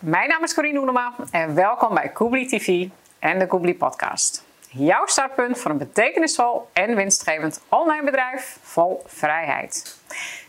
Mijn 0.00 0.28
naam 0.28 0.42
is 0.42 0.54
Corine 0.54 0.78
Oenema 0.78 1.14
en 1.30 1.54
welkom 1.54 1.94
bij 1.94 2.08
Koebli 2.08 2.46
TV 2.46 2.86
en 3.18 3.38
de 3.38 3.46
Koebli 3.46 3.76
Podcast. 3.76 4.44
Jouw 4.68 5.06
startpunt 5.06 5.58
voor 5.58 5.70
een 5.70 5.78
betekenisvol 5.78 6.68
en 6.72 6.94
winstgevend 6.94 7.62
online 7.68 8.04
bedrijf 8.04 8.58
vol 8.62 9.02
vrijheid. 9.06 9.98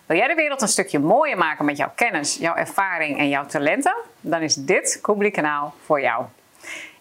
Wil 0.06 0.18
jij 0.18 0.28
de 0.28 0.36
wereld 0.36 0.62
een 0.62 0.68
stukje 0.68 1.00
mooier 1.00 1.38
maken 1.38 1.66
met 1.66 1.78
jouw 1.78 1.92
kennis, 1.96 2.36
jouw 2.36 2.56
ervaring 2.56 3.18
en 3.18 3.30
jouw 3.30 3.46
talenten? 3.46 3.96
Dan 4.22 4.42
is 4.42 4.56
dit 4.56 5.00
Koebli 5.02 5.32
kanaal 5.32 5.74
voor 5.86 6.02
jou. 6.02 6.26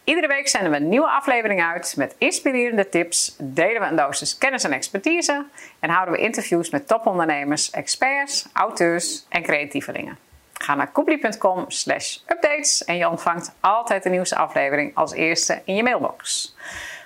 Iedere 0.05 0.29
week 0.29 0.49
zenden 0.49 0.71
we 0.71 0.77
een 0.77 0.89
nieuwe 0.89 1.11
aflevering 1.11 1.63
uit 1.63 1.95
met 1.97 2.15
inspirerende 2.19 2.89
tips, 2.89 3.37
delen 3.39 3.81
we 3.81 3.87
een 3.87 3.97
dosis 3.97 4.39
kennis 4.39 4.65
en 4.65 4.73
expertise 4.73 5.45
en 5.79 5.91
houden 5.91 6.15
we 6.15 6.21
interviews 6.21 6.71
met 6.71 6.89
topondernemers, 6.89 7.71
experts, 7.71 8.49
auteurs 8.53 9.27
en 9.29 9.43
creatievelingen. 9.43 10.30
Ga 10.63 10.75
naar 10.75 10.91
koebli.com 10.91 11.65
slash 11.69 12.19
updates 12.27 12.85
en 12.85 12.97
je 12.97 13.09
ontvangt 13.09 13.53
altijd 13.61 14.03
de 14.03 14.09
nieuwste 14.09 14.37
aflevering 14.37 14.95
als 14.95 15.13
eerste 15.13 15.63
in 15.65 15.75
je 15.75 15.83
mailbox. 15.83 16.55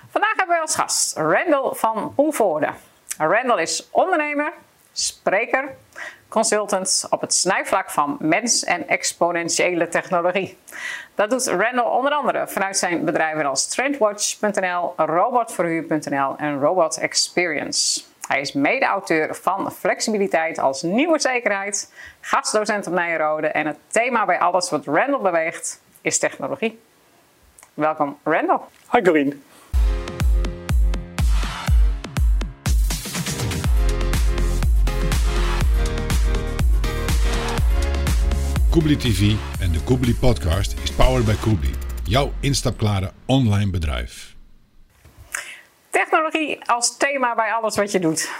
Vandaag 0.09 0.35
hebben 0.35 0.55
we 0.55 0.61
als 0.61 0.75
gast 0.75 1.17
Randall 1.17 1.73
van 1.73 2.13
Oevoorde. 2.17 2.69
Randall 3.17 3.61
is 3.61 3.87
ondernemer, 3.91 4.53
spreker, 4.91 5.75
consultant 6.27 7.07
op 7.09 7.21
het 7.21 7.33
snijvlak 7.33 7.89
van 7.89 8.17
mens- 8.19 8.63
en 8.63 8.87
exponentiële 8.87 9.87
technologie. 9.87 10.57
Dat 11.15 11.29
doet 11.29 11.47
Randall 11.47 11.97
onder 11.97 12.11
andere 12.11 12.47
vanuit 12.47 12.77
zijn 12.77 13.05
bedrijven 13.05 13.45
als 13.45 13.67
Trendwatch.nl, 13.67 14.93
Robotverhuur.nl 14.95 16.35
en 16.37 16.59
Robot 16.59 16.97
Experience. 16.97 18.01
Hij 18.27 18.41
is 18.41 18.53
mede-auteur 18.53 19.35
van 19.35 19.71
Flexibiliteit 19.71 20.59
als 20.59 20.81
Nieuwe 20.81 21.19
Zekerheid, 21.19 21.93
gastdocent 22.21 22.87
op 22.87 22.93
Nijrode 22.93 23.47
en 23.47 23.67
het 23.67 23.77
thema 23.87 24.25
bij 24.25 24.39
alles 24.39 24.69
wat 24.69 24.85
Randall 24.85 25.21
beweegt 25.21 25.81
is 26.01 26.19
technologie. 26.19 26.79
Welkom 27.73 28.17
Randall. 28.23 28.59
Hi 28.91 29.01
Corine. 29.01 29.35
Koebli 38.69 38.97
TV 38.97 39.33
en 39.59 39.71
de 39.71 39.81
Koebli 39.83 40.15
Podcast 40.15 40.75
is 40.83 40.91
powered 40.91 41.25
by 41.25 41.35
Koebli, 41.35 41.71
jouw 42.03 42.31
instapklare 42.39 43.11
online 43.25 43.71
bedrijf. 43.71 44.34
Technologie 45.95 46.59
als 46.65 46.97
thema 46.97 47.35
bij 47.35 47.51
alles 47.53 47.75
wat 47.75 47.91
je 47.91 47.99
doet. 47.99 48.31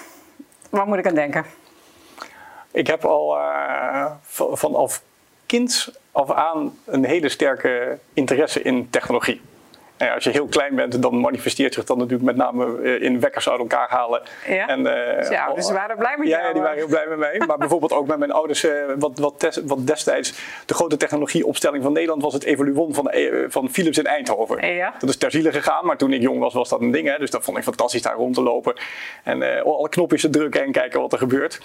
Waar 0.70 0.88
moet 0.88 0.98
ik 0.98 1.08
aan 1.08 1.16
denken? 1.16 1.45
Ik 2.72 2.88
heb 2.88 3.06
al 3.06 3.38
uh, 3.38 4.12
vanaf 4.53 5.02
kind 5.45 6.00
af 6.12 6.31
aan 6.31 6.80
een 6.86 7.06
hele 7.06 7.30
sterke 7.30 8.00
interesse 8.14 8.62
in 8.62 8.89
technologie. 8.89 9.42
En 9.98 10.14
als 10.14 10.24
je 10.24 10.30
heel 10.30 10.48
klein 10.48 10.76
bent, 10.76 11.02
dan 11.02 11.20
manifesteert 11.20 11.74
zich 11.74 11.84
dat 11.84 11.98
natuurlijk 11.98 12.24
met 12.24 12.36
name 12.36 12.82
eh, 12.82 13.02
in 13.02 13.20
wekkers 13.20 13.50
uit 13.50 13.60
elkaar 13.60 13.90
halen. 13.90 14.22
Ja, 14.48 14.68
en, 14.68 14.80
uh, 14.80 15.30
ja 15.30 15.54
dus 15.54 15.68
ze 15.68 15.74
waren 15.74 15.98
blij 15.98 16.16
met 16.18 16.28
ja, 16.28 16.38
jou. 16.38 16.48
Ja, 16.48 16.54
die 16.54 16.62
waren 16.62 16.78
heel 16.78 16.88
blij 16.88 17.08
met 17.08 17.18
mij. 17.18 17.42
maar 17.48 17.58
bijvoorbeeld 17.58 17.94
ook 17.94 18.08
met 18.08 18.18
mijn 18.18 18.32
ouders, 18.32 18.66
uh, 18.66 18.72
wat, 18.98 19.20
wat, 19.20 19.62
wat, 19.66 19.88
destijds 19.88 20.34
de 20.66 20.74
grote 20.74 20.98
technologieopstelling 20.98 21.84
van 21.84 21.94
Nederland 21.94 22.22
was 22.22 22.34
het 22.34 22.44
Evoluon 22.44 22.94
van, 22.94 23.12
van 23.48 23.70
Philips 23.70 23.98
in 23.98 24.06
Eindhoven. 24.06 24.74
Ja. 24.74 24.94
Dat 25.00 25.10
is 25.10 25.18
ter 25.18 25.32
ziele 25.32 25.52
gegaan, 25.52 25.86
maar 25.86 25.98
toen 25.98 26.14
ik 26.14 26.22
jong 26.22 26.40
was, 26.40 26.54
was 26.54 26.70
dat 26.70 26.82
een 26.82 26.92
ding. 26.92 27.08
Hè? 27.08 27.18
Dus 27.18 27.32
dat 27.32 27.44
vond 27.44 27.58
ik 27.58 27.64
fantastisch 27.64 28.02
daar 28.02 28.16
rond 28.16 28.36
te 28.36 28.42
lopen. 28.42 28.74
En 29.24 29.64
alle 29.64 29.90
knopjes 29.90 30.22
te 30.22 30.30
drukken 30.30 30.64
en 30.64 30.72
kijken 30.72 31.02
wat 31.02 31.12
er 31.12 31.18
gebeurt. 31.18 31.59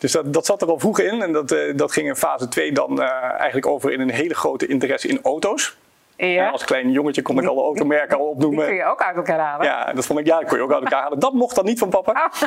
Dus 0.00 0.12
dat, 0.12 0.32
dat 0.32 0.46
zat 0.46 0.62
er 0.62 0.68
al 0.68 0.78
vroeg 0.78 1.00
in. 1.00 1.22
En 1.22 1.32
dat, 1.32 1.56
dat 1.76 1.92
ging 1.92 2.08
in 2.08 2.16
fase 2.16 2.48
2 2.48 2.72
dan 2.72 3.02
eigenlijk 3.02 3.66
over 3.66 3.92
in 3.92 4.00
een 4.00 4.10
hele 4.10 4.34
grote 4.34 4.66
interesse 4.66 5.08
in 5.08 5.20
auto's. 5.22 5.76
Ja. 6.26 6.48
als 6.48 6.64
klein 6.64 6.90
jongetje 6.90 7.22
kon 7.22 7.38
ik 7.38 7.48
alle 7.48 7.62
automerken 7.62 8.18
al 8.18 8.24
opnoemen. 8.24 8.58
Die 8.58 8.66
kun 8.68 8.76
je 8.76 8.84
ook 8.84 9.02
uit 9.02 9.16
elkaar 9.16 9.38
halen. 9.38 9.66
Ja, 9.66 9.92
dat 9.92 10.06
vond 10.06 10.18
ik, 10.18 10.26
ja, 10.26 10.38
dat 10.40 10.48
kon 10.48 10.58
je 10.58 10.64
ook 10.64 10.72
uit 10.72 10.82
elkaar 10.82 11.02
halen. 11.02 11.18
Dat 11.18 11.32
mocht 11.32 11.54
dan 11.56 11.64
niet 11.64 11.78
van 11.78 11.88
papa. 11.88 12.12
Oh. 12.12 12.42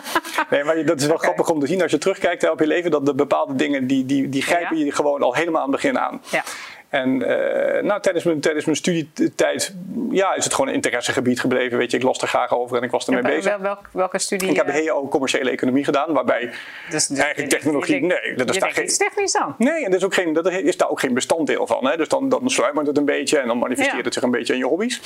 Nee, 0.49 0.63
maar 0.63 0.85
dat 0.85 0.99
is 0.99 1.05
wel 1.05 1.15
Okay. 1.15 1.27
grappig 1.27 1.49
om 1.49 1.59
te 1.59 1.67
zien 1.67 1.81
als 1.81 1.91
je 1.91 1.97
terugkijkt 1.97 2.49
op 2.49 2.59
je 2.59 2.67
leven. 2.67 2.91
Dat 2.91 3.05
de 3.05 3.15
bepaalde 3.15 3.55
dingen, 3.55 3.87
die, 3.87 4.05
die, 4.05 4.29
die 4.29 4.41
grijpen 4.41 4.77
Ja. 4.77 4.85
je 4.85 4.91
gewoon 4.91 5.21
al 5.21 5.33
helemaal 5.35 5.61
aan 5.61 5.71
het 5.71 5.81
begin 5.81 5.99
aan. 5.99 6.21
Ja. 6.29 6.43
En 6.91 7.21
eh, 7.21 7.83
nou, 7.83 8.01
tijdens, 8.01 8.23
mijn, 8.25 8.39
tijdens 8.39 8.65
mijn 8.65 8.77
studietijd 8.77 9.73
ja, 10.09 10.33
is 10.35 10.43
het 10.43 10.53
gewoon 10.53 10.69
een 10.69 10.73
interessegebied 10.75 11.39
gebleven. 11.39 11.77
Weet 11.77 11.91
je, 11.91 11.97
ik 11.97 12.03
las 12.03 12.21
er 12.21 12.27
graag 12.27 12.53
over 12.53 12.77
en 12.77 12.83
ik 12.83 12.91
was 12.91 13.05
ermee 13.07 13.21
Wel- 13.21 13.31
bezig. 13.31 13.51
wel- 13.51 13.61
welk- 13.61 13.89
welke 13.91 14.19
studie? 14.19 14.49
Ik 14.49 14.55
heb 14.55 14.65
de 14.65 14.71
eh, 14.71 14.91
HO 14.91 15.07
commerciële 15.07 15.49
economie 15.49 15.83
gedaan, 15.83 16.13
waarbij 16.13 16.51
dus- 16.89 17.07
dus- 17.07 17.17
eigenlijk 17.19 17.51
technologie, 17.51 17.95
je 17.95 18.01
nee, 18.01 18.35
dat 18.35 18.49
is 18.49 18.55
je 18.55 18.61
daar 18.61 18.71
geen- 18.71 18.87
technisch 18.87 19.31
dan. 19.31 19.55
Nee, 19.57 19.85
en 19.85 19.91
er 19.91 19.97
is, 19.97 20.03
ook 20.03 20.13
geen, 20.13 20.33
dat 20.33 20.51
is 20.51 20.77
daar 20.77 20.89
ook 20.89 20.99
geen 20.99 21.13
bestanddeel 21.13 21.67
van. 21.67 21.87
Hè? 21.87 21.97
Dus 21.97 22.07
dan, 22.07 22.29
dan 22.29 22.49
sluimert 22.49 22.87
het 22.87 22.97
een 22.97 23.05
beetje 23.05 23.37
en 23.37 23.47
dan 23.47 23.57
manifesteert 23.57 23.97
Ja. 23.97 24.03
het 24.03 24.13
zich 24.13 24.23
een 24.23 24.31
beetje 24.31 24.53
in 24.53 24.59
je 24.59 24.65
hobby's. 24.65 25.01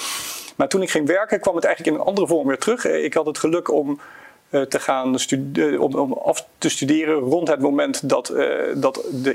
Maar 0.55 0.67
toen 0.67 0.81
ik 0.81 0.89
ging 0.89 1.07
werken, 1.07 1.39
kwam 1.39 1.55
het 1.55 1.63
eigenlijk 1.65 1.95
in 1.95 2.01
een 2.01 2.07
andere 2.07 2.27
vorm 2.27 2.47
weer 2.47 2.57
terug. 2.57 2.85
Eh, 2.85 3.03
Ik 3.03 3.13
had 3.13 3.25
het 3.25 3.37
geluk 3.37 3.71
om 3.71 3.99
te 4.69 4.79
gaan 4.79 5.15
om, 5.79 5.93
om 5.95 6.13
af 6.13 6.47
te 6.57 6.69
studeren 6.69 7.15
rond 7.15 7.47
het 7.47 7.59
moment 7.59 8.09
dat, 8.09 8.33
dat 8.75 9.03
de 9.11 9.33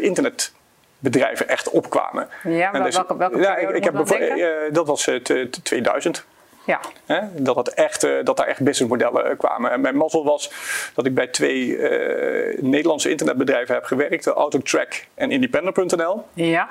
internetbedrijven 1.01 1.49
echt 1.49 1.71
opkwamen. 1.71 2.29
Ja, 2.45 2.73
En 2.73 2.83
wel- 2.83 2.93
welke- 2.93 3.17
welke 3.17 3.39
ja, 3.39 3.55
periode 3.55 3.77
ik 3.77 3.85
heb 3.85 3.95
dat 3.95 4.09
bijvo- 4.09 4.35
eh, 4.35 4.73
Dat 4.73 4.87
was 4.87 5.07
eh, 5.07 5.15
te- 5.15 5.49
te 5.51 5.63
2000. 5.63 6.25
Ja. 6.65 6.81
Hè? 7.07 7.21
Dat, 7.33 7.57
het 7.57 7.75
echt, 7.75 8.05
eh, 8.05 8.11
dat 8.25 8.37
daar 8.37 8.47
echt 8.47 8.61
businessmodellen 8.63 9.31
eh, 9.31 9.39
kwamen. 9.39 9.71
En 9.71 9.81
mijn 9.81 9.97
mazzel 9.97 10.25
was 10.25 10.51
dat 10.95 11.07
ik 11.07 11.15
bij 11.15 11.27
twee 11.27 11.77
eh, 11.77 12.59
Nederlandse 12.63 13.11
internetbedrijven 13.11 13.75
heb 13.75 13.85
gewerkt. 13.85 14.27
Autotrack 14.27 15.05
en 15.15 15.31
Independent.nl. 15.31 16.25
Ja. 16.35 16.69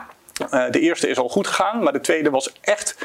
Eh, 0.49 0.63
de 0.71 0.79
eerste 0.79 1.07
is 1.07 1.17
al 1.17 1.29
goed 1.29 1.47
gegaan, 1.47 1.83
maar 1.83 1.93
de 1.93 2.01
tweede 2.01 2.29
was 2.29 2.53
echt, 2.61 2.97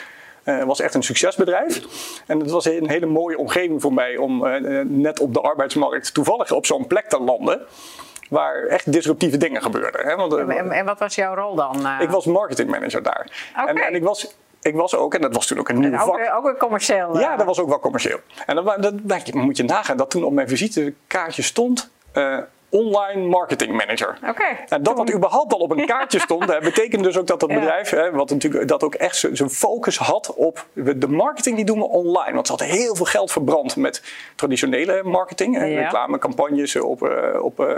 eh, 0.43 0.63
was 0.63 0.81
echt 0.81 0.95
een 0.95 1.03
succesbedrijf. 1.03 1.81
En 2.27 2.41
het 2.41 2.51
was 2.51 2.65
een 2.65 2.89
hele 2.89 3.07
mooie 3.07 3.39
omgeving 3.39 3.81
voor 3.81 3.93
mij 3.93 4.17
om 4.17 4.47
eh, 4.47 4.79
eh, 4.81 4.87
net 4.87 5.21
op 5.21 5.35
de 5.35 5.41
arbeidsmarkt 5.41 6.15
toevallig 6.15 6.51
op 6.53 6.67
zo'n 6.67 6.87
plek 6.87 7.09
te 7.09 7.21
landen. 7.21 7.61
Waar 8.31 8.63
echt 8.67 8.93
disruptieve 8.93 9.37
dingen 9.37 9.63
gebeurden. 9.63 10.07
Hè? 10.07 10.17
Want, 10.17 10.33
eh, 10.35 10.57
En, 10.57 10.71
en 10.71 10.85
wat 10.85 10.99
was 10.99 11.15
jouw 11.15 11.35
rol 11.35 11.55
dan? 11.55 11.87
eh? 11.87 12.01
ik 12.01 12.11
was 12.11 12.27
marketingmanager 12.27 13.03
daar. 13.03 13.51
Oké. 13.61 13.69
En, 13.71 13.77
en 13.77 13.95
ik, 13.95 14.03
was, 14.03 14.35
ik 14.63 14.75
was 14.75 14.95
ook, 14.97 15.15
en 15.15 15.21
dat 15.21 15.35
was 15.35 15.47
toen 15.47 15.59
ook 15.59 15.69
een 15.69 15.81
nieuw 15.81 15.93
ook, 16.01 16.19
vak. 16.19 16.35
ook 16.37 16.45
weer 16.45 16.57
commercieel. 16.57 17.15
eh. 17.15 17.21
Ja, 17.21 17.37
dat 17.37 17.47
was 17.47 17.61
ook 17.61 17.69
wel 17.69 17.81
commercieel. 17.81 18.19
En 18.47 18.55
dan, 18.55 18.65
dat, 18.65 18.95
dat 19.03 19.33
moet 19.33 19.57
je 19.57 19.65
nagaan 19.65 19.97
dat 19.97 20.11
toen 20.11 20.25
op 20.25 20.33
mijn 20.33 20.49
visitekaartje 20.49 21.43
stond 21.43 21.91
eh, 22.13 22.39
online 22.75 23.27
marketing 23.27 23.73
manager. 23.77 24.19
Oké. 24.29 24.45
En 24.69 24.83
dat 24.83 24.97
dat 24.97 25.13
überhaupt 25.13 25.53
al 25.53 25.59
op 25.59 25.71
een 25.71 25.87
kaartje 25.95 26.19
stond, 26.19 26.45
hè, 26.53 26.61
betekent 26.61 27.03
dus 27.05 27.19
ook 27.19 27.27
dat 27.27 27.41
dat 27.41 27.51
Ja. 27.51 27.59
bedrijf, 27.59 27.91
hè, 27.91 28.11
wat 28.11 28.31
natuurlijk 28.31 28.69
dat 28.69 28.83
ook 28.83 28.95
echt 28.95 29.29
zijn 29.33 29.51
focus 29.51 29.99
had 29.99 30.35
op 30.35 30.67
de 30.73 31.09
marketing, 31.09 31.57
die 31.57 31.65
doen 31.65 31.79
we 31.79 31.85
online. 31.89 32.33
Want 32.35 32.47
ze 32.47 32.53
hadden 32.53 32.71
heel 32.77 32.95
veel 32.95 33.05
geld 33.05 33.33
verbrand 33.33 33.77
met 33.77 34.03
traditionele 34.37 35.03
marketing, 35.03 35.57
hè, 35.57 35.65
Ja. 35.65 35.81
reclamecampagnes 35.81 36.77
op, 36.77 37.03
eh, 37.09 37.43
op, 37.43 37.61
eh, 37.61 37.75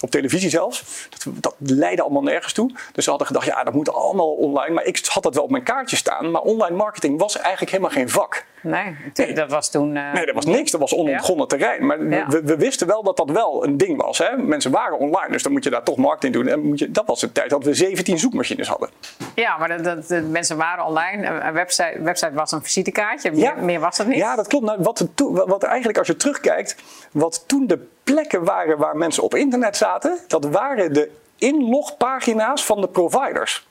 op 0.00 0.10
televisie 0.10 0.50
zelfs. 0.50 1.08
Dat, 1.10 1.34
dat 1.40 1.54
leidde 1.58 2.02
allemaal 2.02 2.22
nergens 2.22 2.52
toe. 2.52 2.70
Dus 2.92 3.04
ze 3.04 3.10
hadden 3.10 3.26
gedacht, 3.28 3.46
ja, 3.46 3.64
dat 3.64 3.74
moet 3.74 3.92
allemaal 3.92 4.32
online. 4.32 4.74
Maar 4.74 4.84
ik 4.84 5.06
had 5.06 5.22
dat 5.22 5.34
wel 5.34 5.44
op 5.44 5.50
mijn 5.50 5.62
kaartje 5.62 5.96
staan, 5.96 6.30
maar 6.30 6.42
online 6.42 6.76
marketing 6.76 7.18
was 7.18 7.38
eigenlijk 7.38 7.70
helemaal 7.70 7.92
geen 7.92 8.08
vak. 8.08 8.44
Nee, 8.64 9.32
dat 9.34 9.50
was 9.50 9.70
toen... 9.70 9.96
eh, 9.96 10.12
Nee, 10.12 10.26
dat 10.26 10.34
was 10.34 10.44
niks. 10.44 10.70
Dat 10.70 10.80
was 10.80 10.94
onontgonnen 10.94 11.48
terrein. 11.48 11.86
Maar 11.86 12.02
Ja. 12.02 12.26
we, 12.28 12.42
we 12.42 12.56
wisten 12.56 12.86
wel 12.86 13.02
dat 13.02 13.16
dat 13.16 13.30
wel 13.30 13.64
een 13.64 13.76
ding 13.76 14.02
was. 14.02 14.18
Hè? 14.18 14.36
Mensen 14.36 14.70
waren 14.70 14.98
online, 14.98 15.32
dus 15.32 15.42
dan 15.42 15.52
moet 15.52 15.64
je 15.64 15.70
daar 15.70 15.82
toch 15.82 15.96
marketing 15.96 16.32
doen. 16.34 16.46
En 16.48 16.60
moet 16.60 16.78
je, 16.78 16.90
dat 16.90 17.06
was 17.06 17.20
de 17.20 17.32
tijd 17.32 17.50
dat 17.50 17.64
we 17.64 17.74
17 17.74 18.18
zoekmachines 18.18 18.68
hadden. 18.68 18.88
Ja, 19.34 19.56
maar 19.56 19.82
dat, 19.82 20.08
dat, 20.08 20.22
mensen 20.22 20.56
waren 20.56 20.84
online. 20.84 21.26
Een 21.26 21.52
website, 21.52 21.96
website 22.00 22.32
was 22.32 22.52
een 22.52 22.62
visitekaartje. 22.62 23.30
Meer, 23.30 23.40
Ja. 23.40 23.54
meer 23.54 23.80
was 23.80 23.98
het 23.98 24.06
niet. 24.06 24.16
Ja, 24.16 24.36
dat 24.36 24.46
klopt. 24.46 24.64
Nou, 24.64 24.78
wat, 24.82 25.04
wat 25.46 25.62
eigenlijk 25.62 25.98
als 25.98 26.06
je 26.06 26.16
terugkijkt, 26.16 26.76
wat 27.12 27.44
toen 27.46 27.66
de 27.66 27.86
plekken 28.04 28.44
waren 28.44 28.78
waar 28.78 28.96
mensen 28.96 29.22
op 29.22 29.34
internet 29.34 29.76
zaten, 29.76 30.18
dat 30.28 30.44
waren 30.44 30.92
de 30.92 31.10
inlogpagina's 31.38 32.64
van 32.64 32.80
de 32.80 32.88
providers. 32.88 33.66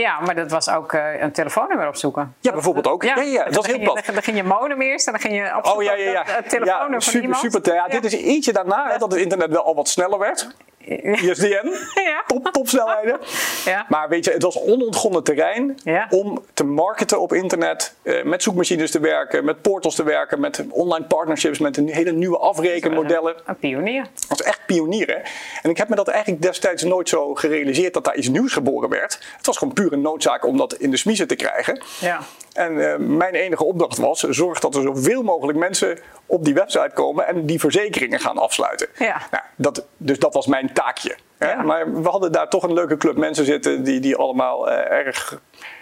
Ja, 0.00 0.20
maar 0.20 0.34
dat 0.34 0.50
was 0.50 0.68
ook 0.70 0.92
eh, 0.92 1.20
een 1.20 1.32
telefoonnummer 1.32 1.88
opzoeken. 1.88 2.34
Ja, 2.40 2.52
bijvoorbeeld 2.52 2.86
ook. 2.86 3.02
Ja, 3.02 3.16
ja, 3.16 3.22
ja, 3.22 3.44
dat 3.44 3.52
Dan 3.52 3.62
is 3.62 3.66
heel 3.68 3.74
ging 3.74 3.78
je- 3.86 3.92
plat. 3.92 4.04
Dan, 4.06 4.14
dan 4.14 4.22
ging 4.22 4.36
je 4.36 4.42
modem 4.42 4.80
eerst 4.80 5.06
en 5.06 5.12
dan 5.12 5.20
ging 5.22 5.34
je 5.34 5.56
opzoeken 5.56 5.72
Oh 5.72 5.82
ja, 5.82 5.92
ja, 6.04 6.10
ja. 6.10 6.20
op 6.20 6.26
dat, 6.26 6.36
eh, 6.36 6.48
telefoonnummer 6.48 7.00
ja 7.04 7.10
van 7.10 7.20
iemand. 7.20 7.52
super. 7.52 7.74
Ja, 7.74 7.88
Dit 7.88 8.04
is 8.04 8.12
ietsje 8.16 8.52
daarna, 8.52 8.90
hè, 8.90 8.98
dat 8.98 9.12
het 9.12 9.20
internet 9.20 9.50
wel 9.50 9.64
al 9.64 9.74
wat 9.74 9.88
sneller 9.88 10.18
werd. 10.18 10.48
ISDN, 11.30 11.68
Ja. 11.94 12.22
top, 12.26 12.48
topsnelheden. 12.52 13.18
Ja. 13.64 13.86
Maar 13.88 14.08
weet 14.08 14.24
je, 14.24 14.30
het 14.30 14.42
was 14.42 14.58
onontgonnen 14.60 15.22
terrein 15.24 15.78
Ja. 15.84 16.06
om 16.10 16.44
te 16.54 16.64
marketen 16.64 17.20
op 17.20 17.32
internet, 17.32 17.94
eh, 18.02 18.22
met 18.22 18.42
zoekmachines 18.42 18.90
te 18.90 19.00
werken, 19.00 19.44
met 19.44 19.62
portals 19.62 19.94
te 19.94 20.02
werken, 20.02 20.40
met 20.40 20.64
online 20.70 21.04
partnerships, 21.06 21.58
met 21.58 21.76
een 21.76 21.88
hele 21.88 22.12
nieuwe 22.12 22.38
afrekenmodellen. 22.38 23.34
Een 23.46 23.56
pionier. 23.56 24.02
Dat 24.02 24.38
was 24.38 24.42
echt 24.42 24.60
pionieren. 24.66 25.22
En 25.62 25.70
ik 25.70 25.76
heb 25.76 25.88
me 25.88 25.96
dat 25.96 26.08
eigenlijk 26.08 26.42
destijds 26.42 26.82
nooit 26.82 27.08
zo 27.08 27.34
gerealiseerd 27.34 27.94
dat 27.94 28.04
daar 28.04 28.16
iets 28.16 28.28
nieuws 28.28 28.52
geboren 28.52 28.88
werd. 28.88 29.18
Het 29.36 29.46
was 29.46 29.56
gewoon 29.56 29.74
puur 29.74 29.92
een 29.92 30.00
noodzaak 30.00 30.46
om 30.46 30.56
dat 30.56 30.72
in 30.74 30.90
de 30.90 30.96
smiezen 30.96 31.26
te 31.26 31.36
krijgen. 31.36 31.82
Ja. 32.00 32.20
En 32.54 32.92
eh, 32.92 32.98
mijn 32.98 33.34
enige 33.34 33.64
opdracht 33.64 33.98
was: 33.98 34.20
zorg 34.20 34.60
dat 34.60 34.74
er 34.74 34.82
zoveel 34.82 35.22
mogelijk 35.22 35.58
mensen 35.58 35.98
op 36.26 36.44
die 36.44 36.54
website 36.54 36.90
komen 36.94 37.26
en 37.26 37.46
die 37.46 37.60
verzekeringen 37.60 38.20
gaan 38.20 38.38
afsluiten. 38.38 38.88
Ja. 38.98 39.22
Nou, 39.30 39.42
dat, 39.56 39.86
dus 39.96 40.18
dat 40.18 40.34
was 40.34 40.46
mijn 40.46 40.72
taakje. 40.72 41.16
Hè? 41.38 41.50
Ja. 41.50 41.62
Maar 41.62 42.02
we 42.02 42.08
hadden 42.08 42.32
daar 42.32 42.48
toch 42.48 42.62
een 42.62 42.72
leuke 42.72 42.96
club 42.96 43.16
mensen 43.16 43.44
zitten 43.44 43.84
die, 43.84 44.00
die 44.00 44.16
allemaal 44.16 44.70
eh, 44.70 44.98
erg 45.06 45.40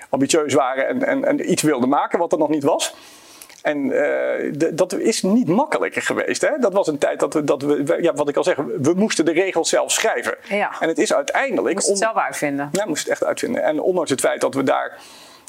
ambitieus 0.08 0.54
waren 0.54 0.86
en, 0.86 1.04
en, 1.04 1.24
en 1.24 1.50
iets 1.50 1.62
wilden 1.62 1.88
maken 1.88 2.19
wat 2.19 2.32
er 2.32 2.38
nog 2.38 2.48
niet 2.48 2.64
was. 2.64 2.94
En 3.62 3.90
eh, 3.90 4.68
dat 4.75 4.92
is 4.92 5.22
niet 5.22 5.48
makkelijker 5.48 6.02
geweest. 6.02 6.40
Hè? 6.40 6.58
Dat 6.58 6.72
was 6.72 6.86
een 6.86 6.98
tijd 6.98 7.20
dat 7.20 7.34
we, 7.34 7.44
dat 7.44 7.62
we, 7.62 7.98
ja, 8.00 8.12
wat 8.12 8.28
ik 8.28 8.36
al 8.36 8.44
zeg, 8.44 8.56
we 8.56 8.92
moesten 8.96 9.25
de 9.25 9.32
regels 9.32 9.68
zelf 9.68 9.90
schrijven. 9.90 10.34
Ja. 10.48 10.70
En 10.80 10.88
het 10.88 10.98
is 10.98 11.14
uiteindelijk. 11.14 11.75
Moest 11.75 11.88
het 11.88 11.98
zelf 11.98 12.16
uitvinden. 12.16 12.68
ja, 12.72 12.86
moest 12.86 13.02
het 13.02 13.12
echt 13.12 13.25
uitvinden. 13.25 13.62
En 13.62 13.80
ondanks 13.80 14.10
het 14.10 14.20
feit 14.20 14.40
dat 14.40 14.54
we 14.54 14.62
daar 14.62 14.98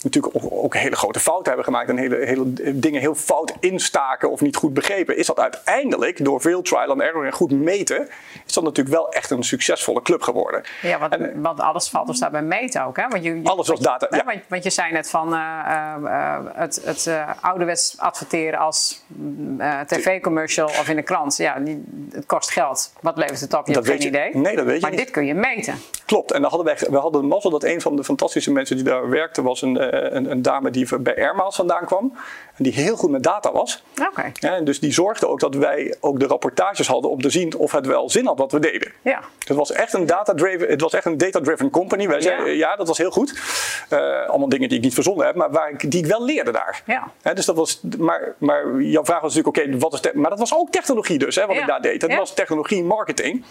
natuurlijk 0.03 0.35
ook, 0.35 0.51
ook 0.51 0.75
hele 0.75 0.95
grote 0.95 1.19
fouten 1.19 1.47
hebben 1.47 1.65
gemaakt 1.65 1.89
en 1.89 1.97
hele, 1.97 2.15
hele 2.25 2.53
dingen 2.79 3.01
heel 3.01 3.15
fout 3.15 3.53
instaken 3.59 4.29
of 4.31 4.41
niet 4.41 4.55
goed 4.55 4.73
begrepen, 4.73 5.17
is 5.17 5.25
dat 5.27 5.39
uiteindelijk 5.39 6.25
door 6.25 6.41
veel 6.41 6.61
trial 6.61 6.89
and 6.89 7.01
error 7.01 7.25
en 7.25 7.31
goed 7.31 7.51
meten, 7.51 8.07
is 8.45 8.53
dat 8.53 8.63
natuurlijk 8.63 8.95
wel 8.95 9.09
echt 9.11 9.29
een 9.31 9.43
succesvolle 9.43 10.01
club 10.01 10.21
geworden. 10.21 10.61
Ja, 10.81 10.99
want, 10.99 11.13
En, 11.13 11.41
want 11.41 11.59
alles 11.59 11.89
valt 11.89 12.09
of 12.09 12.15
staat 12.15 12.31
bij 12.31 12.41
meten 12.41 12.85
ook. 12.85 12.97
Hè? 12.97 13.07
Want 13.07 13.23
je, 13.23 13.35
je- 13.41 13.49
Alles 13.49 13.67
was 13.67 13.79
data, 13.79 14.07
ja. 14.09 14.23
Want, 14.25 14.39
want 14.47 14.63
je 14.63 14.69
zei 14.69 14.91
net 14.91 15.09
van 15.09 15.33
eh, 15.33 15.39
eh, 15.39 15.95
eh, 16.05 16.39
het, 16.53 16.81
het 16.85 17.09
ouderwets 17.41 17.95
adverteren 17.97 18.59
als 18.59 19.03
mm, 19.07 19.57
tv-commercial 19.87 20.67
of 20.67 20.89
in 20.89 20.95
de 20.95 21.01
krant. 21.01 21.37
Ja, 21.37 21.59
die, 21.59 21.83
het 22.11 22.25
kost 22.25 22.51
geld. 22.51 22.93
Wat 23.01 23.17
levert 23.17 23.39
het 23.39 23.53
op? 23.53 23.67
Je 23.67 23.73
Dat 23.73 23.85
hebt 23.85 24.01
geen 24.01 24.11
je- 24.11 24.17
idee. 24.17 24.41
nee, 24.41 24.55
dat 24.55 24.65
weet 24.65 24.75
je 24.75 24.81
maar 24.81 24.89
niet. 24.89 24.99
dit 24.99 25.11
kun 25.11 25.25
je 25.25 25.33
meten. 25.33 25.75
Klopt, 26.05 26.31
en 26.31 26.41
dan 26.41 26.49
hadden 26.51 26.75
wij, 26.75 26.87
we 26.89 26.97
hadden 26.97 27.21
de 27.21 27.27
mazzel 27.27 27.49
dat 27.49 27.63
een 27.63 27.81
van 27.81 27.95
de 27.95 28.03
fantastische 28.03 28.51
mensen 28.51 28.75
die 28.75 28.85
daar 28.85 29.09
werkte, 29.09 29.41
was 29.41 29.61
een, 29.61 29.77
een, 29.93 30.31
een 30.31 30.41
dame 30.41 30.69
die 30.69 30.99
bij 30.99 31.15
Airmaals 31.17 31.55
vandaan 31.55 31.85
kwam. 31.85 32.17
En 32.57 32.63
die 32.63 32.73
heel 32.73 32.95
goed 32.95 33.09
met 33.09 33.23
data 33.23 33.51
was. 33.51 33.83
Oké. 34.09 34.31
Ja, 34.33 34.55
en 34.55 34.65
dus 34.65 34.79
die 34.79 34.93
zorgde 34.93 35.27
ook 35.27 35.39
dat 35.39 35.55
wij 35.55 35.95
ook 35.99 36.19
de 36.19 36.27
rapportages 36.27 36.87
hadden 36.87 37.11
om 37.11 37.21
te 37.21 37.29
zien 37.29 37.57
of 37.57 37.71
het 37.71 37.85
wel 37.85 38.09
zin 38.09 38.25
had 38.25 38.37
wat 38.37 38.51
we 38.51 38.59
deden. 38.59 38.91
Ja. 39.01 39.19
Het 39.39 39.57
was 39.57 39.71
echt 39.71 39.93
een 39.93 40.05
data-driven, 40.05 40.67
het 40.67 40.81
was 40.81 40.93
echt 40.93 41.05
een 41.05 41.17
data-driven 41.17 41.69
company. 41.69 42.07
Wij 42.07 42.21
zeiden, 42.21 42.45
Ja. 42.45 42.51
ja. 42.69 42.75
dat 42.75 42.87
was 42.87 42.97
heel 42.97 43.11
goed. 43.11 43.39
Eh, 43.89 44.27
allemaal 44.27 44.49
dingen 44.49 44.69
die 44.69 44.77
ik 44.77 44.83
niet 44.83 44.93
verzonnen 44.93 45.25
heb, 45.25 45.35
maar 45.35 45.51
waar 45.51 45.69
ik, 45.69 45.91
die 45.91 46.03
ik 46.03 46.05
wel 46.05 46.25
leerde 46.25 46.51
daar. 46.51 46.81
Ja. 46.85 47.33
Dus 47.33 47.45
dat 47.45 47.55
was, 47.55 47.81
maar, 47.97 48.35
maar 48.37 48.81
jouw 48.81 49.05
vraag 49.05 49.21
was 49.21 49.35
natuurlijk, 49.35 49.71
oké, 49.71 49.77
wat 49.77 49.93
is 49.93 50.11
maar 50.13 50.29
dat 50.29 50.39
was 50.39 50.55
ook 50.55 50.71
technologie 50.71 51.17
dus, 51.17 51.35
hè, 51.35 51.45
wat 51.45 51.55
ik 51.55 51.67
daar 51.67 51.81
deed. 51.81 52.01
Dat 52.01 52.15
was 52.15 52.33
technologie 52.33 52.83
marketing. 52.83 53.45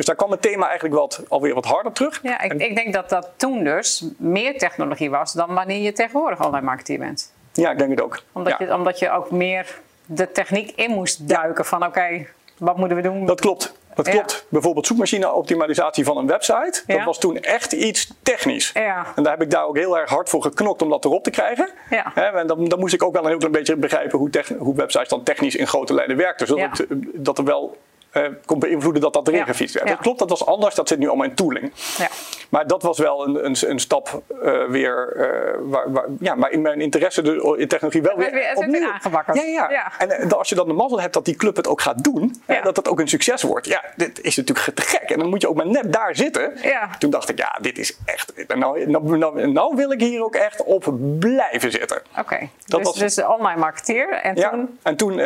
Dus 0.00 0.08
daar 0.08 0.18
kwam 0.18 0.30
het 0.30 0.42
thema 0.42 0.64
eigenlijk 0.66 0.94
wat, 0.94 1.22
alweer 1.28 1.54
wat 1.54 1.64
harder 1.64 1.92
terug. 1.92 2.20
Ja, 2.22 2.40
ik, 2.40 2.50
En- 2.50 2.60
ik 2.60 2.74
denk 2.74 2.92
dat 2.94 3.08
dat 3.08 3.30
toen 3.36 3.64
dus 3.64 4.04
meer 4.16 4.58
technologie 4.58 5.10
was 5.10 5.32
dan 5.32 5.54
wanneer 5.54 5.82
je 5.82 5.92
tegenwoordig 5.92 6.44
online 6.44 6.64
marketeer 6.66 6.98
bent. 6.98 7.32
ja, 7.52 7.70
ik 7.70 7.78
denk 7.78 7.90
het 7.90 8.00
ook. 8.02 8.22
Omdat, 8.32 8.58
Ja. 8.58 8.66
je, 8.66 8.74
omdat 8.74 8.98
je 8.98 9.10
ook 9.10 9.30
meer 9.30 9.78
de 10.06 10.32
techniek 10.32 10.72
in 10.76 10.90
moest 10.90 11.28
duiken 11.28 11.64
van 11.64 11.84
oké, 11.86 12.26
wat 12.58 12.76
moeten 12.76 12.96
we 12.96 13.02
doen? 13.02 13.26
Dat 13.26 13.40
klopt. 13.40 13.74
Dat 13.94 14.06
Ja. 14.06 14.12
klopt. 14.12 14.46
Bijvoorbeeld 14.48 14.86
zoekmachine-optimalisatie 14.86 16.04
van 16.04 16.16
een 16.16 16.26
website. 16.26 16.82
Ja. 16.86 16.96
Dat 16.96 17.04
was 17.04 17.18
toen 17.18 17.36
echt 17.40 17.72
iets 17.72 18.12
technisch. 18.22 18.70
Ja. 18.74 19.06
En 19.16 19.22
daar 19.22 19.32
heb 19.32 19.42
ik 19.42 19.50
daar 19.50 19.64
ook 19.66 19.76
heel 19.76 19.98
erg 19.98 20.10
hard 20.10 20.28
voor 20.28 20.42
geknokt 20.42 20.82
om 20.82 20.88
dat 20.90 21.04
erop 21.04 21.24
te 21.24 21.30
krijgen. 21.30 21.70
En 22.14 22.46
dan, 22.46 22.64
dan 22.64 22.78
moest 22.78 22.94
ik 22.94 23.02
ook 23.02 23.12
wel 23.12 23.22
een 23.22 23.28
heel 23.28 23.38
klein 23.38 23.52
beetje 23.52 23.76
begrijpen 23.76 24.18
hoe, 24.18 24.30
hoe 24.58 24.74
websites 24.74 25.08
dan 25.08 25.22
technisch 25.22 25.56
in 25.56 25.66
grote 25.66 25.94
lijnen 25.94 26.16
werkten. 26.16 26.46
Zodat 26.46 26.78
het, 26.78 26.86
eh, 26.88 26.96
dat 27.14 27.38
er 27.38 27.44
wel 27.44 27.76
eh, 28.10 28.22
kon 28.44 28.58
beïnvloeden 28.58 29.02
dat 29.02 29.12
dat 29.12 29.26
erin 29.28 29.38
Ja. 29.40 29.46
gefietst 29.46 29.74
werd. 29.74 29.86
Ja. 29.88 29.92
Dat 29.94 30.02
klopt, 30.02 30.18
dat 30.18 30.30
was 30.30 30.46
anders. 30.46 30.74
Dat 30.74 30.88
zit 30.88 30.98
nu 30.98 31.08
allemaal 31.08 31.26
in 31.26 31.34
tooling. 31.34 31.72
Ja. 31.98 32.08
Maar 32.48 32.66
dat 32.66 32.82
was 32.82 32.98
wel 32.98 33.26
een, 33.26 33.44
een, 33.44 33.56
een 33.60 33.78
stap 33.78 34.22
eh, 34.42 34.64
weer 34.68 35.12
eh, 35.16 35.58
waar, 35.62 35.92
waar, 35.92 36.04
ja, 36.20 36.34
maar 36.34 36.50
in 36.50 36.60
mijn 36.62 36.80
interesse 36.80 37.22
de, 37.22 37.54
in 37.58 37.68
technologie 37.68 38.02
wel 38.02 38.16
weer, 38.16 38.50
opnieuw- 38.54 38.90
aangewakkerd. 38.90 39.36
Ja, 39.36 39.70
ja. 39.70 39.92
En 39.98 40.32
als 40.32 40.48
je 40.48 40.54
dan 40.54 40.66
de 40.68 40.72
mazzel 40.74 41.00
hebt 41.00 41.14
dat 41.14 41.24
die 41.24 41.36
club 41.36 41.56
het 41.56 41.68
ook 41.68 41.80
gaat 41.80 42.04
doen, 42.04 42.42
dat 42.62 42.76
het 42.76 42.88
ook 42.88 43.00
een 43.00 43.08
succes 43.08 43.42
wordt. 43.42 43.66
Ja, 43.66 43.84
dit 43.96 44.20
is 44.22 44.36
natuurlijk 44.36 44.74
te 44.76 44.82
gek. 44.82 45.10
En 45.10 45.18
dan 45.18 45.28
moet 45.28 45.40
je 45.40 45.48
ook 45.48 45.56
maar 45.56 45.66
net 45.66 45.92
daar 45.92 46.16
zitten. 46.16 46.52
Ja. 46.62 46.90
Toen 46.98 47.10
dacht 47.10 47.28
ik, 47.28 47.38
ja, 47.38 47.58
dit 47.60 47.78
is 47.78 47.96
echt. 48.04 48.32
Nou, 48.54 48.86
nou, 48.86 49.18
nou, 49.18 49.46
nou 49.50 49.76
wil 49.76 49.90
ik 49.92 50.00
hier 50.00 50.24
ook 50.24 50.34
echt 50.34 50.62
op 50.64 50.94
blijven 51.18 51.70
zitten. 51.70 52.02
Oké, 52.18 52.48
Dat 52.66 52.78
dus, 52.78 52.88
was- 52.88 52.98
dus 52.98 53.14
de 53.14 53.28
online 53.28 53.60
marketeer. 53.60 54.12
En 54.12 54.36
Ja, 54.36 54.50
toen, 54.50 54.78
en 54.82 54.96
toen 54.96 55.16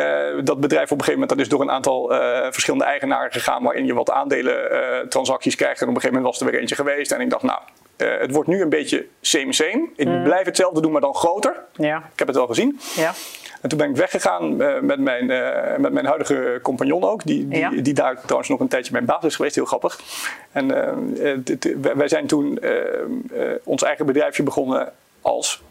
dat 0.43 0.59
bedrijf 0.59 0.91
op 0.91 0.97
een 0.97 1.03
gegeven 1.03 1.11
moment, 1.19 1.29
dat 1.29 1.39
is 1.39 1.49
door 1.49 1.61
een 1.61 1.71
aantal 1.71 2.13
eh, 2.13 2.51
verschillende 2.75 3.07
eigenaren 3.07 3.31
gegaan, 3.31 3.63
waarin 3.63 3.85
je 3.85 3.93
wat 3.93 4.11
aandelen 4.11 4.71
eh, 4.71 5.07
transacties 5.07 5.55
krijgt. 5.55 5.81
En 5.81 5.87
op 5.87 5.95
een 5.95 6.01
gegeven 6.01 6.15
moment 6.21 6.33
was 6.37 6.45
er 6.47 6.51
weer 6.51 6.61
eentje 6.61 6.75
geweest. 6.75 7.11
En 7.11 7.21
ik 7.21 7.29
dacht, 7.29 7.43
nou, 7.43 7.59
eh, 7.95 8.07
het 8.19 8.31
wordt 8.31 8.49
nu 8.49 8.61
een 8.61 8.69
beetje 8.69 9.05
same 9.21 9.53
same. 9.53 9.87
Ik 9.95 10.07
Mm. 10.07 10.23
blijf 10.23 10.45
hetzelfde 10.45 10.81
doen, 10.81 10.91
maar 10.91 11.01
dan 11.01 11.15
groter. 11.15 11.53
ja, 11.73 11.97
Ik 11.97 12.19
heb 12.19 12.27
het 12.27 12.37
wel 12.37 12.47
gezien. 12.47 12.79
ja, 12.95 13.11
En 13.61 13.69
toen 13.69 13.77
ben 13.77 13.89
ik 13.89 13.95
weggegaan 13.95 14.61
eh, 14.61 14.79
met, 14.79 14.99
mijn, 14.99 15.25
met 15.81 15.91
mijn 15.93 16.05
huidige 16.05 16.59
compagnon 16.61 17.03
ook. 17.03 17.23
Die, 17.25 17.47
die, 17.47 17.59
Ja. 17.59 17.69
die 17.69 17.93
daar 17.93 18.21
trouwens 18.21 18.49
nog 18.49 18.59
een 18.59 18.67
tijdje 18.67 18.91
mijn 18.91 19.05
baas 19.05 19.23
is 19.23 19.35
geweest. 19.35 19.55
Heel 19.55 19.65
grappig. 19.65 19.99
En 20.51 20.67
wij 21.97 22.07
zijn 22.07 22.27
toen 22.27 22.59
ons 23.63 23.83
eigen 23.83 24.05
bedrijfje 24.05 24.43
begonnen 24.43 24.91
als 25.21 25.61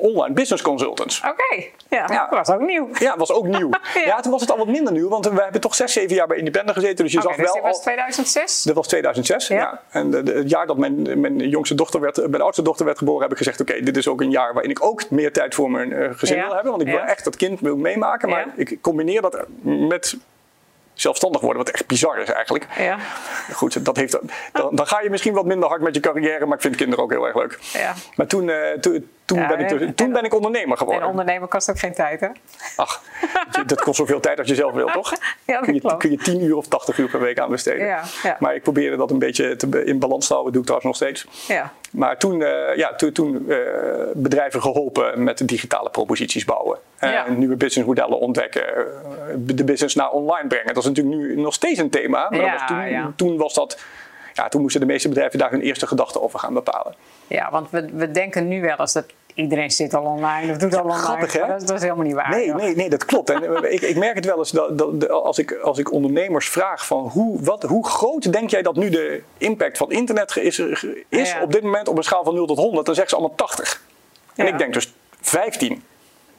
online 0.00 0.34
business 0.34 0.62
consultants. 0.62 1.20
oké. 1.20 1.62
Ja, 1.88 2.04
Ja. 2.08 2.26
dat 2.30 2.46
was 2.46 2.50
ook 2.56 2.60
nieuw. 2.60 2.88
Ja, 2.98 3.08
dat 3.08 3.18
was 3.18 3.32
ook 3.32 3.46
nieuw. 3.46 3.70
Ja. 3.94 4.00
ja. 4.00 4.20
toen 4.20 4.32
was 4.32 4.40
het 4.40 4.50
al 4.50 4.56
wat 4.58 4.66
minder 4.66 4.92
nieuw. 4.92 5.08
Want 5.08 5.28
we 5.28 5.42
hebben 5.42 5.60
toch 5.60 5.74
zes, 5.74 5.92
zeven 5.92 6.14
jaar 6.14 6.26
bij 6.26 6.36
Independent 6.36 6.76
gezeten. 6.76 7.04
Dus 7.04 7.12
je 7.12 7.20
zag 7.20 7.36
dus 7.36 7.44
wel 7.44 7.52
dit 7.54 7.62
was 7.62 7.74
al... 7.76 7.80
2006? 7.82 8.62
Dat 8.62 8.74
was 8.74 8.86
2006, 8.88 9.46
Ja. 9.48 9.56
ja. 9.56 9.80
En 9.90 10.10
de, 10.10 10.22
de- 10.22 10.32
het 10.32 10.50
jaar 10.50 10.66
dat 10.66 10.76
mijn, 10.76 11.20
mijn 11.20 11.36
jongste 11.38 11.74
dochter 11.74 12.00
werd, 12.00 12.28
mijn 12.30 12.42
oudste 12.42 12.62
dochter 12.62 12.84
werd 12.86 12.98
geboren, 12.98 13.22
heb 13.22 13.30
ik 13.30 13.36
gezegd: 13.36 13.60
Oké, 13.60 13.80
dit 13.82 13.96
is 13.96 14.08
ook 14.08 14.20
een 14.20 14.30
jaar 14.30 14.52
waarin 14.52 14.70
ik 14.70 14.84
ook 14.84 15.10
meer 15.10 15.32
tijd 15.32 15.54
voor 15.54 15.70
mijn 15.70 15.92
eh, 15.92 16.08
gezin 16.12 16.40
wil 16.40 16.52
hebben. 16.54 16.70
Want 16.70 16.82
ik 16.82 16.88
wil 16.88 16.98
echt 17.00 17.24
dat 17.24 17.36
kind 17.36 17.60
wil 17.60 17.76
meemaken. 17.76 18.28
Maar 18.28 18.46
ik 18.56 18.78
combineer 18.80 19.20
dat 19.22 19.44
met 19.62 20.16
zelfstandig 20.94 21.40
worden, 21.40 21.64
wat 21.64 21.72
echt 21.74 21.86
bizar 21.86 22.18
is 22.18 22.28
eigenlijk. 22.28 22.66
Ja, 22.78 22.98
Goed, 23.52 23.84
dat 23.84 23.96
heeft, 23.96 24.18
dan, 24.52 24.76
dan 24.76 24.86
ga 24.86 25.00
je 25.00 25.10
misschien 25.10 25.34
wat 25.34 25.44
minder 25.44 25.68
hard 25.68 25.80
met 25.80 25.94
je 25.94 26.00
carrière, 26.00 26.46
maar 26.46 26.56
ik 26.56 26.62
vind 26.62 26.76
kinderen 26.76 27.04
ook 27.04 27.10
heel 27.10 27.26
erg 27.26 27.36
leuk. 27.36 27.58
ja. 27.72 27.94
Maar 28.14 28.26
toen, 28.26 28.48
eh, 28.50 28.72
toen, 28.80 29.08
toen, 29.24 29.38
Ja, 29.38 29.46
ben, 29.48 29.58
ik, 29.58 29.68
dus- 29.68 29.80
en- 29.80 29.94
toen 29.94 30.06
en- 30.06 30.12
ben 30.12 30.24
ik 30.24 30.34
ondernemer 30.34 30.70
En 30.70 30.76
geworden. 30.78 31.08
ondernemen 31.08 31.48
kost 31.48 31.70
ook 31.70 31.78
geen 31.78 31.92
tijd, 31.94 32.20
hè? 32.20 32.28
Ach, 32.76 33.02
dat 33.66 33.80
kost 33.80 33.96
zoveel 33.96 34.20
tijd 34.20 34.38
als 34.38 34.48
je 34.48 34.54
zelf 34.54 34.72
wil, 34.72 34.86
toch? 34.86 35.12
Ja, 35.44 35.54
dat 35.56 35.64
kun, 35.64 35.74
je, 35.74 35.80
klopt. 35.80 35.96
kun 35.96 36.10
je 36.10 36.16
10 36.16 36.42
uur 36.42 36.56
of 36.56 36.66
80 36.68 36.98
uur 36.98 37.08
per 37.08 37.20
week 37.20 37.38
aan 37.38 37.50
besteden. 37.50 37.86
Ja, 37.86 38.02
ja. 38.22 38.36
Maar 38.40 38.54
ik 38.54 38.62
probeerde 38.62 38.96
dat 38.96 39.10
een 39.10 39.18
beetje 39.18 39.56
te, 39.56 39.84
in 39.84 39.98
balans 39.98 40.26
te 40.26 40.32
houden, 40.32 40.52
doe 40.52 40.62
ik 40.62 40.68
trouwens 40.68 41.00
nog 41.00 41.10
steeds. 41.10 41.26
Ja. 41.54 41.72
Maar 41.90 42.18
toen, 42.18 42.42
eh, 42.42 42.76
ja, 42.76 42.94
toen, 42.94 43.12
toen 43.12 43.50
eh, 43.50 43.56
bedrijven 44.14 44.62
geholpen 44.62 45.22
met 45.22 45.48
digitale 45.48 45.90
proposities 45.90 46.44
bouwen. 46.44 46.78
Ja. 47.00 47.28
Nieuwe 47.28 47.56
businessmodellen 47.56 48.18
ontdekken. 48.18 48.76
eh, 48.76 48.84
de 49.36 49.64
business 49.64 49.94
naar 49.94 50.10
online 50.10 50.48
brengen. 50.48 50.74
Dat 50.74 50.82
is 50.82 50.88
natuurlijk 50.88 51.16
nu 51.16 51.40
nog 51.40 51.54
steeds 51.54 51.78
een 51.78 51.90
thema. 51.90 52.26
Maar 52.30 52.40
Ja, 52.40 52.50
dat 52.52 52.60
was 52.60 52.68
toen, 52.68 53.12
toen 53.16 53.36
was 53.36 53.54
dat... 53.54 53.78
Ja, 54.32 54.48
toen 54.48 54.60
moesten 54.60 54.80
de 54.80 54.86
meeste 54.86 55.08
bedrijven 55.08 55.38
daar 55.38 55.50
hun 55.50 55.60
eerste 55.60 55.86
gedachten 55.86 56.22
over 56.22 56.38
gaan 56.38 56.54
bepalen. 56.54 56.94
Ja, 57.26 57.50
want 57.50 57.70
we, 57.70 57.88
we 57.92 58.10
denken 58.10 58.48
nu 58.48 58.60
wel 58.60 58.76
eens 58.78 58.92
dat 58.92 59.04
iedereen 59.34 59.70
zit 59.70 59.94
al 59.94 60.02
online 60.04 60.52
of 60.52 60.58
doet 60.58 60.74
al 60.76 60.82
online. 60.82 60.98
grappig, 61.02 61.32
hè? 61.32 61.46
Dat, 61.46 61.60
dat 61.66 61.76
is 61.76 61.82
helemaal 61.82 62.04
niet 62.04 62.14
waar. 62.14 62.30
Nee, 62.30 62.54
nee, 62.54 62.76
nee, 62.76 62.90
dat 62.90 63.04
klopt. 63.04 63.30
En 63.30 63.44
eh, 63.64 63.72
ik, 63.72 63.80
ik 63.80 63.96
merk 63.96 64.14
het 64.14 64.24
wel 64.24 64.38
eens 64.38 64.50
dat, 64.50 64.78
dat, 64.78 65.08
als, 65.10 65.38
ik, 65.38 65.52
als 65.52 65.78
ik 65.78 65.92
ondernemers 65.92 66.48
vraag 66.48 66.86
van 66.86 67.08
hoe, 67.08 67.42
wat, 67.42 67.62
hoe 67.62 67.86
groot 67.86 68.32
denk 68.32 68.50
jij 68.50 68.62
dat 68.62 68.76
nu 68.76 68.88
de 68.90 69.22
impact 69.38 69.78
van 69.78 69.90
internet 69.90 70.36
is, 70.36 70.58
is 70.58 71.32
Ja. 71.32 71.42
op 71.42 71.52
dit 71.52 71.62
moment 71.62 71.88
op 71.88 71.96
een 71.96 72.02
schaal 72.04 72.24
van 72.24 72.34
0 72.34 72.46
tot 72.46 72.58
100, 72.58 72.86
dan 72.86 72.94
zeggen 72.94 73.16
ze 73.16 73.20
allemaal 73.20 73.36
80. 73.46 73.82
En 74.34 74.46
Ja. 74.46 74.52
ik 74.52 74.58
denk 74.58 74.72
dus 74.74 74.92
15. 75.20 75.82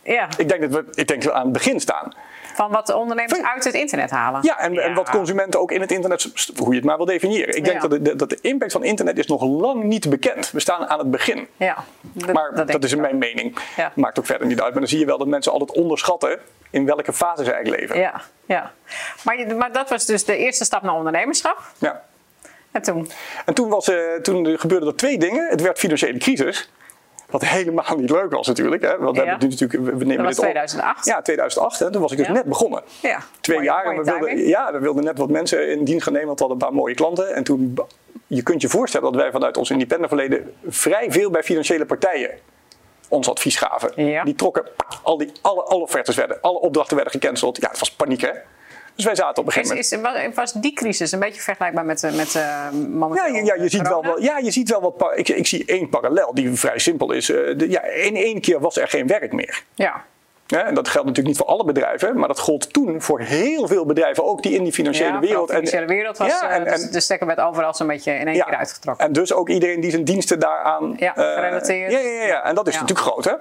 Ja, 0.04 0.28
Ik 0.38 0.50
denk 0.50 0.62
dat 0.62 0.70
we, 0.72 0.86
ik 0.94 1.08
denk 1.08 1.24
dat 1.24 1.32
we 1.32 1.38
aan 1.38 1.44
het 1.44 1.54
begin 1.54 1.80
staan. 1.80 2.14
Van 2.54 2.72
wat 2.72 2.88
de 2.88 2.96
ondernemers 2.96 3.42
uit 3.42 3.64
het 3.64 3.74
internet 3.74 4.10
halen. 4.10 4.40
Ja, 4.44 4.60
en, 4.60 4.78
en 4.78 4.94
wat 4.94 5.10
consumenten 5.10 5.60
ook 5.60 5.72
in 5.72 5.82
het 5.82 5.92
internet, 5.92 6.32
hoe 6.58 6.70
je 6.70 6.76
het 6.76 6.84
maar 6.86 6.98
wil 6.98 7.06
definiëren. 7.06 7.56
Ik 7.56 7.66
denk 7.66 7.82
Ja. 7.82 7.88
dat, 7.88 8.06
de, 8.06 8.16
dat 8.16 8.30
de 8.30 8.38
impact 8.42 8.72
van 8.72 8.84
internet 8.84 9.18
is 9.18 9.28
nog 9.28 9.44
lang 9.44 9.84
niet 9.84 10.10
bekend. 10.10 10.52
We 10.52 10.60
staan 10.60 10.88
aan 10.88 11.00
het 11.00 11.12
begin. 11.12 11.48
Ja, 11.58 11.76
dat, 12.02 12.34
Maar 12.34 12.66
dat, 12.66 12.84
is 12.84 12.92
ik 12.92 13.00
mijn 13.00 13.14
ook. 13.14 13.20
mening. 13.20 13.58
Ja. 13.76 13.92
Maakt 13.96 14.20
ook 14.20 14.26
verder 14.26 14.48
niet 14.48 14.62
uit. 14.62 14.72
Maar 14.72 14.80
dan 14.80 14.90
zie 14.90 15.00
je 15.00 15.06
wel 15.06 15.18
dat 15.18 15.28
mensen 15.28 15.52
altijd 15.52 15.72
onderschatten 15.72 16.40
in 16.70 16.86
welke 16.86 17.14
fase 17.14 17.44
ze 17.44 17.52
eigenlijk 17.52 17.82
leven. 17.82 18.00
Ja, 18.00 18.22
ja. 18.46 18.72
Maar, 19.24 19.56
maar 19.58 19.72
dat 19.72 19.90
was 19.90 20.06
dus 20.06 20.26
de 20.26 20.38
eerste 20.38 20.64
stap 20.66 20.82
naar 20.82 20.96
ondernemerschap. 20.96 21.62
Ja. 21.78 22.02
En 22.72 22.82
toen? 22.82 23.12
En 23.46 23.54
toen, 23.54 23.70
was, 23.70 23.88
eh, 23.90 23.98
toen 24.22 24.60
gebeurden 24.60 24.90
er 24.90 24.96
twee 24.96 25.18
dingen. 25.18 25.50
Het 25.50 25.62
werd 25.62 25.80
financiële 25.80 26.18
crisis. 26.18 26.70
Wat 27.34 27.46
helemaal 27.58 27.96
niet 27.98 28.10
leuk 28.10 28.32
was 28.32 28.48
natuurlijk. 28.48 28.82
Hè? 28.82 28.98
Want 28.98 29.18
we, 29.18 29.24
Ja. 29.24 29.30
hebben 29.30 29.48
nu 29.50 29.56
natuurlijk, 29.56 29.84
we 29.92 29.98
we 29.98 30.06
nemen 30.06 30.26
Dat 30.26 30.26
was 30.26 30.36
dit 30.36 30.46
op. 30.46 30.52
2008? 30.52 31.06
Ja, 31.06 31.22
2008. 31.22 31.80
Hè? 31.80 31.92
Toen 31.92 32.02
was 32.02 32.12
ik 32.12 32.18
dus 32.18 32.28
Ja. 32.28 32.34
net 32.34 32.44
begonnen. 32.46 32.82
Ja. 33.02 33.20
Twee 33.42 33.58
Mooie- 33.58 33.70
jaar. 33.70 33.86
En 33.86 33.98
we 33.98 34.04
wilden, 34.04 34.48
ja, 34.48 34.72
we 34.72 34.80
wilden 34.80 35.04
net 35.04 35.18
wat 35.18 35.30
mensen 35.30 35.70
in 35.72 35.84
dienst 35.84 36.04
gaan 36.04 36.14
nemen. 36.14 36.28
Want 36.28 36.40
we 36.40 36.46
hadden 36.46 36.64
een 36.64 36.70
paar 36.70 36.80
mooie 36.82 36.96
klanten. 36.96 37.36
En 37.36 37.44
toen, 37.44 37.78
je 38.28 38.44
kunt 38.44 38.62
je 38.62 38.70
voorstellen 38.70 39.12
dat 39.12 39.22
wij 39.22 39.32
vanuit 39.32 39.58
ons 39.58 39.70
independent 39.70 40.10
verleden 40.10 40.54
vrij 40.68 41.12
veel 41.12 41.30
bij 41.30 41.44
financiële 41.44 41.86
partijen 41.86 42.32
ons 43.08 43.30
advies 43.30 43.56
gaven. 43.56 44.06
Ja. 44.06 44.24
Die 44.24 44.36
trokken, 44.36 44.64
al 45.04 45.18
die, 45.18 45.32
alle, 45.42 45.62
alle 45.64 45.82
offertes 45.82 46.16
werden, 46.16 46.38
alle 46.42 46.60
opdrachten 46.60 46.96
werden 46.96 47.14
gecanceld. 47.14 47.58
Ja, 47.62 47.70
het 47.70 47.80
was 47.80 47.92
paniek 47.96 48.22
hè. 48.22 48.30
Dus 48.96 49.06
wij 49.06 49.16
zaten 49.16 49.42
op 49.42 49.46
een 49.48 49.54
gegeven 49.54 50.02
moment... 50.02 50.28
is, 50.32 50.36
was 50.36 50.54
die 50.54 50.74
crisis 50.74 51.12
een 51.12 51.20
beetje 51.20 51.42
vergelijkbaar 51.42 51.86
met, 51.86 52.04
eh, 52.04 52.14
met 52.14 52.28
uh, 52.28 52.34
Ja, 53.14 53.28
ja, 53.28 53.42
ja, 53.44 53.54
je 53.54 53.70
ziet 53.70 53.88
wel, 53.88 54.04
wel, 54.04 54.22
ja, 54.22 54.38
je 54.38 54.52
ziet 54.52 54.70
wel 54.70 54.82
wat. 54.82 55.12
Ik, 55.16 55.30
ik 55.30 55.48
zie 55.48 55.66
één 55.66 55.90
parallel 55.90 56.34
die 56.34 56.54
vrij 56.54 56.80
simpel 56.80 57.12
is. 57.12 57.30
Uh, 57.30 57.58
de, 57.58 57.70
ja, 57.70 57.84
in 57.84 58.16
één 58.16 58.42
keer 58.42 58.60
was 58.60 58.78
er 58.78 58.88
geen 58.88 59.08
werk 59.08 59.34
meer. 59.34 59.64
Ja. 59.76 60.04
Ja, 60.48 60.66
en 60.66 60.74
dat 60.74 60.88
geldt 60.88 61.08
natuurlijk 61.08 61.36
niet 61.36 61.46
voor 61.46 61.56
alle 61.56 61.66
bedrijven, 61.66 62.18
maar 62.20 62.28
dat 62.28 62.40
gold 62.40 62.74
toen 62.74 63.02
voor 63.02 63.20
heel 63.20 63.68
veel 63.68 63.86
bedrijven, 63.86 64.26
ook 64.26 64.44
die 64.44 64.54
in 64.56 64.64
die 64.64 64.74
financiële 64.74 65.12
ja, 65.12 65.20
wereld. 65.20 65.48
De 65.48 65.54
financiële 65.54 65.86
wereld 65.86 66.18
was 66.18 66.28
ja, 66.28 66.50
en, 66.50 66.66
en, 66.66 66.92
de 66.92 67.00
stekker 67.00 67.28
werd 67.28 67.40
overal 67.40 67.74
zo'n 67.74 67.88
beetje 67.88 68.14
in 68.14 68.28
één 68.28 68.36
ja, 68.36 68.44
keer 68.44 68.56
uitgetrokken. 68.56 69.06
En 69.06 69.14
dus 69.14 69.34
ook 69.34 69.50
iedereen 69.50 69.80
die 69.80 69.92
zijn 69.92 70.04
diensten 70.04 70.40
daaraan 70.40 70.96
ja, 70.98 71.12
gerelateerd. 71.14 71.92
Uh, 71.92 72.04
ja, 72.04 72.10
ja, 72.10 72.26
ja, 72.26 72.44
en 72.44 72.56
dat 72.56 72.68
is 72.68 72.74
natuurlijk 72.74 73.08
groot. 73.08 73.26
Hè? 73.26 73.34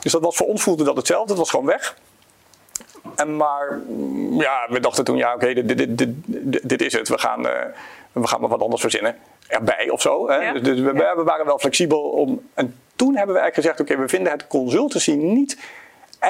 Dus 0.00 0.12
dat 0.12 0.22
was 0.22 0.36
voor 0.36 0.46
ons 0.46 0.62
voelde 0.62 0.84
dat 0.84 0.96
hetzelfde, 0.96 1.28
het 1.28 1.38
was 1.38 1.50
gewoon 1.50 1.66
weg. 1.66 1.96
En 3.14 3.36
maar 3.36 3.78
ja, 4.30 4.66
we 4.68 4.80
dachten 4.80 5.04
toen, 5.04 5.16
ja, 5.16 5.34
oké, 5.34 5.48
okay, 5.48 5.54
dit, 5.54 5.78
dit, 5.78 5.98
dit, 5.98 6.68
dit, 6.68 6.82
is 6.82 6.92
het. 6.92 7.08
We 7.08 7.18
gaan, 7.18 7.46
uh, 7.46 7.52
we 8.12 8.26
gaan 8.26 8.40
maar 8.40 8.50
wat 8.50 8.62
anders 8.62 8.80
verzinnen. 8.80 9.16
Erbij 9.46 9.88
of 9.90 10.00
zo. 10.00 10.28
Hè? 10.28 10.52
Dus, 10.52 10.62
dus 10.62 10.80
we, 10.80 10.92
we, 10.92 11.22
waren 11.24 11.46
wel 11.46 11.58
flexibel 11.58 12.00
om. 12.00 12.40
En 12.54 12.74
toen 12.96 13.16
hebben 13.16 13.34
we 13.34 13.40
eigenlijk 13.40 13.54
gezegd: 13.54 13.80
oké, 13.80 13.92
okay, 13.92 14.04
we 14.04 14.08
vinden 14.08 14.32
het 14.32 14.46
consultancy 14.46 15.12
niet 15.12 15.58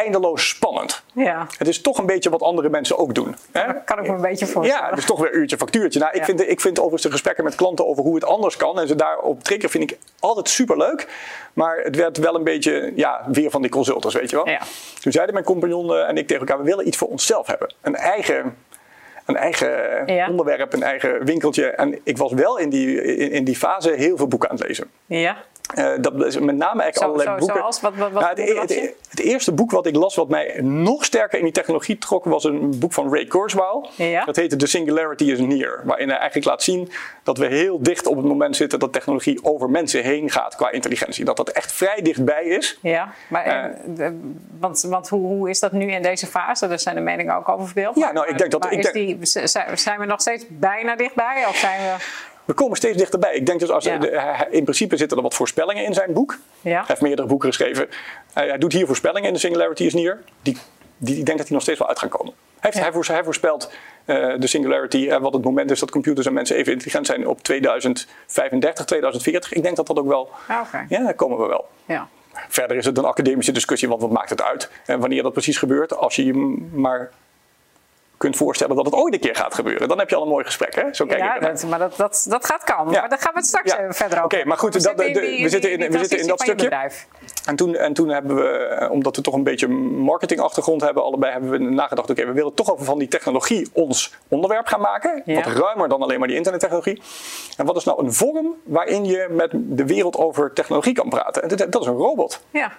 eindeloos 0.02 0.48
spannend. 0.48 1.02
Ja. 1.12 1.46
Het 1.58 1.68
is 1.68 1.80
toch 1.80 1.98
een 1.98 2.06
beetje 2.06 2.30
wat 2.30 2.42
andere 2.42 2.68
mensen 2.68 2.98
ook 2.98 3.14
doen. 3.14 3.36
Hè? 3.52 3.66
Dat 3.66 3.84
kan 3.84 3.98
ik 3.98 4.08
me 4.08 4.14
een 4.14 4.20
beetje 4.20 4.46
voorstellen. 4.46 4.88
Ja, 4.88 4.94
dus 4.94 5.04
toch 5.04 5.20
weer 5.20 5.32
uurtje 5.34 5.56
factuurtje. 5.56 5.98
Nou, 5.98 6.10
ik, 6.12 6.18
Ja. 6.18 6.24
vind, 6.24 6.48
ik 6.48 6.60
vind 6.60 6.76
overigens 6.78 7.02
de 7.02 7.10
gesprekken 7.10 7.44
met 7.44 7.54
klanten 7.54 7.86
over 7.86 8.02
hoe 8.02 8.14
het 8.14 8.24
anders 8.24 8.56
kan 8.56 8.80
en 8.80 8.88
ze 8.88 8.94
daarop 8.94 9.42
triggeren, 9.42 9.70
vind 9.70 9.90
ik 9.90 9.98
altijd 10.20 10.48
superleuk. 10.48 11.08
Maar 11.52 11.76
het 11.78 11.96
werd 11.96 12.18
wel 12.18 12.34
een 12.34 12.44
beetje, 12.44 12.92
ja, 12.96 13.24
weer 13.26 13.50
van 13.50 13.62
die 13.62 13.70
consultants, 13.70 14.14
weet 14.16 14.30
je 14.30 14.36
wel. 14.36 14.48
Ja. 14.48 14.60
Toen 15.00 15.12
zeiden 15.12 15.34
mijn 15.34 15.46
compagnon 15.46 15.94
eh, 15.94 16.08
en 16.08 16.16
ik 16.16 16.26
tegen 16.26 16.46
elkaar, 16.46 16.58
we 16.58 16.68
willen 16.68 16.86
iets 16.86 16.96
voor 16.96 17.08
onszelf 17.08 17.46
hebben. 17.46 17.74
Een 17.82 17.96
eigen, 17.96 18.56
een 19.26 19.36
eigen 19.36 20.02
Ja. 20.14 20.28
onderwerp, 20.28 20.72
een 20.72 20.82
eigen 20.82 21.24
winkeltje. 21.24 21.66
En 21.66 21.98
ik 22.04 22.18
was 22.18 22.32
wel 22.32 22.58
in 22.58 22.68
die, 22.70 23.02
in, 23.16 23.30
in 23.30 23.44
die 23.44 23.56
fase 23.56 23.90
heel 23.90 24.16
veel 24.16 24.28
boeken 24.28 24.50
aan 24.50 24.56
het 24.56 24.66
lezen. 24.66 24.90
Ja. 25.06 25.36
Eh, 25.74 25.92
dat 26.00 26.24
is 26.24 26.38
met 26.38 26.56
name 26.56 26.82
eigenlijk 26.82 26.96
Zo- 26.96 27.04
allerlei 27.04 27.28
zo- 27.30 27.36
boeken. 27.38 27.56
zoals? 27.56 27.80
Wat- 27.80 27.94
wat- 27.96 28.10
wat 28.12 28.22
Nou, 28.22 28.34
het, 28.34 28.44
boeken 28.44 28.60
het- 28.60 28.70
las 28.70 28.78
je? 28.78 28.94
het 29.10 29.20
eerste 29.20 29.52
boek 29.52 29.70
wat 29.70 29.86
ik 29.86 29.96
las, 29.96 30.14
wat 30.14 30.28
mij 30.28 30.60
nog 30.62 31.04
sterker 31.04 31.38
in 31.38 31.44
die 31.44 31.52
technologie 31.52 31.98
trok, 31.98 32.24
was 32.24 32.44
een 32.44 32.78
boek 32.78 32.92
van 32.92 33.12
Ray 33.14 33.24
Kurzweil. 33.24 33.88
Ja. 33.94 34.24
Dat 34.24 34.36
heette 34.36 34.56
The 34.56 34.66
Singularity 34.66 35.24
is 35.24 35.38
Near. 35.38 35.80
Waarin 35.84 36.08
hij 36.08 36.16
eigenlijk 36.18 36.48
laat 36.48 36.62
zien 36.62 36.90
dat 37.22 37.38
we 37.38 37.46
heel 37.46 37.82
dicht 37.82 38.06
op 38.06 38.16
het 38.16 38.24
moment 38.26 38.56
zitten 38.56 38.78
dat 38.78 38.92
technologie 38.92 39.44
over 39.44 39.70
mensen 39.70 40.02
heen 40.02 40.30
gaat 40.30 40.56
qua 40.56 40.70
intelligentie. 40.70 41.24
Dat 41.24 41.36
dat 41.36 41.48
echt 41.48 41.72
vrij 41.72 42.02
dichtbij 42.02 42.44
is. 42.44 42.78
Ja, 42.82 43.12
maar 43.28 43.44
Eh. 43.44 43.64
de- 43.96 44.30
want, 44.60 44.80
want 44.88 45.08
hoe, 45.08 45.26
hoe 45.26 45.50
is 45.50 45.60
dat 45.60 45.72
nu 45.72 45.90
in 45.92 46.02
deze 46.02 46.26
fase? 46.26 46.68
Daar 46.68 46.78
zijn 46.80 46.94
de 46.94 47.00
meningen 47.00 47.36
ook 47.36 47.48
over 47.48 47.66
verdeeld. 47.66 47.96
Ja, 47.96 48.12
nou, 48.12 48.26
ik 48.28 48.38
denk 48.38 48.50
dat- 48.50 48.62
maar 48.62 48.72
ik 48.72 48.82
denk- 48.82 48.94
die, 48.94 49.18
zijn 49.74 49.98
we 49.98 50.04
nog 50.06 50.20
steeds 50.20 50.44
bijna 50.48 50.96
dichtbij? 50.96 51.44
Of 51.48 51.56
zijn 51.56 51.80
we... 51.80 51.94
We 52.46 52.52
komen 52.52 52.76
steeds 52.76 52.96
dichterbij. 52.96 53.34
Ik 53.34 53.46
denk 53.46 53.60
dus 53.60 53.70
als 53.70 53.84
Ja. 53.84 53.98
de- 53.98 54.20
hij- 54.20 54.46
in 54.50 54.62
principe 54.62 54.96
zitten 54.96 55.16
er 55.16 55.22
wat 55.22 55.34
voorspellingen 55.34 55.84
in 55.84 55.94
zijn 55.94 56.12
boek. 56.12 56.38
Ja. 56.60 56.70
Hij 56.76 56.84
heeft 56.86 57.00
meerdere 57.00 57.28
boeken 57.28 57.48
geschreven. 57.48 57.88
Hij, 58.32 58.48
hij 58.48 58.58
doet 58.58 58.72
hier 58.72 58.86
voorspellingen 58.86 59.26
in 59.28 59.32
de 59.34 59.38
Singularity 59.40 59.84
is 59.84 59.94
Near. 59.94 60.18
Die, 60.42 60.56
die, 60.96 61.18
ik 61.18 61.24
denk 61.26 61.36
dat 61.38 61.46
die 61.46 61.54
nog 61.54 61.62
steeds 61.62 61.78
wel 61.78 61.88
uit 61.88 61.98
gaan 61.98 62.08
komen. 62.08 62.32
Hij, 62.36 62.58
heeft, 62.60 62.76
Ja. 62.76 62.82
hij, 62.82 62.92
voors- 62.92 63.08
hij 63.08 63.24
voorspelt 63.24 63.70
eh, 64.04 64.34
de 64.38 64.46
Singularity, 64.46 65.08
eh, 65.08 65.20
wat 65.20 65.32
het 65.32 65.44
moment 65.44 65.70
is 65.70 65.80
dat 65.80 65.90
computers 65.90 66.26
en 66.26 66.32
mensen 66.32 66.56
even 66.56 66.72
intelligent 66.72 67.06
zijn 67.06 67.26
op 67.28 67.42
2035, 67.42 68.84
2040. 68.84 69.52
Ik 69.52 69.62
denk 69.62 69.76
dat 69.76 69.86
dat 69.86 69.98
ook 69.98 70.06
wel. 70.06 70.30
Ah, 70.48 70.60
oké. 70.66 70.86
Ja, 70.88 71.02
daar 71.04 71.14
komen 71.14 71.38
we 71.38 71.46
wel. 71.46 71.68
Ja. 71.84 72.08
Verder 72.48 72.76
is 72.76 72.84
het 72.84 72.98
een 72.98 73.04
academische 73.04 73.52
discussie, 73.52 73.88
want 73.88 74.00
wat 74.00 74.10
maakt 74.10 74.30
het 74.30 74.42
uit? 74.42 74.70
En 74.86 75.00
wanneer 75.00 75.22
dat 75.22 75.32
precies 75.32 75.58
gebeurt, 75.58 75.96
als 75.96 76.16
je 76.16 76.32
maar 76.72 77.10
kunt 78.16 78.36
voorstellen 78.36 78.76
dat 78.76 78.84
het 78.84 78.94
ooit 78.94 79.14
een 79.14 79.20
keer 79.20 79.34
gaat 79.36 79.54
gebeuren, 79.54 79.88
dan 79.88 79.98
heb 79.98 80.10
je 80.10 80.16
al 80.16 80.22
een 80.22 80.28
mooi 80.28 80.44
gesprek. 80.44 80.74
Hè? 80.74 80.82
Zo 80.94 81.06
kijk 81.06 81.18
ik 81.18 81.24
Ja, 81.24 81.34
ernaar. 81.34 81.52
dat, 81.52 81.64
maar 81.64 81.78
dat, 81.78 81.96
dat, 81.96 82.26
dat 82.28 82.46
gaat 82.46 82.64
komen. 82.64 82.92
Ja. 82.92 83.00
Maar 83.00 83.08
daar 83.08 83.18
gaan 83.18 83.32
we 83.32 83.38
het 83.38 83.48
straks 83.48 83.70
Ja. 83.72 83.78
even 83.80 83.94
verder 83.94 84.22
over 84.22 84.38
Oké, 84.38 84.44
maar 84.48 84.58
goed, 84.58 84.74
We 84.74 84.80
dat- 84.82 84.88
zitten 84.88 85.06
in 85.06 85.12
de- 85.12 85.20
die- 85.20 85.42
we 85.42 85.48
zitten 85.48 85.70
in- 85.72 85.78
die 85.80 85.88
we 85.88 85.98
zitten 85.98 86.18
in 86.18 86.26
dat 86.26 86.40
stukje. 86.40 86.90
En 87.46 87.56
toen, 87.56 87.74
en 87.76 87.92
toen 87.92 88.08
hebben 88.08 88.36
we, 88.36 88.48
eh, 88.48 88.90
omdat 88.90 89.16
we 89.16 89.22
toch 89.22 89.34
een 89.34 89.42
beetje 89.42 89.68
marketingachtergrond 89.68 90.80
hebben, 90.80 91.02
allebei 91.04 91.32
hebben 91.32 91.50
we 91.50 91.58
nagedacht, 91.58 92.10
oké, 92.10 92.26
we 92.26 92.32
willen 92.32 92.54
toch 92.54 92.72
over 92.72 92.84
van 92.84 92.98
die 92.98 93.08
technologie 93.08 93.68
ons 93.72 94.14
onderwerp 94.28 94.66
gaan 94.66 94.80
maken. 94.80 95.22
Ja. 95.24 95.34
Wat 95.34 95.46
ruimer 95.46 95.88
dan 95.88 96.02
alleen 96.02 96.18
maar 96.18 96.28
die 96.28 96.36
internettechnologie. 96.36 97.02
En 97.56 97.66
wat 97.66 97.76
is 97.76 97.84
nou 97.84 98.04
een 98.04 98.12
vorm 98.12 98.54
waarin 98.64 99.04
je 99.04 99.26
met 99.30 99.50
de 99.54 99.86
wereld 99.86 100.16
over 100.16 100.52
technologie 100.52 100.92
kan 100.94 101.08
praten? 101.08 101.42
En 101.42 101.48
dat, 101.48 101.72
dat 101.72 101.82
is 101.82 101.88
een 101.88 101.94
robot. 101.96 102.40
Ja. 102.50 102.72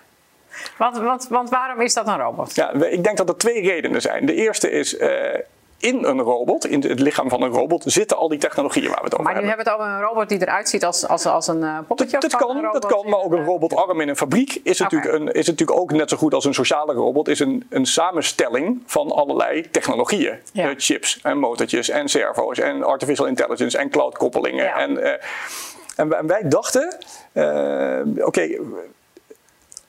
Want, 0.77 0.97
want, 0.97 1.27
want 1.29 1.49
waarom 1.49 1.81
is 1.81 1.93
dat 1.93 2.07
een 2.07 2.17
robot? 2.17 2.55
Ja, 2.55 2.71
ik 2.73 3.03
denk 3.03 3.17
dat 3.17 3.29
er 3.29 3.37
twee 3.37 3.61
redenen 3.61 4.01
zijn. 4.01 4.25
De 4.25 4.33
eerste 4.33 4.71
is, 4.71 4.97
eh, 4.97 5.39
in 5.79 6.03
een 6.03 6.19
robot, 6.21 6.65
in 6.67 6.81
het 6.83 6.99
lichaam 6.99 7.29
van 7.29 7.41
een 7.41 7.51
robot, 7.51 7.83
zitten 7.85 8.17
al 8.17 8.27
die 8.29 8.39
technologieën 8.39 8.87
waar 8.89 8.97
we 8.97 9.03
het 9.03 9.13
over 9.13 9.25
Maar 9.25 9.33
nu 9.41 9.47
hebben. 9.47 9.65
hebben 9.65 9.75
we 9.75 9.83
het 9.83 9.91
over 9.97 10.07
een 10.07 10.13
robot 10.13 10.29
die 10.29 10.41
eruit 10.41 10.69
ziet 10.69 10.85
als, 10.85 11.07
als, 11.07 11.25
als 11.25 11.47
een 11.47 11.61
uh, 11.61 11.77
poppetje. 11.87 12.19
Dat, 12.19 12.31
dat 12.31 12.39
kan, 12.41 12.61
dat 12.71 12.85
kan, 12.85 13.09
maar 13.09 13.19
ook 13.19 13.31
een 13.31 13.39
eh, 13.39 13.45
robotarm 13.45 14.01
in 14.01 14.09
een 14.09 14.15
fabriek 14.17 14.59
is, 14.63 14.79
natuurlijk, 14.79 15.13
een, 15.13 15.31
is 15.31 15.47
natuurlijk 15.47 15.79
ook 15.79 15.91
net 15.91 16.09
zo 16.09 16.17
goed 16.17 16.33
als 16.33 16.45
een 16.45 16.53
sociale 16.53 16.93
robot. 16.93 17.27
Is 17.27 17.39
een, 17.39 17.65
een 17.69 17.85
samenstelling 17.85 18.83
van 18.85 19.11
allerlei 19.11 19.69
technologieën. 19.71 20.39
Ja. 20.53 20.69
Eh, 20.69 20.73
chips 20.77 21.19
en 21.23 21.37
motortjes 21.37 21.89
en 21.89 22.07
servo's 22.09 22.59
en 22.59 22.83
artificial 22.83 23.27
intelligence 23.27 23.77
en 23.77 23.89
cloudkoppelingen. 23.89 24.63
Ja. 24.63 24.77
En, 24.77 25.03
eh, 25.03 25.11
en, 25.95 26.09
wij- 26.09 26.19
en 26.19 26.27
wij 26.27 26.41
dachten, 26.47 26.97
eh, 27.31 28.25
oké, 28.25 28.57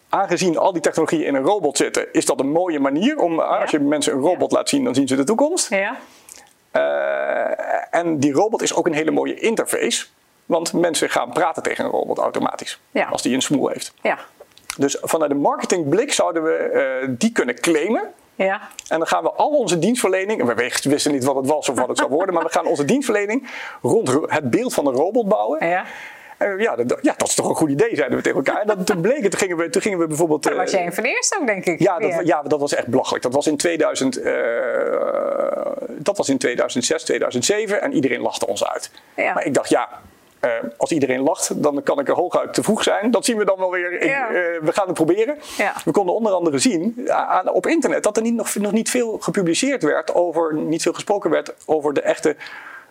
aangezien 0.09 0.59
al 0.59 0.73
die 0.73 0.83
technologieën 0.83 1.25
in 1.27 1.35
een 1.35 1.43
robot 1.45 1.77
zitten, 1.77 2.13
is 2.13 2.27
dat 2.27 2.41
een 2.41 2.51
mooie 2.51 2.79
manier 2.81 3.19
om, 3.19 3.41
als 3.41 3.71
je 3.71 3.79
mensen 3.81 4.13
een 4.13 4.21
robot 4.21 4.53
laat 4.53 4.69
zien, 4.69 4.85
dan 4.85 4.95
zien 4.95 5.09
ze 5.09 5.17
de 5.17 5.25
toekomst. 5.25 5.69
Ja. 5.71 5.97
Eh, 6.71 7.99
en 8.01 8.19
die 8.19 8.33
robot 8.33 8.63
is 8.63 8.75
ook 8.75 8.87
een 8.87 8.93
hele 8.93 9.11
mooie 9.11 9.35
interface. 9.35 10.07
Want 10.47 10.73
mensen 10.73 11.11
gaan 11.11 11.31
praten 11.33 11.63
tegen 11.63 11.85
een 11.85 11.91
robot 11.91 12.19
automatisch. 12.19 12.81
Ja. 12.91 13.07
Als 13.09 13.23
die 13.23 13.35
een 13.35 13.43
smoel 13.43 13.69
heeft. 13.69 13.95
Ja. 14.03 14.19
Dus 14.77 14.99
vanuit 15.01 15.31
de 15.31 15.37
marketingblik 15.37 16.13
zouden 16.13 16.43
we 16.43 16.55
eh, 16.55 17.09
die 17.11 17.33
kunnen 17.33 17.61
claimen. 17.61 18.03
Ja. 18.35 18.61
En 18.89 18.99
dan 18.99 19.07
gaan 19.07 19.23
we 19.23 19.31
al 19.33 19.49
onze 19.49 19.79
dienstverlening, 19.79 20.41
en 20.41 20.47
we 20.47 20.71
wisten 20.83 21.13
niet 21.13 21.25
wat 21.25 21.37
het 21.37 21.47
was 21.47 21.69
of 21.69 21.79
wat 21.79 21.89
het 21.89 21.99
zou 21.99 22.11
worden, 22.11 22.35
maar 22.35 22.45
we 22.45 22.51
gaan 22.51 22.67
onze 22.67 22.85
dienstverlening 22.93 23.49
rond 23.83 24.09
ro- 24.09 24.27
het 24.29 24.51
beeld 24.51 24.75
van 24.75 24.87
een 24.87 24.95
robot 24.95 25.29
bouwen. 25.29 25.67
Ja. 25.69 25.85
Eh, 26.39 26.59
ja, 26.59 26.77
dat, 26.77 26.99
ja, 27.03 27.15
dat 27.17 27.29
is 27.29 27.35
toch 27.35 27.49
een 27.49 27.55
goed 27.55 27.71
idee, 27.71 27.97
zeiden 27.97 28.17
we 28.17 28.23
tegen 28.23 28.39
elkaar. 28.45 28.61
En 28.61 28.67
dat, 28.67 28.87
toen 28.87 29.01
bleek 29.01 29.23
het, 29.23 29.31
toen 29.31 29.41
gingen 29.41 29.57
we, 29.57 29.69
toen 29.71 29.83
gingen 29.83 29.99
we 29.99 30.07
bijvoorbeeld... 30.07 30.43
Dat 30.43 30.53
eh, 30.53 30.59
was 30.59 30.71
je 30.71 30.81
een 30.81 30.93
van 30.93 31.03
de 31.03 31.09
eerste 31.09 31.39
ook, 31.41 31.47
denk 31.47 31.65
ik. 31.67 31.81
ja, 31.81 31.99
dat, 31.99 32.21
ja, 32.25 32.43
dat 32.43 32.61
was 32.61 32.75
echt 32.75 32.87
belachelijk. 32.87 33.23
Dat 33.23 33.33
was 33.33 33.47
in 33.47 33.57
2000, 33.57 34.17
eh, 34.21 34.35
dat 35.89 36.17
was 36.17 36.29
in 36.29 36.39
2006, 36.39 37.03
2007 37.03 37.83
en 37.83 37.93
iedereen 37.93 38.21
lachte 38.21 38.47
ons 38.47 38.65
uit. 38.65 38.91
Ja. 39.17 39.35
Maar 39.35 39.45
ik 39.45 39.55
dacht, 39.55 39.69
ja, 39.69 39.89
eh, 40.41 40.51
als 40.77 40.91
iedereen 40.93 41.21
lacht, 41.21 41.63
dan 41.63 41.83
kan 41.83 41.99
ik 41.99 42.09
er 42.09 42.15
hooguit 42.15 42.55
te 42.55 42.63
vroeg 42.63 42.83
zijn. 42.83 43.11
Dat 43.11 43.25
zien 43.25 43.37
we 43.37 43.45
dan 43.45 43.59
wel 43.59 43.71
weer. 43.71 43.93
Ik, 43.93 44.09
Ja. 44.09 44.27
eh, 44.29 44.35
we 44.61 44.73
gaan 44.73 44.87
het 44.87 44.95
proberen. 44.95 45.39
Ja. 45.57 45.73
We 45.85 45.91
konden 45.91 46.15
onder 46.15 46.33
andere 46.33 46.59
zien 46.59 47.07
aan, 47.11 47.51
op 47.51 47.67
internet 47.67 48.03
dat 48.03 48.17
er 48.17 48.23
niet, 48.23 48.35
nog, 48.35 48.55
nog 48.55 48.73
niet 48.73 48.91
veel 48.91 49.19
gepubliceerd 49.21 49.83
werd 49.83 50.15
over, 50.15 50.55
niet 50.55 50.83
veel 50.83 50.93
gesproken 50.93 51.31
werd 51.31 51.55
over 51.67 51.95
de 51.95 52.01
echte, 52.03 52.37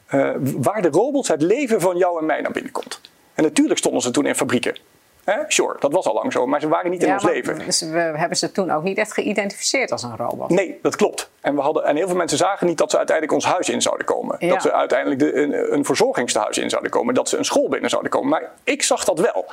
eh, 0.08 0.30
waar 0.40 0.82
de 0.82 0.90
robots 0.90 1.28
het 1.28 1.42
leven 1.42 1.82
van 1.82 1.98
jou 1.98 2.20
en 2.20 2.26
mij 2.26 2.42
naar 2.42 2.52
binnenkomt. 2.52 3.02
En 3.38 3.44
natuurlijk 3.44 3.80
stonden 3.80 4.02
ze 4.02 4.12
toen 4.12 4.26
in 4.26 4.36
fabrieken. 4.36 4.78
Hè? 5.24 5.38
Sure, 5.48 5.76
dat 5.80 5.92
was 5.92 6.06
al 6.06 6.14
lang 6.14 6.32
zo, 6.32 6.46
maar 6.48 6.60
ze 6.60 6.68
waren 6.68 6.92
niet 6.92 7.04
in 7.04 7.14
ons 7.14 7.24
leven. 7.24 7.74
ze- 7.74 7.90
We 7.90 8.00
hebben 8.00 8.38
ze 8.38 8.52
toen 8.52 8.72
ook 8.72 8.84
niet 8.84 8.98
echt 8.98 9.14
geïdentificeerd 9.14 9.92
als 9.92 10.04
een 10.04 10.16
robot. 10.18 10.50
Nee, 10.50 10.80
dat 10.82 10.96
klopt. 10.96 11.30
En, 11.42 11.56
we 11.56 11.62
hadden, 11.62 11.84
en 11.86 11.96
heel 11.96 12.08
veel 12.08 12.16
mensen 12.16 12.38
zagen 12.38 12.68
niet 12.68 12.78
dat 12.78 12.92
ze 12.92 12.98
uiteindelijk 12.98 13.36
ons 13.36 13.46
huis 13.46 13.70
in 13.70 13.82
zouden 13.82 14.06
komen. 14.06 14.36
Ja. 14.40 14.50
Dat 14.50 14.62
ze 14.62 14.74
uiteindelijk 14.74 15.20
de, 15.20 15.36
een, 15.36 15.74
een 15.74 15.86
verzorgingstehuis 15.86 16.58
in 16.58 16.70
zouden 16.70 16.92
komen. 16.92 17.14
Dat 17.14 17.30
ze 17.30 17.38
een 17.38 17.46
school 17.46 17.70
binnen 17.70 17.90
zouden 17.90 18.12
komen. 18.12 18.30
Maar 18.30 18.52
ik 18.64 18.84
zag 18.84 19.04
dat 19.04 19.20
wel. 19.20 19.46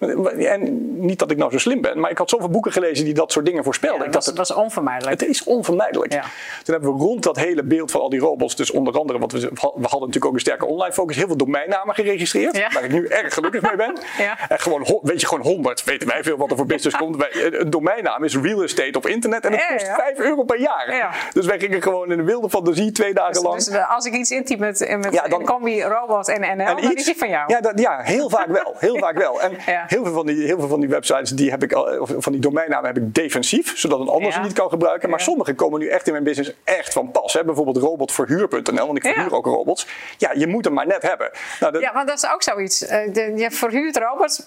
En 0.00 1.00
niet 1.00 1.18
dat 1.18 1.30
ik 1.30 1.36
nou 1.36 1.50
zo 1.50 1.58
slim 1.58 1.80
ben, 1.80 2.00
maar 2.00 2.10
ik 2.10 2.18
had 2.18 2.30
zoveel 2.30 2.48
boeken 2.48 2.72
gelezen 2.72 3.04
die 3.04 3.14
dat 3.14 3.32
soort 3.32 3.46
dingen 3.46 3.64
voorspelden. 3.64 3.98
Ja, 4.00 4.04
ik 4.06 4.12
dat 4.12 4.24
dacht, 4.24 4.36
was, 4.36 4.46
dat 4.48 4.56
was 4.56 4.64
onvermijdelijk. 4.64 5.20
het 5.20 5.28
is 5.28 5.44
onvermijdelijk. 5.44 6.12
Ja. 6.12 6.20
Toen 6.64 6.74
hebben 6.74 6.92
we 6.94 6.98
rond 7.04 7.22
dat 7.22 7.36
hele 7.36 7.62
beeld 7.62 7.90
van 7.90 8.00
al 8.00 8.08
die 8.08 8.20
robots, 8.20 8.56
dus 8.56 8.70
onder 8.70 8.98
andere, 8.98 9.18
want 9.18 9.32
we, 9.32 9.38
we 9.40 9.58
hadden 9.60 9.80
natuurlijk 9.80 10.24
ook 10.24 10.32
een 10.34 10.40
sterke 10.40 10.66
online 10.66 10.92
focus, 10.92 11.16
heel 11.16 11.26
veel 11.26 11.36
domeinnamen 11.36 11.94
geregistreerd. 11.94 12.56
Ja. 12.56 12.70
Waar 12.72 12.84
ik 12.84 12.92
nu 12.92 13.06
erg 13.06 13.34
gelukkig 13.34 13.62
mee 13.62 13.76
ben. 13.76 13.98
Ja. 14.18 14.36
En 14.48 14.58
gewoon, 14.60 15.00
weet 15.02 15.20
je, 15.20 15.26
gewoon 15.26 15.44
100. 15.44 15.84
Weten 15.84 16.08
wij 16.08 16.22
veel 16.22 16.36
wat 16.36 16.50
er 16.50 16.56
voor 16.56 16.66
business 16.66 16.96
komt. 16.96 17.26
Een 17.50 17.70
domeinnaam 17.70 18.24
is 18.24 18.36
real 18.36 18.62
estate 18.62 18.98
op 18.98 19.06
internet 19.06 19.44
en 19.44 19.52
het 19.52 19.66
kost 19.72 19.86
ja. 19.86 19.94
5 19.94 20.18
euro 20.18 20.42
per 20.42 20.60
jaar. 20.60 20.94
Ja. 20.96 21.10
Dus 21.32 21.46
wij 21.46 21.58
gingen 21.58 21.82
gewoon 21.82 22.10
in 22.10 22.16
de 22.16 22.24
wilde 22.24 22.48
fantasie 22.50 22.92
twee 22.92 23.14
dagen 23.14 23.32
Dus, 23.32 23.42
lang. 23.42 23.54
dus 23.56 23.68
we- 23.68 23.86
als 23.86 24.04
ik 24.04 24.12
iets 24.14 24.30
intyp 24.30 24.58
met, 24.58 24.96
met 25.00 25.12
Ja, 25.12 25.28
dan- 25.28 25.40
een 25.40 25.46
combi 25.46 25.82
robot 25.82 26.28
en 26.28 26.40
NL, 26.40 26.46
En 26.48 26.76
dan 26.76 26.78
iets- 26.84 26.94
is 26.94 27.04
die 27.04 27.16
van 27.18 27.28
jou. 27.28 27.52
Ja, 27.52 27.60
dat, 27.60 27.78
ja, 27.80 28.00
heel 28.02 28.30
vaak 28.30 28.46
wel. 28.46 28.74
Heel 28.78 28.98
vaak 29.04 29.18
wel. 29.18 29.40
En. 29.40 29.56
Heel, 29.90 30.04
veel 30.04 30.12
van 30.12 30.26
die, 30.26 30.44
heel 30.46 30.58
veel 30.58 30.68
van 30.68 30.80
die 30.80 30.88
websites, 30.88 31.30
die 31.30 31.50
heb 31.50 31.62
ik 31.62 31.76
of 32.00 32.12
van 32.18 32.32
die 32.32 32.40
domeinnamen 32.40 32.86
heb 32.86 32.96
ik 32.96 33.14
defensief, 33.14 33.78
zodat 33.78 34.00
een 34.00 34.08
ander 34.08 34.32
ze 34.32 34.40
niet 34.40 34.52
kan 34.52 34.68
gebruiken. 34.68 35.10
Maar 35.10 35.20
sommige 35.20 35.54
komen 35.54 35.80
nu 35.80 35.88
echt 35.88 36.06
in 36.06 36.12
mijn 36.12 36.24
business 36.24 36.54
echt 36.64 36.92
van 36.92 37.10
pas. 37.10 37.32
Hè. 37.32 37.44
Bijvoorbeeld 37.44 37.76
robotverhuur.nl, 37.76 38.86
want 38.86 38.96
ik 38.96 39.12
verhuur 39.12 39.34
ook 39.34 39.46
robots. 39.46 39.86
Ja, 40.18 40.32
je 40.34 40.46
moet 40.46 40.64
hem 40.64 40.74
maar 40.74 40.86
net 40.86 41.02
hebben. 41.02 41.30
Nou, 41.60 41.72
dat, 41.72 41.82
Ja, 41.82 41.92
want 41.92 42.08
dat 42.08 42.16
is 42.16 42.32
ook 42.32 42.42
zoiets. 42.42 42.86
Eh, 42.86 43.14
je 43.36 43.50
verhuurt 43.50 43.96
robots. 43.96 44.46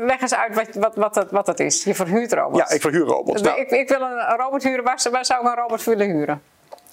Leg 0.00 0.20
eens 0.20 0.34
uit 0.34 0.54
wat, 0.54 0.68
wat, 0.74 0.96
wat, 0.96 1.14
dat, 1.14 1.30
wat 1.30 1.46
dat 1.46 1.60
is. 1.60 1.84
Je 1.84 1.94
verhuurt 1.94 2.32
robots. 2.32 2.68
ja, 2.68 2.74
ik 2.74 2.80
verhuur 2.80 3.06
robots. 3.06 3.42
Dus 3.42 3.50
Nou, 3.50 3.60
ik, 3.60 3.70
ik 3.70 3.88
wil 3.88 4.00
een 4.00 4.36
robot 4.36 4.62
huren. 4.62 4.84
Waar, 4.84 5.06
waar 5.10 5.24
zou 5.24 5.40
ik 5.40 5.46
een 5.46 5.62
robot 5.62 5.84
willen 5.84 6.10
huren? 6.10 6.42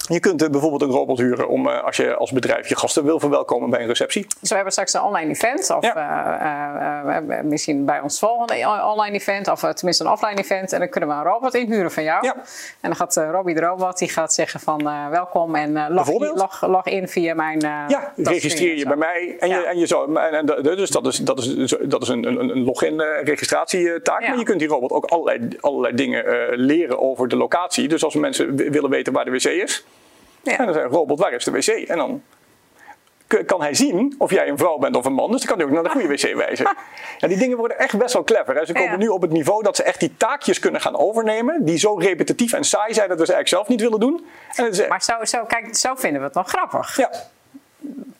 Je 0.08 0.20
kunt 0.20 0.42
uh, 0.42 0.48
bijvoorbeeld 0.48 0.82
een 0.82 0.90
robot 0.90 1.18
huren 1.18 1.48
om 1.48 1.66
uh, 1.66 1.84
als 1.84 1.96
je 1.96 2.14
als 2.14 2.32
bedrijf 2.32 2.68
je 2.68 2.76
gasten 2.76 3.04
wil 3.04 3.20
verwelkomen 3.20 3.70
bij 3.70 3.80
een 3.80 3.86
receptie. 3.86 4.26
Dus 4.40 4.48
we 4.48 4.54
hebben 4.54 4.72
straks 4.72 4.92
een 4.92 5.02
online 5.02 5.30
event, 5.30 5.70
of 5.70 5.84
ja. 5.84 7.20
uh, 7.20 7.40
misschien 7.42 7.84
bij 7.84 8.00
ons 8.00 8.18
volgende 8.18 8.82
online 8.84 9.16
event, 9.16 9.48
of 9.48 9.60
tenminste 9.60 10.04
een 10.04 10.10
offline 10.10 10.34
event. 10.40 10.72
En 10.72 10.78
dan 10.78 10.88
kunnen 10.88 11.10
we 11.10 11.14
een 11.14 11.22
robot 11.22 11.54
inhuren 11.54 11.90
van 11.90 12.02
jou. 12.02 12.26
Ja. 12.26 12.34
En 12.80 12.90
dan 12.90 12.96
gaat 12.96 13.16
Robbie 13.16 13.54
de 13.54 13.60
robot 13.60 13.98
die 13.98 14.08
gaat 14.08 14.34
zeggen 14.34 14.60
van 14.60 14.82
welkom 15.10 15.54
en 15.54 15.92
log, 15.92 16.08
log, 16.34 16.66
log, 16.66 16.86
in 16.86 17.08
via 17.08 17.34
mijn. 17.34 17.60
ja, 17.60 18.12
registreer 18.16 18.76
je 18.76 18.86
bij 18.86 18.96
mij 18.96 19.36
en, 19.38 19.48
je, 19.48 19.66
en 19.66 19.78
je 19.78 19.86
zo. 19.86 20.14
En, 20.14 20.32
en, 20.32 20.46
dus 20.62 20.90
dat 20.90 21.06
is, 21.06 21.16
dat 21.16 21.38
is, 21.38 21.76
dat 21.80 22.02
is 22.02 22.08
een, 22.08 22.24
een, 22.24 22.38
een 22.38 22.64
login 22.64 23.00
registratietaak. 23.00 24.20
Maar 24.20 24.38
je 24.38 24.44
kunt 24.44 24.58
die 24.58 24.68
robot 24.68 24.90
ook 24.90 25.04
allerlei, 25.04 25.48
allerlei 25.60 25.94
dingen 25.94 26.24
leren 26.50 27.00
over 27.00 27.28
de 27.28 27.36
locatie. 27.36 27.88
Dus 27.88 28.04
als 28.04 28.14
mensen 28.14 28.56
willen 28.56 28.90
weten 28.90 29.12
waar 29.12 29.24
de 29.24 29.30
wc 29.30 29.44
is. 29.44 29.84
Ja. 30.42 30.58
En 30.58 30.64
dan 30.64 30.74
zei 30.74 30.86
robot, 30.86 31.18
waar 31.18 31.32
is 31.32 31.44
de 31.44 31.50
wc? 31.50 31.66
En 31.66 31.96
dan 31.96 32.22
kan 33.46 33.62
hij 33.62 33.74
zien 33.74 34.14
of 34.18 34.30
jij 34.30 34.48
een 34.48 34.58
vrouw 34.58 34.78
bent 34.78 34.96
of 34.96 35.04
een 35.04 35.12
man. 35.12 35.30
Dus 35.30 35.40
dan 35.40 35.48
kan 35.48 35.58
hij 35.58 35.66
ook 35.66 35.72
naar 35.72 35.82
de 35.82 36.00
goede 36.00 36.08
wc 36.08 36.34
wijzen. 36.34 36.76
Ja, 37.18 37.28
die 37.28 37.36
dingen 37.36 37.56
worden 37.56 37.78
echt 37.78 37.98
best 37.98 38.12
wel 38.12 38.24
clever. 38.24 38.54
Hè. 38.54 38.66
Ze 38.66 38.72
komen 38.72 38.98
nu 38.98 39.08
op 39.08 39.22
het 39.22 39.30
niveau 39.30 39.62
dat 39.62 39.76
ze 39.76 39.82
echt 39.82 40.00
die 40.00 40.16
taakjes 40.16 40.58
kunnen 40.58 40.80
gaan 40.80 40.96
overnemen. 40.96 41.64
Die 41.64 41.78
zo 41.78 41.94
repetitief 41.94 42.52
en 42.52 42.64
saai 42.64 42.94
zijn 42.94 43.08
dat 43.08 43.18
we 43.18 43.26
ze 43.26 43.32
eigenlijk 43.32 43.48
zelf 43.48 43.68
niet 43.68 43.80
willen 43.80 44.00
doen. 44.00 44.26
En 44.54 44.88
maar 44.88 45.02
zo, 45.02 45.24
zo, 45.24 45.44
kijk, 45.44 45.76
zo 45.76 45.94
vinden 45.94 46.20
we 46.20 46.26
het 46.26 46.36
nog 46.36 46.48
grappig. 46.48 46.96
Ja. 46.96 47.10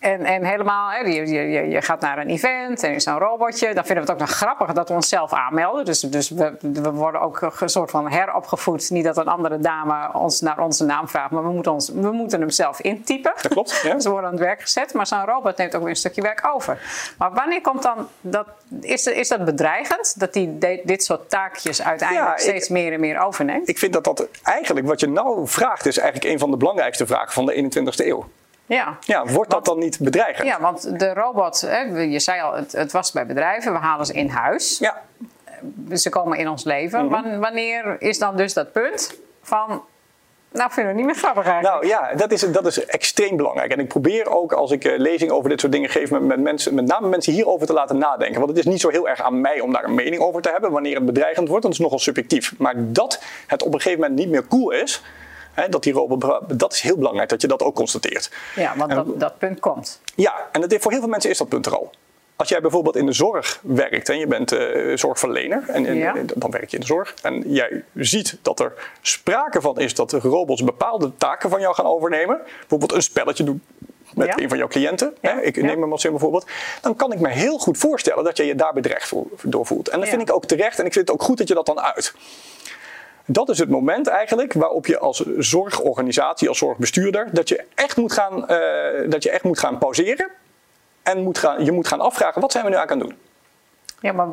En, 0.03 0.25
en 0.25 0.45
helemaal, 0.45 0.91
hè, 0.91 0.99
je, 0.99 1.27
je, 1.27 1.69
je 1.69 1.83
gaat 1.83 2.01
naar 2.01 2.19
een 2.19 2.29
event 2.29 2.83
en 2.83 2.89
er 2.89 2.95
is 2.95 3.07
een 3.07 3.19
robotje. 3.19 3.75
Dan 3.75 3.85
vinden 3.85 4.05
we 4.05 4.11
het 4.13 4.21
ook 4.21 4.29
nog 4.29 4.37
grappig 4.37 4.73
dat 4.73 4.89
we 4.89 4.95
onszelf 4.95 5.33
aanmelden. 5.33 5.85
Dus, 5.85 6.01
dus 6.01 6.31
we, 6.31 6.55
we 6.61 6.91
worden 6.91 7.21
ook 7.21 7.41
een 7.61 7.69
soort 7.69 7.91
van 7.91 8.11
heropgevoed. 8.11 8.91
Niet 8.91 9.05
dat 9.05 9.17
een 9.17 9.27
andere 9.27 9.59
dame 9.59 10.11
ons 10.13 10.41
naar 10.41 10.59
onze 10.59 10.85
naam 10.85 11.09
vraagt, 11.09 11.31
maar 11.31 11.43
we 11.43 11.51
moeten, 11.51 11.73
ons, 11.73 11.89
we 11.89 12.13
moeten 12.13 12.41
hem 12.41 12.51
zelf 12.51 12.81
intypen. 12.81 13.33
Dat 13.43 13.53
klopt. 13.53 13.81
Ja. 13.83 13.95
dus 13.95 14.05
we 14.05 14.11
worden 14.11 14.29
aan 14.29 14.37
het 14.37 14.45
werk 14.45 14.61
gezet. 14.61 14.95
Maar 14.95 15.07
zo'n 15.07 15.25
robot 15.25 15.57
neemt 15.57 15.75
ook 15.75 15.81
weer 15.81 15.91
een 15.91 15.97
stukje 15.97 16.23
werk 16.23 16.49
over. 16.55 16.79
Maar 17.19 17.33
wanneer 17.33 17.61
komt 17.61 17.83
dan 17.83 18.09
dat. 18.21 18.47
Is, 18.81 19.07
is 19.07 19.29
dat 19.29 19.45
bedreigend? 19.45 20.21
Dat 20.21 20.33
die 20.33 20.59
dit 20.85 21.05
soort 21.05 21.31
taakjes 21.31 21.83
uiteindelijk 21.83 22.39
steeds 22.39 22.69
meer 22.69 22.93
en 22.93 23.01
meer 23.01 23.21
overneemt? 23.21 23.69
Ik 23.69 23.79
vind 23.79 23.93
dat 23.93 24.05
dat 24.05 24.29
eigenlijk 24.43 24.87
wat 24.87 25.01
je 25.01 25.09
nou 25.09 25.49
vraagt, 25.49 25.87
is 25.87 25.99
eigenlijk 25.99 26.33
een 26.33 26.39
van 26.39 26.51
de 26.51 26.57
belangrijkste 26.57 27.07
vragen 27.07 27.33
van 27.33 27.47
de 27.47 27.71
21ste 27.71 28.07
eeuw. 28.07 28.25
Ja. 28.67 28.97
ja, 29.01 29.27
wordt 29.27 29.51
dat 29.51 29.65
dan 29.65 29.79
niet 29.79 29.99
bedreigend? 29.99 30.49
Ja, 30.49 30.61
want 30.61 30.99
de 30.99 31.15
robot, 31.15 31.61
hè, 31.61 31.81
je 32.01 32.21
zei 32.21 32.41
al, 32.41 32.55
het, 32.55 32.73
het, 32.73 32.93
was 32.93 33.13
bij 33.13 33.27
bedrijven, 33.27 33.73
we 33.73 33.79
halen 33.79 34.07
ze 34.07 34.13
in 34.13 34.29
huis. 34.29 34.79
Ja. 34.79 35.03
Ze 35.93 36.09
komen 36.09 36.39
in 36.39 36.49
ons 36.49 36.65
leven. 36.65 37.07
Mhm. 37.07 37.39
Wanneer 37.39 37.97
is 37.99 38.19
dan 38.19 38.37
dus 38.37 38.55
dat 38.55 38.73
punt 38.73 39.15
van 39.43 39.83
nou, 40.53 40.71
vinden 40.73 40.95
we 40.95 41.01
het 41.01 41.07
niet 41.07 41.07
meer 41.07 41.25
grappig 41.25 41.53
eigenlijk. 41.53 41.85
Nou 41.85 41.87
ja, 41.87 42.15
dat 42.15 42.33
is, 42.33 42.41
dat 42.41 42.67
is 42.67 42.85
extreem 42.85 43.37
belangrijk. 43.37 43.73
En 43.73 43.79
ik 43.79 43.89
probeer 43.89 44.31
ook 44.31 44.53
als 44.53 44.71
ik 44.71 44.85
uh, 44.85 44.99
lezingen 44.99 45.35
over 45.35 45.49
dit 45.49 45.61
soort 45.61 45.73
dingen 45.73 45.91
geef, 45.91 46.11
met, 46.11 46.23
met, 46.23 46.41
mensen, 46.41 46.75
met 46.75 46.87
name 46.87 47.09
mensen 47.09 47.33
hierover 47.33 47.67
te 47.67 47.73
laten 47.73 47.99
nadenken. 47.99 48.39
Want 48.39 48.49
het 48.49 48.59
is 48.59 48.65
niet 48.65 48.81
zo 48.81 48.89
heel 48.89 49.09
erg 49.09 49.23
aan 49.23 49.41
mij 49.41 49.61
om 49.61 49.73
daar 49.73 49.85
een 49.85 49.95
mening 49.95 50.23
over 50.23 50.43
te 50.43 50.51
hebben 50.51 50.71
wanneer 50.71 50.95
het 50.95 51.07
bedreigend 51.07 51.49
wordt. 51.49 51.63
Dat 51.63 51.73
is 51.73 51.79
nogal 51.79 51.99
subjectief. 51.99 52.55
Maar 52.59 52.75
dat 52.77 53.23
het 53.47 53.63
op 53.63 53.75
een 53.75 53.81
gegeven 53.81 54.01
moment 54.01 54.19
niet 54.19 54.29
meer 54.29 54.47
cool 54.47 54.71
is, 54.71 55.03
dat 55.71 55.83
die 55.83 55.93
robot, 55.93 56.41
dat 56.59 56.73
is 56.73 56.81
heel 56.81 56.97
belangrijk 56.97 57.29
dat 57.29 57.41
je 57.41 57.49
dat 57.49 57.63
ook 57.63 57.75
constateert. 57.75 58.31
Ja, 58.55 58.75
want 58.77 58.91
dat, 58.91 59.21
dat 59.21 59.39
punt 59.39 59.61
komt. 59.61 60.01
Ja, 60.15 60.49
en 60.53 60.61
dat, 60.61 60.75
voor 60.81 60.91
heel 60.91 61.01
veel 61.01 61.11
mensen 61.11 61.31
is 61.31 61.39
dat 61.39 61.49
punt 61.49 61.67
er 61.67 61.77
al. 61.77 61.91
Als 62.37 62.49
jij 62.49 62.61
bijvoorbeeld 62.61 62.97
in 62.97 63.07
de 63.07 63.13
zorg 63.13 63.61
werkt 63.63 64.09
en 64.09 64.19
je 64.19 64.27
bent 64.27 64.53
uh, 64.53 64.97
zorgverlener 64.97 65.65
en, 65.69 65.87
en 65.87 66.27
dan 66.35 66.51
werk 66.51 66.71
je 66.71 66.77
in 66.77 66.81
de 66.81 66.87
zorg 66.87 67.15
en 67.23 67.53
jij 67.53 67.85
ziet 67.95 68.39
dat 68.43 68.61
er 68.61 68.73
sprake 69.01 69.61
van 69.61 69.79
is 69.79 69.95
dat 69.95 70.11
de 70.11 70.19
robots 70.19 70.65
bepaalde 70.65 71.13
taken 71.17 71.51
van 71.51 71.61
jou 71.61 71.75
gaan 71.75 71.87
overnemen, 71.87 72.41
bijvoorbeeld 72.61 72.93
een 72.93 73.03
spelletje 73.03 73.45
doen 73.45 73.63
met 74.15 74.41
een 74.41 74.49
van 74.49 74.59
jouw 74.59 74.69
cliënten, 74.69 75.15
hè, 75.21 75.41
ik 75.41 75.63
neem 75.63 75.81
hem 75.81 75.93
als 75.93 76.05
een 76.05 76.11
bijvoorbeeld, 76.11 76.47
dan 76.81 76.97
kan 76.97 77.13
ik 77.13 77.21
me 77.21 77.29
heel 77.29 77.59
goed 77.59 77.79
voorstellen 77.79 78.25
dat 78.25 78.37
je 78.37 78.45
je 78.45 78.55
daar 78.55 78.73
bedreigd 78.73 79.13
door 79.43 79.67
voelt. 79.67 79.89
En 79.89 80.01
dat 80.01 80.09
vind 80.09 80.23
ik 80.23 80.33
ook 80.33 80.45
terecht 80.45 80.79
en 80.79 80.87
ik 80.87 80.93
vind 80.93 81.09
het 81.09 81.17
ook 81.17 81.23
goed 81.23 81.39
dat 81.39 81.49
je 81.49 81.55
dat 81.55 81.67
dan 81.67 81.81
uit. 81.81 82.15
Dat 83.27 83.49
is 83.49 83.59
het 83.59 83.69
moment 83.69 84.07
eigenlijk 84.07 84.53
waarop 84.53 84.87
je 84.87 84.99
als 84.99 85.25
zorgorganisatie, 85.39 86.49
als 86.49 86.59
zorgbestuurder, 86.59 87.29
dat 87.33 87.49
je 87.49 87.65
echt 87.75 87.97
moet 87.97 88.13
gaan, 88.13 88.39
uh, 88.39 89.11
dat 89.11 89.23
je 89.23 89.31
echt 89.31 89.45
moet 89.45 89.59
gaan 89.59 89.79
pauzeren. 89.79 90.31
En 91.03 91.23
moet 91.23 91.39
gaan, 91.39 91.65
je 91.65 91.73
moet 91.73 91.89
gaan 91.89 92.01
afvragen, 92.01 92.41
wat 92.41 92.53
zijn 92.53 92.65
we 92.65 92.71
nu 92.71 92.77
aan 92.77 92.89
het 92.89 93.01
doen? 93.01 93.19
Ja, 94.01 94.13
maar 94.13 94.29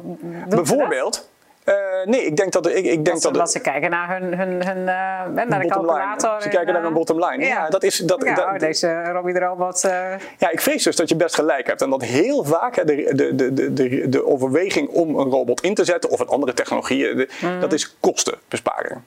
Bijvoorbeeld, 0.48 1.29
uh, 1.66 1.76
nee, 2.06 2.26
ik 2.26 2.38
denk 2.38 2.52
dat... 2.52 2.68
Ik, 2.68 2.86
ik 2.86 3.06
denk 3.06 3.22
dat, 3.22 3.34
dat 3.34 3.52
ze 3.52 3.60
kijken 3.60 3.90
naar 3.90 4.10
hun, 4.18 4.38
hun, 4.38 4.66
hun 4.66 4.78
uh, 4.78 4.86
naar 4.86 5.60
de 5.60 5.68
calculator. 5.68 6.30
Line. 6.30 6.42
Ze 6.42 6.50
kijken 6.50 6.74
naar 6.74 6.84
een 6.84 6.94
bottom 6.94 7.26
line. 7.26 7.46
Ja, 7.46 7.70
dat 7.70 7.84
is... 7.84 7.98
Dat, 7.98 8.24
ja, 8.24 8.36
dat, 8.36 8.46
oh, 8.46 8.58
deze 8.58 9.04
Robbie 9.04 9.34
de 9.34 9.40
Robot... 9.40 9.84
Uh... 9.86 9.92
Ja, 10.38 10.50
ik 10.50 10.62
vrees 10.62 10.84
dus 10.84 10.96
dat 10.96 11.10
je 11.10 11.16
best 11.16 11.36
gelijk 11.36 11.68
hebt. 11.68 11.82
En 11.82 11.90
dat 11.90 12.02
heel 12.02 12.44
vaak 12.44 12.88
de, 12.88 13.14
de, 13.16 13.36
de, 13.36 13.74
de, 13.74 14.10
de 14.10 14.26
overweging 14.26 14.90
om 14.90 15.20
een 15.20 15.30
robot 15.30 15.62
in 15.62 15.74
te 15.74 15.86
zetten... 15.86 16.10
of 16.10 16.20
een 16.20 16.28
andere 16.28 16.54
technologie, 16.54 17.16
de, 17.16 17.30
mm. 17.42 17.60
dat 17.60 17.74
is 17.74 17.98
kostenbesparing. 18.00 19.02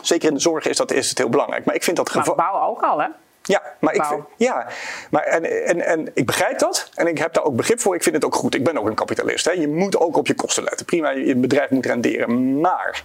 Zeker 0.00 0.28
in 0.28 0.34
de 0.34 0.40
zorg 0.40 0.66
is, 0.66 0.76
dat, 0.76 0.92
is 0.92 1.08
het 1.08 1.18
heel 1.18 1.28
belangrijk. 1.28 1.64
Maar 1.64 1.74
ik 1.74 1.82
vind 1.82 1.96
dat. 1.96 2.14
Maar 2.14 2.34
bouwen 2.34 2.62
ook 2.62 2.82
al, 2.82 3.00
hè? 3.00 3.06
Ja, 3.42 3.62
maar, 3.80 3.94
ik, 3.94 4.04
vind, 4.04 4.22
ja, 4.36 4.66
maar 5.10 5.22
en, 5.22 5.64
en, 5.66 5.80
en 5.80 6.10
ik 6.14 6.26
begrijp 6.26 6.58
dat 6.58 6.90
en 6.94 7.06
ik 7.06 7.18
heb 7.18 7.32
daar 7.32 7.44
ook 7.44 7.56
begrip 7.56 7.80
voor. 7.80 7.94
Ik 7.94 8.02
vind 8.02 8.14
het 8.14 8.24
ook 8.24 8.34
goed. 8.34 8.54
Ik 8.54 8.64
ben 8.64 8.78
ook 8.78 8.86
een 8.86 8.94
kapitalist. 8.94 9.44
Hè. 9.44 9.52
Je 9.52 9.68
moet 9.68 9.98
ook 9.98 10.16
op 10.16 10.26
je 10.26 10.34
kosten 10.34 10.62
letten. 10.62 10.86
Prima, 10.86 11.10
je 11.10 11.36
bedrijf 11.36 11.70
moet 11.70 11.86
renderen. 11.86 12.60
Maar 12.60 13.02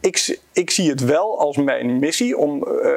ik, 0.00 0.38
ik 0.52 0.70
zie 0.70 0.90
het 0.90 1.04
wel 1.04 1.38
als 1.38 1.56
mijn 1.56 1.98
missie 1.98 2.36
om 2.36 2.66
uh, 2.68 2.90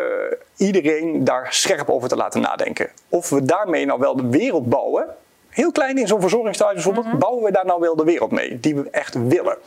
iedereen 0.57 1.23
daar 1.23 1.47
scherp 1.49 1.89
over 1.89 2.09
te 2.09 2.15
laten 2.15 2.41
nadenken. 2.41 2.89
Of 3.09 3.29
we 3.29 3.45
daarmee 3.45 3.85
nou 3.85 3.99
wel 3.99 4.15
de 4.15 4.27
wereld 4.27 4.69
bouwen. 4.69 5.07
Heel 5.49 5.71
klein 5.71 5.97
in 5.97 6.07
zo'n 6.07 6.21
verzorgingstehuis 6.21 6.75
bijvoorbeeld. 6.75 7.05
Mhm. 7.05 7.17
Bouwen 7.17 7.43
we 7.43 7.51
daar 7.51 7.65
nou 7.65 7.79
wel 7.79 7.95
de 7.95 8.03
wereld 8.03 8.31
mee 8.31 8.59
die 8.59 8.75
we 8.75 8.89
echt 8.89 9.27
willen? 9.27 9.57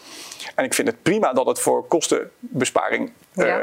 En 0.55 0.65
ik 0.65 0.75
vind 0.75 0.89
het 0.89 1.03
prima 1.03 1.33
dat 1.33 1.47
het 1.47 1.59
voor 1.59 1.87
kostenbesparing 1.87 3.13
uh, 3.35 3.57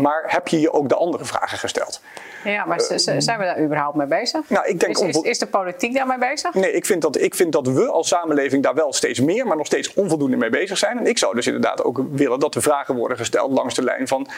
maar 0.00 0.24
heb 0.26 0.48
je 0.48 0.60
je 0.60 0.72
ook 0.72 0.88
de 0.88 0.94
andere 0.94 1.24
vragen 1.24 1.58
gesteld? 1.58 2.00
Ja, 2.44 2.64
maar 2.64 2.80
zijn 2.96 3.38
we 3.38 3.44
daar 3.44 3.60
überhaupt 3.60 3.96
mee 3.96 4.06
bezig? 4.06 4.40
Nou, 4.48 4.66
ik 4.66 4.80
denk 4.80 4.98
is, 4.98 5.20
is, 5.20 5.38
de 5.38 5.46
politiek 5.46 5.94
daarmee 5.94 6.18
bezig? 6.18 6.54
Nee, 6.54 6.72
ik 6.72 6.86
vind, 6.86 7.02
dat, 7.02 7.20
ik 7.20 7.34
vind 7.34 7.52
dat 7.52 7.66
we 7.66 7.90
als 7.90 8.08
samenleving 8.08 8.62
daar 8.62 8.74
wel 8.74 8.92
steeds 8.92 9.20
meer, 9.20 9.46
maar 9.46 9.56
nog 9.56 9.66
steeds 9.66 9.94
onvoldoende 9.94 10.36
mee 10.36 10.50
bezig 10.50 10.78
zijn. 10.78 10.98
En 10.98 11.06
ik 11.06 11.18
zou 11.18 11.34
dus 11.34 11.46
inderdaad 11.46 11.84
ook 11.84 12.00
willen 12.10 12.40
dat 12.40 12.52
de 12.52 12.60
vragen 12.60 12.94
worden 12.94 13.16
gesteld 13.16 13.52
langs 13.52 13.74
de 13.74 13.82
lijn 13.82 14.08
van 14.08 14.28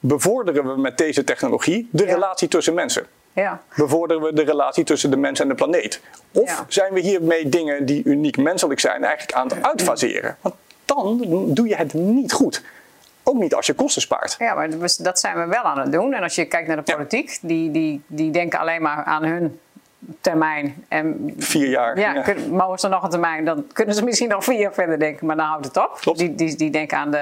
bevorderen 0.00 0.74
we 0.74 0.80
met 0.80 0.98
deze 0.98 1.24
technologie 1.24 1.88
de 1.90 2.04
relatie 2.04 2.48
tussen 2.48 2.74
mensen? 2.74 3.06
Ja. 3.32 3.62
Bevorderen 3.76 4.22
we 4.22 4.32
de 4.32 4.42
relatie 4.42 4.84
tussen 4.84 5.10
de 5.10 5.16
mens 5.16 5.40
en 5.40 5.48
de 5.48 5.54
planeet? 5.54 6.00
Of 6.32 6.64
zijn 6.68 6.92
we 6.92 7.00
hiermee 7.00 7.48
dingen 7.48 7.86
die 7.86 8.04
uniek 8.04 8.36
menselijk 8.36 8.80
zijn 8.80 9.04
eigenlijk 9.04 9.38
aan 9.38 9.48
het 9.48 9.62
uitfaseren? 9.62 10.36
Want 10.40 10.54
dan 10.84 11.20
doe 11.54 11.68
je 11.68 11.76
het 11.76 11.94
niet 11.94 12.32
goed. 12.32 12.62
Ook 13.32 13.40
niet 13.40 13.54
als 13.54 13.66
je 13.66 13.74
kosten 13.74 14.02
spaart. 14.02 14.36
Ja, 14.38 14.54
maar 14.54 14.68
dat 14.98 15.18
zijn 15.20 15.36
we 15.36 15.46
wel 15.46 15.62
aan 15.62 15.78
het 15.78 15.92
doen. 15.92 16.14
En 16.14 16.22
als 16.22 16.34
je 16.34 16.44
kijkt 16.44 16.68
naar 16.68 16.84
de 16.84 16.92
politiek, 16.92 17.38
die, 17.42 17.70
die, 17.70 18.02
die 18.06 18.30
denken 18.30 18.58
alleen 18.58 18.82
maar 18.82 19.04
aan 19.04 19.24
hun 19.24 19.60
termijn. 20.20 20.84
En, 20.88 21.34
vier 21.38 21.68
jaar. 21.68 21.98
Ja, 21.98 22.14
ja. 22.14 22.34
mogen 22.50 22.78
ze 22.78 22.88
nog 22.88 23.02
een 23.02 23.10
termijn, 23.10 23.44
dan 23.44 23.66
kunnen 23.72 23.94
ze 23.94 24.04
misschien 24.04 24.28
nog 24.28 24.44
vier 24.44 24.58
jaar 24.58 24.74
verder 24.74 24.98
denken, 24.98 25.26
maar 25.26 25.36
dan 25.36 25.46
houdt 25.46 25.66
het 25.66 25.76
op. 25.76 25.98
Klopt. 26.00 26.18
Die, 26.18 26.34
die, 26.34 26.56
die 26.56 26.70
denken 26.70 26.98
aan 26.98 27.10
de, 27.10 27.18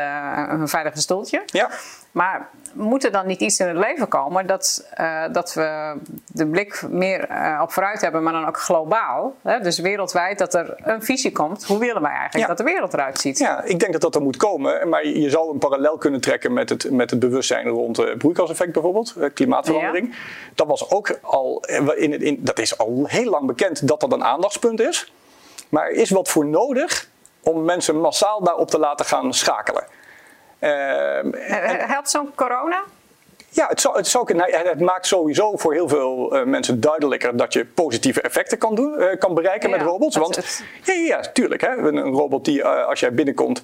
hun 0.48 0.68
veilige 0.68 1.00
stoeltje. 1.00 1.42
Ja. 1.46 1.70
Maar 2.10 2.48
moet 2.72 3.04
er 3.04 3.12
dan 3.12 3.26
niet 3.26 3.40
iets 3.40 3.58
in 3.58 3.66
het 3.66 3.76
leven 3.76 4.08
komen 4.08 4.46
dat, 4.46 4.90
uh, 5.00 5.24
dat 5.32 5.54
we 5.54 5.96
de 6.26 6.46
blik 6.46 6.82
meer 6.88 7.30
uh, 7.30 7.60
op 7.62 7.72
vooruit 7.72 8.00
hebben, 8.00 8.22
maar 8.22 8.32
dan 8.32 8.46
ook 8.46 8.58
globaal? 8.58 9.34
Hè? 9.42 9.60
Dus 9.60 9.78
wereldwijd 9.78 10.38
dat 10.38 10.54
er 10.54 10.74
een 10.76 11.02
visie 11.02 11.32
komt. 11.32 11.64
Hoe 11.64 11.78
willen 11.78 12.02
wij 12.02 12.12
eigenlijk 12.12 12.48
dat 12.48 12.58
de 12.58 12.64
wereld 12.64 12.92
eruit 12.92 13.18
ziet? 13.18 13.38
Ja, 13.38 13.62
ik 13.62 13.78
denk 13.78 13.92
dat 13.92 14.00
dat 14.00 14.14
er 14.14 14.22
moet 14.22 14.36
komen. 14.36 14.88
Maar 14.88 15.06
je 15.06 15.30
zou 15.30 15.52
een 15.52 15.58
parallel 15.58 15.98
kunnen 15.98 16.20
trekken 16.20 16.52
met 16.52 16.68
het, 16.68 16.90
met 16.90 17.10
het 17.10 17.18
bewustzijn 17.18 17.68
rond 17.68 17.96
het 17.96 18.18
broeikaseffect 18.18 18.72
bijvoorbeeld, 18.72 19.14
klimaatverandering. 19.34 20.08
Ja. 20.08 20.14
Dat 20.54 20.66
was 20.66 20.90
ook 20.90 21.18
al, 21.22 21.64
in, 21.96 22.22
in, 22.22 22.38
dat 22.40 22.58
is 22.58 22.78
al 22.78 23.04
heel 23.06 23.30
lang 23.30 23.46
bekend 23.46 23.88
dat 23.88 24.00
dat 24.00 24.12
een 24.12 24.24
aandachtspunt 24.24 24.80
is. 24.80 25.12
Maar 25.68 25.86
er 25.86 25.92
is 25.92 26.10
wat 26.10 26.28
voor 26.28 26.46
nodig 26.46 27.08
om 27.42 27.64
mensen 27.64 28.00
massaal 28.00 28.44
daarop 28.44 28.70
te 28.70 28.78
laten 28.78 29.06
gaan 29.06 29.34
schakelen. 29.34 29.84
Ehm, 30.60 31.32
Helpt 31.86 32.10
zo'n 32.10 32.32
corona? 32.34 32.82
Ja, 33.52 33.66
het, 33.68 33.80
zou, 33.80 33.96
het, 33.96 34.06
zou, 34.06 34.42
het, 34.42 34.80
maakt 34.80 35.06
sowieso 35.06 35.56
voor 35.56 35.72
heel 35.72 35.88
veel 35.88 36.36
uh, 36.36 36.44
mensen 36.44 36.80
duidelijker 36.80 37.36
dat 37.36 37.52
je 37.52 37.64
positieve 37.64 38.20
effecten 38.20 38.58
kan, 38.58 38.74
doen, 38.74 38.94
uh, 38.98 39.18
kan 39.18 39.34
bereiken 39.34 39.70
met 39.70 39.82
robots. 39.82 40.16
Want 40.16 40.36
het... 40.36 40.64
ja, 40.84 40.94
ja, 40.94 41.20
tuurlijk. 41.20 41.60
Hè, 41.60 41.76
een 41.76 42.12
robot 42.12 42.44
die 42.44 42.58
uh, 42.58 42.86
als 42.86 43.00
jij 43.00 43.14
binnenkomt 43.14 43.62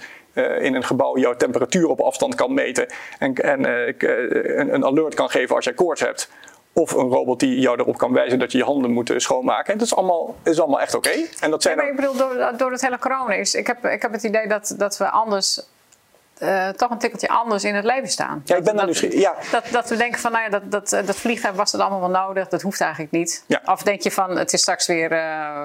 in 0.59 0.75
een 0.75 0.85
gebouw 0.85 1.19
jouw 1.19 1.37
temperatuur 1.37 1.89
op 1.89 2.01
afstand 2.01 2.35
kan 2.35 2.55
meten 2.55 2.87
en, 3.19 3.35
en 3.35 3.65
een, 3.65 4.75
een, 4.75 4.85
alert 4.85 5.15
kan 5.15 5.31
geven 5.31 5.57
als 5.57 5.65
jij 5.65 5.75
koorts 5.75 6.01
hebt. 6.01 6.31
Of 6.73 6.93
een 6.93 7.09
robot 7.09 7.41
die 7.41 7.61
jou 7.61 7.81
erop 7.81 7.99
kan 7.99 8.13
wijzen 8.13 8.39
dat 8.39 8.53
je 8.53 8.59
je 8.59 8.65
handen 8.65 8.91
moet 8.91 9.13
schoonmaken. 9.17 9.79
Dat 9.79 9.87
is 9.87 9.95
allemaal, 9.95 10.35
is 10.45 10.61
allemaal 10.61 10.81
echt 10.81 10.95
oké. 10.95 11.09
Okay. 11.09 11.29
En 11.41 11.51
dat 11.51 11.63
zijn 11.63 11.77
ja, 11.77 11.83
maar 11.83 11.91
ik 11.91 11.97
bedoel, 11.97 12.17
door, 12.17 12.53
door 12.57 12.73
het 12.73 12.81
hele 12.81 12.99
corona 12.99 13.35
is. 13.35 13.55
Ik 13.55 13.67
heb, 13.67 13.85
ik 13.85 14.03
heb 14.03 14.13
het 14.13 14.23
idee 14.23 14.49
dat, 14.49 14.75
dat 14.79 14.99
we 14.99 15.11
anders 15.11 15.61
eh, 16.39 16.69
toch 16.69 16.91
een 16.91 16.99
tikkeltje 16.99 17.29
anders 17.29 17.65
in 17.65 17.75
het 17.75 17.85
leven 17.85 18.09
staan. 18.09 18.43
Ja, 18.45 18.57
ik 18.57 18.65
ben 18.65 18.77
daar 18.77 18.87
dat, 18.87 19.03
nu. 19.03 19.19
Ja. 19.19 19.35
Dat, 19.51 19.65
dat 19.71 19.89
we 19.89 19.97
denken 19.97 20.21
van, 20.21 20.33
nou 20.33 20.45
ja, 20.45 20.51
dat, 20.51 20.71
dat, 20.71 20.93
eh, 20.93 21.07
dat 21.07 21.17
vliegen 21.17 21.55
was 21.55 21.73
het 21.73 21.81
allemaal 21.81 22.01
wel 22.01 22.25
nodig. 22.27 22.49
Dat 22.49 22.63
hoeft 22.63 22.81
eigenlijk 22.81 23.13
niet. 23.13 23.45
Ja. 23.47 23.63
Of 23.65 23.83
denk 23.83 24.01
je 24.03 24.11
van, 24.11 24.37
het 24.39 24.53
is 24.53 24.61
straks 24.61 24.87
weer, 24.87 25.13
uh, 25.13 25.61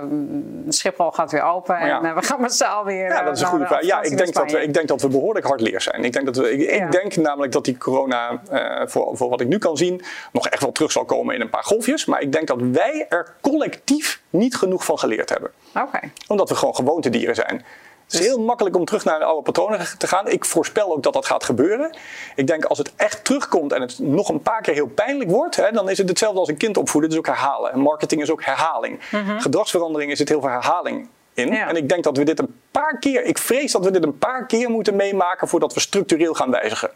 Schiphol 0.69 1.12
gaat 1.12 1.31
weer 1.31 1.43
open 1.43 1.86
Ja. 1.86 1.99
en 1.99 2.05
uh, 2.05 2.15
we 2.15 2.21
gaan 2.21 2.41
met 2.41 2.53
z'n 2.53 2.63
allen 2.63 2.86
weer 2.86 3.07
Ja, 3.07 3.23
dat 3.23 3.36
is 3.36 3.41
een 3.41 3.47
goede 3.47 3.63
de 3.63 3.69
vraag. 3.69 3.86
Ja, 3.86 4.01
ik 4.01 4.17
denk, 4.17 4.34
dat 4.34 4.51
we, 4.51 4.62
ik 4.62 4.73
denk 4.73 4.88
dat 4.88 5.01
we 5.01 5.07
behoorlijk 5.07 5.45
hard 5.45 5.62
leer 5.62 5.81
zijn. 5.81 6.03
Ik 6.03 6.13
denk, 6.13 6.25
dat 6.25 6.36
we, 6.36 6.51
ik, 6.51 6.91
denk 6.91 7.15
namelijk 7.15 7.51
dat 7.51 7.65
die 7.65 7.77
corona, 7.77 8.41
voor, 8.86 9.17
voor 9.17 9.29
wat 9.29 9.41
ik 9.41 9.47
nu 9.47 9.57
kan 9.57 9.77
zien, 9.77 10.01
nog 10.31 10.47
echt 10.47 10.62
wel 10.62 10.71
terug 10.71 10.91
zal 10.91 11.05
komen 11.05 11.36
in 11.36 11.41
een 11.41 11.49
paar 11.49 11.63
golfjes. 11.63 12.05
Maar 12.05 12.21
ik 12.21 12.31
denk 12.31 12.47
dat 12.47 12.62
wij 12.62 13.05
er 13.10 13.34
collectief 13.41 14.21
niet 14.29 14.55
genoeg 14.55 14.86
van 14.86 14.99
geleerd 14.99 15.29
hebben. 15.29 15.51
Oké. 15.75 15.99
Omdat 16.27 16.49
we 16.49 16.55
gewoon 16.55 16.75
gewoontedieren 16.75 17.36
zijn. 17.36 17.65
Het 18.12 18.19
is 18.19 18.28
heel 18.28 18.39
makkelijk 18.39 18.76
om 18.76 18.86
terug 18.86 19.04
naar 19.04 19.19
de 19.19 19.26
oude 19.26 19.41
patronen 19.41 19.88
te 19.97 20.08
gaan. 20.08 20.28
Ik 20.28 20.45
voorspel 20.45 20.91
ook 20.91 21.04
dat 21.04 21.13
dat 21.13 21.26
gaat 21.26 21.43
gebeuren. 21.43 21.95
Ik 22.36 22.47
denk 22.47 22.65
als 22.65 22.78
het 22.78 22.91
echt 22.95 23.26
terugkomt 23.26 23.71
en 23.74 23.82
het 23.82 24.00
nog 24.00 24.30
een 24.30 24.41
paar 24.41 24.62
keer 24.62 24.74
heel 24.74 24.88
pijnlijk 24.88 25.30
wordt, 25.30 25.56
hè, 25.56 25.71
dan 25.71 25.89
is 25.89 25.97
het 25.97 26.10
hetzelfde 26.10 26.39
als 26.39 26.50
een 26.50 26.58
kind 26.58 26.78
opvoeden. 26.78 27.10
Het 27.10 27.19
is 27.19 27.30
ook 27.30 27.36
herhalen. 27.36 27.71
En 27.71 27.80
marketing 27.80 28.21
is 28.21 28.32
ook 28.32 28.43
herhaling. 28.43 29.00
Gedragsverandering 29.38 30.12
is 30.12 30.19
het 30.19 30.30
heel 30.30 30.41
veel 30.41 30.50
herhaling 30.50 31.08
in. 31.34 31.47
Mhm. 31.47 31.56
Ja. 31.56 31.67
En 31.67 31.76
ik 31.76 31.89
denk 31.89 32.04
dat 32.04 32.17
we 32.17 32.24
dit 32.24 32.39
een 32.39 32.56
paar 32.71 33.00
keer, 33.00 33.24
ik 33.24 33.38
vrees 33.38 33.71
dat 33.71 33.86
we 33.86 33.91
dit 33.91 34.04
een 34.04 34.17
paar 34.17 34.45
keer 34.45 34.69
moeten 34.69 34.95
meemaken 34.95 35.47
voordat 35.47 35.74
we 35.74 35.80
structureel 35.80 36.34
gaan 36.34 36.52
wijzigen. 36.52 36.89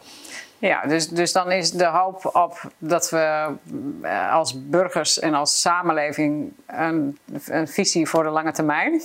Ja, 0.57 0.85
dus, 0.85 1.09
dus 1.09 1.31
dan 1.31 1.51
is 1.51 1.71
de 1.71 1.85
hoop 1.85 2.29
op 2.33 2.61
dat 2.77 3.09
we 3.09 3.47
eh, 4.01 4.33
als 4.33 4.67
burgers 4.69 5.19
en 5.19 5.33
als 5.33 5.61
samenleving 5.61 6.53
een, 6.67 7.17
een 7.45 7.67
visie 7.67 8.07
voor 8.07 8.23
de 8.23 8.29
lange 8.29 8.51
termijn. 8.51 9.01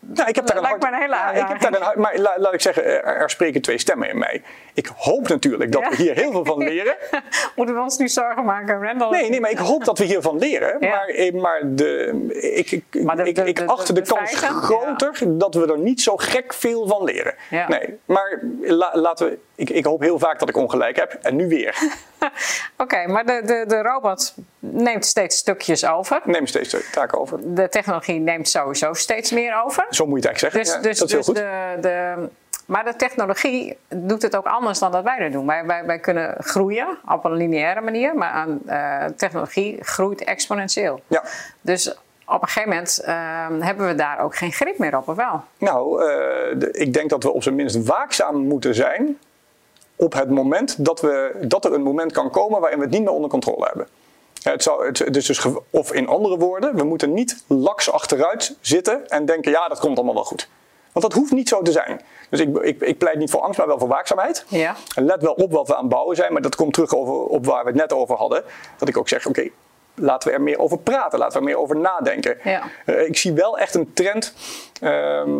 Nou, 0.00 0.28
ik 0.28 0.34
heb 0.36 0.46
daar 0.46 0.56
een 0.56 0.62
lijkt 0.62 0.82
hard, 0.82 0.92
me 0.94 0.96
een 0.98 1.02
hele 1.02 1.14
Ja, 1.14 1.30
ik 1.32 1.48
heb 1.48 1.60
daar 1.72 1.92
een, 1.94 2.00
maar 2.00 2.18
la- 2.18 2.34
laat 2.38 2.54
ik 2.54 2.60
zeggen, 2.60 2.84
er, 2.84 3.04
er 3.04 3.30
spreken 3.30 3.60
twee 3.62 3.78
stemmen 3.78 4.08
in 4.08 4.18
mij. 4.18 4.42
Ik 4.74 4.90
hoop 4.96 5.28
natuurlijk 5.28 5.72
dat 5.72 5.82
Ja. 5.82 5.88
we 5.90 5.96
hier 5.96 6.14
heel 6.14 6.30
veel 6.32 6.44
van 6.44 6.58
leren. 6.58 6.96
Moeten 7.56 7.74
we 7.74 7.80
ons 7.80 7.98
nu 7.98 8.08
zorgen 8.08 8.44
maken, 8.44 8.82
Randall? 8.82 9.10
Nee, 9.10 9.30
nee, 9.30 9.40
maar 9.40 9.50
ik 9.50 9.58
hoop 9.58 9.84
dat 9.84 9.98
we 9.98 10.04
hiervan 10.04 10.38
leren. 10.38 10.76
Ja. 10.80 10.88
Maar, 10.88 11.06
eh, 11.06 11.32
maar, 11.34 11.60
de, 11.64 12.06
ik, 12.54 12.70
ik, 12.70 13.02
Maar 13.02 13.16
de- 13.16 13.28
ik, 13.28 13.38
ik 13.38 13.56
de- 13.56 13.66
acht 13.66 13.86
de, 13.86 13.92
de 13.92 14.02
kans 14.02 14.30
feiten? 14.30 14.62
groter 14.62 15.38
dat 15.38 15.54
we 15.54 15.66
er 15.66 15.78
niet 15.78 16.00
zo 16.00 16.16
gek 16.16 16.54
veel 16.54 16.86
van 16.86 17.04
leren. 17.04 17.34
Nee, 17.50 17.98
maar 18.04 18.40
la- 18.60 18.90
laten 18.98 19.26
we. 19.26 19.38
Ik, 19.54 19.70
ik 19.70 19.84
hoop 19.84 20.00
heel 20.00 20.18
vaak 20.18 20.38
dat 20.38 20.48
ik 20.48 20.56
ongelijk 20.56 20.96
heb. 20.96 21.18
En 21.22 21.36
nu 21.36 21.48
weer. 21.48 21.76
Oké, 22.76 23.06
maar 23.06 23.26
de, 23.26 23.42
de, 23.44 23.64
de 23.68 23.82
robot 23.82 24.34
neemt 24.58 25.06
steeds 25.06 25.36
stukjes 25.36 25.86
over. 25.86 26.20
Neem 26.24 26.46
steeds 26.46 26.76
taak 26.92 27.16
over. 27.16 27.38
De 27.54 27.68
technologie 27.68 28.20
neemt 28.20 28.48
sowieso 28.48 28.92
steeds 28.94 29.30
meer 29.30 29.62
over. 29.64 29.86
Zo 29.90 30.06
moet 30.06 30.22
je 30.22 30.28
het 30.28 30.42
eigenlijk 30.42 30.64
Dus, 30.64 30.72
zeggen. 30.72 30.82
Ja, 30.82 30.88
dus, 30.88 30.98
dat 30.98 31.08
is 31.08 31.14
heel 31.26 31.34
dus 31.34 31.42
goed. 31.42 31.82
de, 31.82 31.88
de, 31.88 32.28
maar 32.66 32.84
de 32.84 32.96
technologie 32.96 33.76
doet 33.88 34.22
het 34.22 34.36
ook 34.36 34.46
anders 34.46 34.78
dan 34.78 34.92
dat 34.92 35.04
wij 35.04 35.18
dat 35.18 35.32
doen. 35.32 35.46
Wij, 35.46 35.66
wij, 35.66 35.84
wij 35.84 35.98
kunnen 35.98 36.34
groeien 36.38 36.98
op 37.08 37.24
een 37.24 37.32
lineaire 37.34 37.80
manier, 37.80 38.14
maar 38.14 38.30
aan, 38.30 38.60
eh, 38.66 39.04
technologie 39.16 39.78
groeit 39.80 40.24
exponentieel. 40.24 41.00
Ja. 41.06 41.22
Dus 41.60 41.96
op 42.26 42.42
een 42.42 42.48
gegeven 42.48 42.68
moment 42.68 42.98
ehm, 43.04 43.60
hebben 43.60 43.86
we 43.86 43.94
daar 43.94 44.20
ook 44.20 44.36
geen 44.36 44.52
grip 44.52 44.78
meer 44.78 44.96
op, 44.96 45.08
of 45.08 45.16
wel? 45.16 45.44
Nou, 45.58 46.02
eh, 46.02 46.08
de- 46.58 46.70
ik 46.72 46.92
denk 46.92 47.10
dat 47.10 47.22
we 47.22 47.30
op 47.32 47.42
zijn 47.42 47.54
minst 47.54 47.84
waakzaam 47.86 48.36
moeten 48.36 48.74
zijn 48.74 49.18
op 49.98 50.12
het 50.12 50.30
moment 50.30 50.84
dat, 50.84 51.00
we, 51.00 51.34
dat 51.40 51.64
er 51.64 51.72
een 51.72 51.82
moment 51.82 52.12
kan 52.12 52.30
komen 52.30 52.60
waarin 52.60 52.78
we 52.78 52.84
het 52.84 52.92
niet 52.94 53.02
meer 53.02 53.12
onder 53.12 53.30
controle 53.30 53.64
hebben. 53.66 53.88
Het 54.42 54.62
zou, 54.62 54.86
het, 54.86 55.12
dus, 55.14 55.38
ge- 55.38 55.60
of 55.70 55.92
in 55.92 56.08
andere 56.08 56.36
woorden, 56.38 56.76
we 56.76 56.84
moeten 56.84 57.12
niet 57.14 57.44
laks 57.46 57.90
achteruit 57.92 58.56
zitten 58.60 59.08
en 59.08 59.24
denken, 59.26 59.50
ja, 59.50 59.68
dat 59.68 59.78
komt 59.80 59.96
allemaal 59.96 60.14
wel 60.14 60.24
goed. 60.24 60.48
Want 60.92 61.04
dat 61.12 61.14
hoeft 61.20 61.32
niet 61.32 61.48
zo 61.48 61.62
te 61.62 61.72
zijn. 61.72 62.00
Dus 62.30 62.40
ik, 62.40 62.56
ik, 62.58 62.80
ik 62.80 62.98
pleit 62.98 63.16
niet 63.18 63.30
voor 63.30 63.40
angst, 63.40 63.58
maar 63.58 63.66
wel 63.66 63.78
voor 63.78 63.88
waakzaamheid. 63.88 64.44
Ja. 64.48 64.74
En 64.94 65.04
let 65.04 65.22
wel 65.22 65.32
op 65.32 65.52
wat 65.52 65.68
we 65.68 65.74
aan 65.74 65.80
het 65.84 65.88
bouwen 65.92 66.16
zijn, 66.16 66.32
maar 66.32 66.42
dat 66.42 66.54
komt 66.56 66.72
terug 66.74 66.94
over, 66.94 67.14
op 67.14 67.46
waar 67.46 67.62
we 67.64 67.68
het 67.70 67.78
net 67.78 67.92
over 67.92 68.16
hadden. 68.16 68.44
Dat 68.78 68.88
ik 68.88 68.96
ook 68.96 69.08
zeg, 69.08 69.26
oké, 69.26 69.48
laten 69.94 70.28
we 70.28 70.34
er 70.34 70.42
meer 70.42 70.58
over 70.58 70.78
praten, 70.78 71.18
laten 71.18 71.32
we 71.32 71.38
er 71.46 71.52
meer 71.52 71.62
over 71.62 71.76
nadenken. 71.76 72.38
Ja. 72.44 72.62
Eh, 72.84 73.06
ik 73.06 73.16
zie 73.16 73.32
wel 73.32 73.58
echt 73.58 73.74
een 73.74 73.92
trend. 73.92 74.34
ehm, 74.80 75.30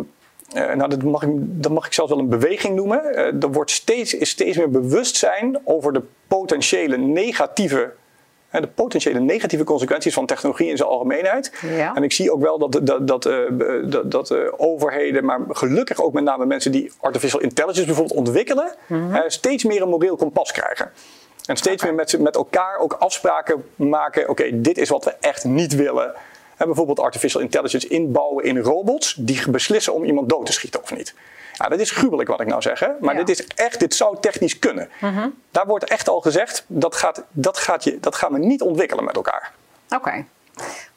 eh, 0.53 0.73
nou, 0.73 0.89
dat 0.89 1.03
mag, 1.03 1.21
ik, 1.23 1.29
dat 1.35 1.71
mag 1.71 1.85
ik 1.85 1.93
zelfs 1.93 2.11
wel 2.11 2.19
een 2.19 2.29
beweging 2.29 2.75
noemen. 2.75 3.15
Eh, 3.15 3.43
er 3.43 3.51
wordt 3.51 3.71
steeds, 3.71 4.13
is 4.13 4.29
steeds 4.29 4.57
meer 4.57 4.69
bewustzijn 4.69 5.59
over 5.63 5.93
de 5.93 6.01
potentiële 6.27 6.97
negatieve, 6.97 7.91
de 8.51 8.67
potentiële 8.67 9.19
negatieve 9.19 9.63
consequenties 9.63 10.13
van 10.13 10.25
technologie 10.25 10.69
in 10.69 10.77
zijn 10.77 10.89
algemeenheid. 10.89 11.53
Ja. 11.61 11.95
En 11.95 12.03
ik 12.03 12.11
zie 12.11 12.31
ook 12.31 12.41
wel 12.41 12.57
dat, 12.57 12.79
dat, 12.83 13.07
dat, 13.07 13.25
eh, 13.25 13.37
dat, 13.85 14.11
dat 14.11 14.35
overheden, 14.57 15.25
maar 15.25 15.39
gelukkig 15.49 16.01
ook 16.01 16.13
met 16.13 16.23
name 16.23 16.45
mensen 16.45 16.71
die 16.71 16.91
artificial 16.99 17.41
intelligence 17.41 17.85
bijvoorbeeld 17.85 18.17
ontwikkelen, 18.17 18.73
Mhm. 18.87 19.21
steeds 19.27 19.63
meer 19.63 19.81
een 19.81 19.89
moreel 19.89 20.15
kompas 20.15 20.51
krijgen. 20.51 20.91
En 21.45 21.57
steeds 21.57 21.83
meer 21.83 21.93
met, 21.93 22.19
met 22.19 22.35
elkaar 22.35 22.77
ook 22.77 22.93
afspraken 22.93 23.63
maken. 23.75 24.29
Oké, 24.29 24.61
dit 24.61 24.77
is 24.77 24.89
wat 24.89 25.05
we 25.05 25.15
echt 25.19 25.43
niet 25.43 25.75
willen. 25.75 26.13
En 26.59 26.65
bijvoorbeeld 26.65 26.99
artificial 26.99 27.41
intelligence 27.41 27.87
inbouwen 27.87 28.43
in 28.43 28.57
robots 28.59 29.13
die 29.17 29.49
beslissen 29.49 29.93
om 29.93 30.03
iemand 30.03 30.29
dood 30.29 30.45
te 30.45 30.51
schieten 30.51 30.81
of 30.81 30.95
niet. 30.95 31.13
Ja, 31.53 31.67
dat 31.67 31.79
is 31.79 31.91
gruwelijk 31.91 32.29
wat 32.29 32.41
ik 32.41 32.47
nou 32.47 32.61
zeg, 32.61 32.79
hè? 32.79 32.87
maar 32.99 33.13
Ja. 33.13 33.23
dit 33.23 33.39
is 33.39 33.47
echt, 33.47 33.79
dit 33.79 33.93
zou 33.95 34.17
technisch 34.19 34.59
kunnen. 34.59 34.89
Daar 35.51 35.65
wordt 35.67 35.85
echt 35.85 36.09
al 36.09 36.21
gezegd, 36.21 36.63
dat, 36.67 36.95
gaat, 36.95 37.23
dat, 37.31 37.57
gaat 37.57 37.83
je, 37.83 37.99
dat 37.99 38.15
gaan 38.15 38.33
we 38.33 38.39
niet 38.39 38.61
ontwikkelen 38.61 39.03
met 39.03 39.15
elkaar. 39.15 39.53
Oké. 39.89 40.25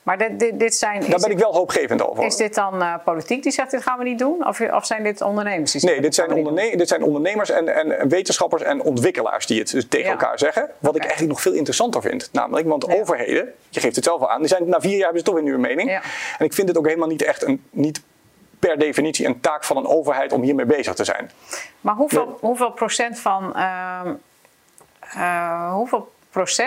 Maar 0.03 0.19
dit, 0.19 0.39
dit, 0.39 0.59
dit 0.59 0.75
zijn. 0.75 1.01
Daar 1.11 1.21
ben 1.21 1.31
ik 1.31 1.39
wel 1.39 1.53
hoopgevend 1.55 2.09
over. 2.09 2.25
is 2.25 2.37
dit 2.37 2.55
dan 2.55 2.83
eh, 2.83 2.95
politiek 3.05 3.43
die 3.43 3.53
zegt 3.53 3.71
dit 3.71 3.83
gaan 3.83 3.99
we 3.99 4.05
niet 4.05 4.19
doen? 4.19 4.47
Of, 4.47 4.61
of 4.61 4.87
zijn 4.87 5.03
dit 5.03 5.21
ondernemers 5.21 5.73
die 5.73 5.81
Nee, 5.81 5.91
zeggen, 5.91 6.03
dit 6.03 6.15
zijn, 6.15 6.33
onderne 6.33 6.77
dit 6.77 6.89
zijn 6.89 7.03
ondernemers 7.03 7.51
en, 7.51 7.69
en 7.99 8.09
wetenschappers 8.09 8.63
en 8.63 8.83
ontwikkelaars 8.83 9.47
die 9.47 9.59
het 9.59 9.71
dus 9.71 9.87
tegen 9.89 10.07
Ja. 10.07 10.13
elkaar 10.13 10.39
zeggen. 10.39 10.71
Wat 10.79 10.95
ik 10.97 11.01
eigenlijk 11.03 11.31
nog 11.33 11.41
veel 11.41 11.53
interessanter 11.53 12.03
vind. 12.03 12.29
Namelijk, 12.33 12.69
want 12.69 12.85
Ja. 12.89 12.95
overheden, 13.01 13.53
je 13.69 13.81
geeft 13.81 13.97
het 13.97 14.05
zelf 14.05 14.21
al 14.21 14.31
aan, 14.31 14.39
die 14.39 14.49
zijn, 14.49 14.69
na 14.69 14.81
vier 14.81 14.91
jaar 14.97 15.01
hebben 15.01 15.19
ze 15.19 15.25
toch 15.25 15.35
weer 15.35 15.43
een 15.45 15.49
nieuwe 15.51 15.67
mening. 15.69 15.91
Ja. 15.91 16.03
En 16.39 16.45
ik 16.45 16.53
vind 16.53 16.69
het 16.69 16.79
ook 16.79 16.87
helemaal 16.87 17.09
niet 17.09 17.23
echt 17.23 17.43
een, 17.47 17.65
niet 17.71 18.03
per 18.59 18.79
definitie 18.79 19.27
een 19.27 19.41
taak 19.41 19.65
van 19.65 19.77
een 19.77 19.87
overheid 19.87 20.33
om 20.33 20.43
hiermee 20.43 20.67
bezig 20.67 20.95
te 20.95 21.05
zijn. 21.05 21.31
Maar 21.81 21.95
hoeveel, 21.95 22.25
Nee. 22.27 22.35
hoeveel 22.41 22.71
procent 22.73 23.19
van. 23.19 23.55
ehm, 23.57 24.13
eh, 25.01 25.73
hoeveel 25.73 26.12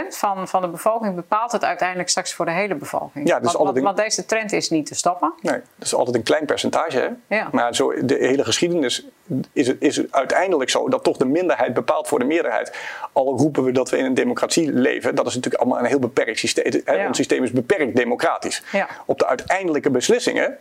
van, 0.10 0.48
van 0.48 0.62
de 0.62 0.68
bevolking 0.68 1.16
bepaalt 1.16 1.52
het 1.52 1.64
uiteindelijk 1.64 2.10
straks 2.10 2.34
voor 2.34 2.46
de 2.46 2.52
hele 2.52 2.76
bevolking? 2.76 3.28
Ja, 3.28 3.38
is 3.38 3.44
want, 3.44 3.58
want, 3.58 3.78
een- 3.78 3.84
want 3.84 3.98
deze 3.98 4.26
trend 4.26 4.52
is 4.52 4.70
niet 4.70 4.86
te 4.86 4.96
stoppen. 4.96 5.34
Nee, 5.42 5.54
dat 5.76 5.86
is 5.88 5.96
altijd 5.96 6.16
een 6.16 6.24
klein 6.24 6.46
percentage. 6.46 6.98
Hè? 7.28 7.36
Ja. 7.36 7.48
Maar 7.52 7.76
zo, 7.76 8.06
de 8.06 8.16
hele 8.16 8.44
geschiedenis 8.44 9.06
is 9.54 9.68
het, 9.68 9.78
is 9.82 9.96
het 9.98 10.12
uiteindelijk 10.12 10.70
zo 10.70 10.90
dat 10.90 11.04
toch 11.04 11.18
de 11.18 11.26
minderheid 11.26 11.74
bepaalt 11.74 12.08
voor 12.08 12.20
de 12.20 12.26
meerderheid. 12.26 12.78
Al 13.12 13.38
roepen 13.38 13.64
we 13.64 13.72
dat 13.72 13.90
we 13.90 13.98
in 13.98 14.06
een 14.06 14.14
democratie 14.14 14.72
leven, 14.72 15.16
dat 15.16 15.28
is 15.28 15.36
natuurlijk 15.36 15.64
allemaal 15.64 15.82
een 15.84 15.90
heel 15.90 16.00
beperkt 16.00 16.40
systeem. 16.40 16.82
Hè, 16.86 16.94
Ja. 16.94 17.08
Ons 17.08 17.18
systeem 17.18 17.44
is 17.44 17.52
beperkt 17.52 17.96
democratisch. 17.96 18.64
Ja. 18.72 18.88
Op 19.06 19.20
de 19.20 19.28
uiteindelijke 19.28 19.90
beslissingen 19.90 20.58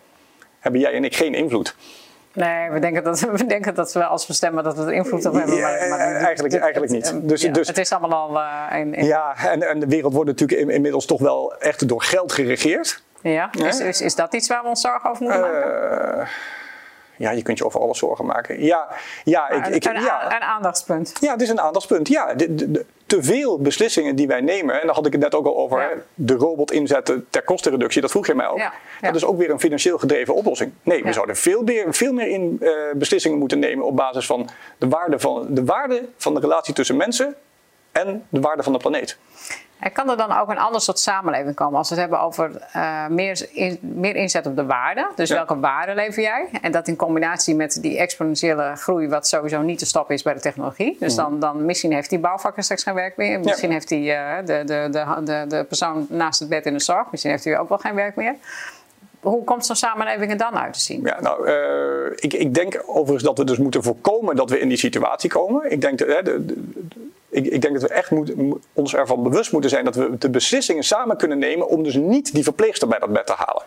hebben 0.59 0.81
jij 0.81 0.93
en 0.93 1.05
ik 1.05 1.17
geen 1.17 1.35
invloed. 1.35 1.77
Nee, 2.35 2.71
we 2.71 2.79
denken 2.79 3.05
dat 3.05 3.21
we, 3.31 3.47
denken 3.47 3.75
dat 3.75 3.93
we 3.93 4.05
als 4.05 4.27
we 4.27 4.33
stemmen 4.33 4.65
dat 4.65 4.77
we 4.77 4.83
er 4.83 4.93
invloed 4.93 5.27
op 5.27 5.33
hebben. 5.35 5.55
Ja, 5.57 5.63
Maar, 5.79 5.89
maar 5.89 5.99
eh, 5.99 6.25
eigenlijk- 6.25 6.55
eigenlijk 6.55 6.93
niet. 6.93 7.11
Het, 7.11 7.29
Dus- 7.29 7.43
ja, 7.43 7.53
dus- 7.53 7.69
het 7.69 7.79
is 7.79 7.93
allemaal 7.93 8.29
al 8.29 8.41
eh, 8.71 8.79
in, 8.79 8.95
in- 8.95 9.05
Ja, 9.07 9.35
en, 9.51 9.69
en 9.69 9.81
de 9.81 9.87
wereld 9.87 10.13
wordt 10.13 10.29
natuurlijk 10.31 10.61
in- 10.61 10.71
inmiddels 10.71 11.07
toch 11.07 11.21
wel 11.21 11.55
echt 11.59 11.89
door 11.89 12.03
geld 12.03 12.33
geregeerd. 12.33 13.03
ja. 13.21 13.51
Is, 13.53 13.81
is, 13.81 14.01
is 14.01 14.15
dat 14.15 14.35
iets 14.35 14.49
waar 14.49 14.63
we 14.63 14.69
ons 14.69 14.81
zorgen 14.81 15.11
over 15.11 15.23
moeten 15.23 15.41
maken? 15.41 16.19
Eh, 16.21 16.27
ja, 17.17 17.31
je 17.31 17.43
kunt 17.43 17.59
je 17.59 17.65
over 17.65 17.81
alles 17.81 17.99
zorgen 17.99 18.27
maken. 18.27 18.63
Ja, 18.63 18.89
ja, 19.25 19.51
ik, 19.51 19.67
ik, 19.67 19.85
een, 19.85 20.01
ja. 20.03 20.35
een 20.37 20.43
aandachtspunt. 20.43 21.13
Ja, 21.21 21.33
het 21.33 21.43
is 21.43 21.49
een 21.49 21.61
aandachtspunt. 21.61 22.09
Ja, 22.09 22.35
de, 22.35 22.55
de- 22.55 22.71
de- 22.71 22.85
te 23.07 23.23
veel 23.23 23.59
beslissingen 23.59 24.17
die 24.17 24.27
wij 24.27 24.41
nemen, 24.41 24.81
en 24.81 24.87
daar 24.87 24.95
had 24.95 25.07
ik 25.07 25.13
het 25.13 25.21
net 25.21 25.35
ook 25.35 25.47
al 25.47 25.57
over, 25.57 25.81
Ja. 25.81 25.89
hè, 25.89 25.95
de 26.15 26.35
robot 26.35 26.73
inzetten 26.73 27.27
ter 27.31 27.43
kostenreductie, 27.43 28.01
dat 28.01 28.11
vroeg 28.11 28.27
je 28.27 28.35
mij 28.35 28.47
ook. 28.47 28.59
Ja. 28.59 28.73
Dat 29.01 29.15
is 29.15 29.25
ook 29.25 29.39
weer 29.39 29.51
een 29.51 29.61
financieel 29.61 29.99
gedreven 29.99 30.35
oplossing. 30.35 30.73
Nee, 30.83 31.03
we 31.05 31.13
zouden 31.13 31.37
veel 31.37 31.63
meer, 31.63 31.95
veel 31.95 32.13
meer 32.13 32.29
in, 32.29 32.57
eh, 32.61 32.71
beslissingen 32.95 33.39
moeten 33.39 33.59
nemen 33.59 33.85
op 33.87 33.97
basis 33.97 34.27
van 34.27 34.49
de 34.79 34.89
waarde 34.89 35.19
van, 35.19 35.47
de 35.49 35.65
waarde 35.65 36.09
van 36.17 36.35
de 36.35 36.41
relatie 36.41 36.75
tussen 36.75 36.97
mensen 36.97 37.35
en 37.93 38.27
de 38.29 38.41
waarde 38.41 38.63
van 38.63 38.73
de 38.73 38.79
planeet. 38.79 39.19
En 39.79 39.93
kan 39.93 40.11
er 40.11 40.17
dan 40.17 40.33
ook 40.39 40.49
een 40.51 40.59
ander 40.59 40.81
soort 40.81 40.99
samenleving 40.99 41.55
komen 41.55 41.79
als 41.79 41.89
we 41.89 41.95
het 41.95 42.03
hebben 42.03 42.21
over 42.27 42.51
eh, 42.73 43.07
meer, 43.07 43.47
in- 43.53 43.79
meer 43.81 44.17
inzet 44.17 44.47
op 44.47 44.57
de 44.57 44.65
waarde? 44.65 45.07
Dus 45.15 45.29
Ja. 45.29 45.35
welke 45.35 45.59
waarde 45.61 45.95
lever 45.95 46.23
jij? 46.23 46.49
En 46.63 46.73
dat 46.73 46.89
in 46.89 46.97
combinatie 46.97 47.55
met 47.55 47.79
die 47.83 47.99
exponentiële 47.99 48.73
groei, 48.77 49.09
wat 49.09 49.27
sowieso 49.29 49.61
niet 49.63 49.79
te 49.79 49.87
stoppen 49.87 50.15
is 50.15 50.23
bij 50.23 50.35
de 50.35 50.41
technologie. 50.41 50.97
Dus 51.01 51.15
dan, 51.15 51.41
dan 51.41 51.65
misschien 51.65 51.93
heeft 51.93 52.11
die 52.11 52.19
bouwvakker 52.19 52.63
straks 52.63 52.83
geen 52.83 52.95
werk 52.95 53.17
meer. 53.17 53.41
Misschien 53.41 53.71
heeft 53.73 53.89
die, 53.89 54.13
eh, 54.13 54.37
de, 54.47 54.63
de, 54.65 54.89
de, 54.91 55.21
de, 55.25 55.45
de 55.49 55.65
persoon 55.65 56.07
naast 56.09 56.41
het 56.41 56.49
bed 56.49 56.67
in 56.67 56.73
de 56.73 56.81
zorg, 56.83 57.11
misschien 57.11 57.31
heeft 57.33 57.45
hij 57.45 57.59
ook 57.59 57.69
wel 57.69 57.79
geen 57.79 57.95
werk 57.95 58.17
meer. 58.17 58.35
Hoe 59.21 59.45
komt 59.45 59.67
zo'n 59.67 59.77
samenleving 59.77 60.31
er 60.31 60.37
dan 60.37 60.55
uit 60.59 60.73
te 60.73 60.81
zien? 60.81 61.01
Ja, 61.05 61.21
nou, 61.21 61.47
eh, 61.49 62.13
ik, 62.17 62.33
ik 62.33 62.55
denk 62.55 62.83
overigens 62.87 63.23
dat 63.23 63.39
we 63.39 63.45
dus 63.45 63.59
moeten 63.59 63.83
voorkomen 63.83 64.37
dat 64.37 64.51
we 64.51 64.59
in 64.61 64.69
die 64.69 64.77
situatie 64.79 65.31
komen. 65.31 65.71
Ik 65.71 65.81
denk, 65.81 65.99
de- 65.99 66.21
de- 66.25 66.63
ik, 67.35 67.47
ik 67.47 67.63
denk 67.63 67.81
dat 67.81 67.83
we 67.83 67.95
echt 67.95 68.11
moet, 68.11 68.33
ons 68.73 68.95
ervan 68.95 69.23
bewust 69.23 69.53
moeten 69.53 69.71
zijn 69.71 69.85
dat 69.85 69.95
we 69.95 70.19
de 70.19 70.31
beslissingen 70.31 70.85
samen 70.85 71.17
kunnen 71.17 71.39
nemen 71.39 71.69
om 71.69 71.83
dus 71.83 71.95
niet 71.95 72.35
die 72.35 72.43
verpleegster 72.43 72.89
bij 72.89 72.99
dat 72.99 73.13
bed 73.13 73.27
te 73.27 73.35
halen. 73.37 73.63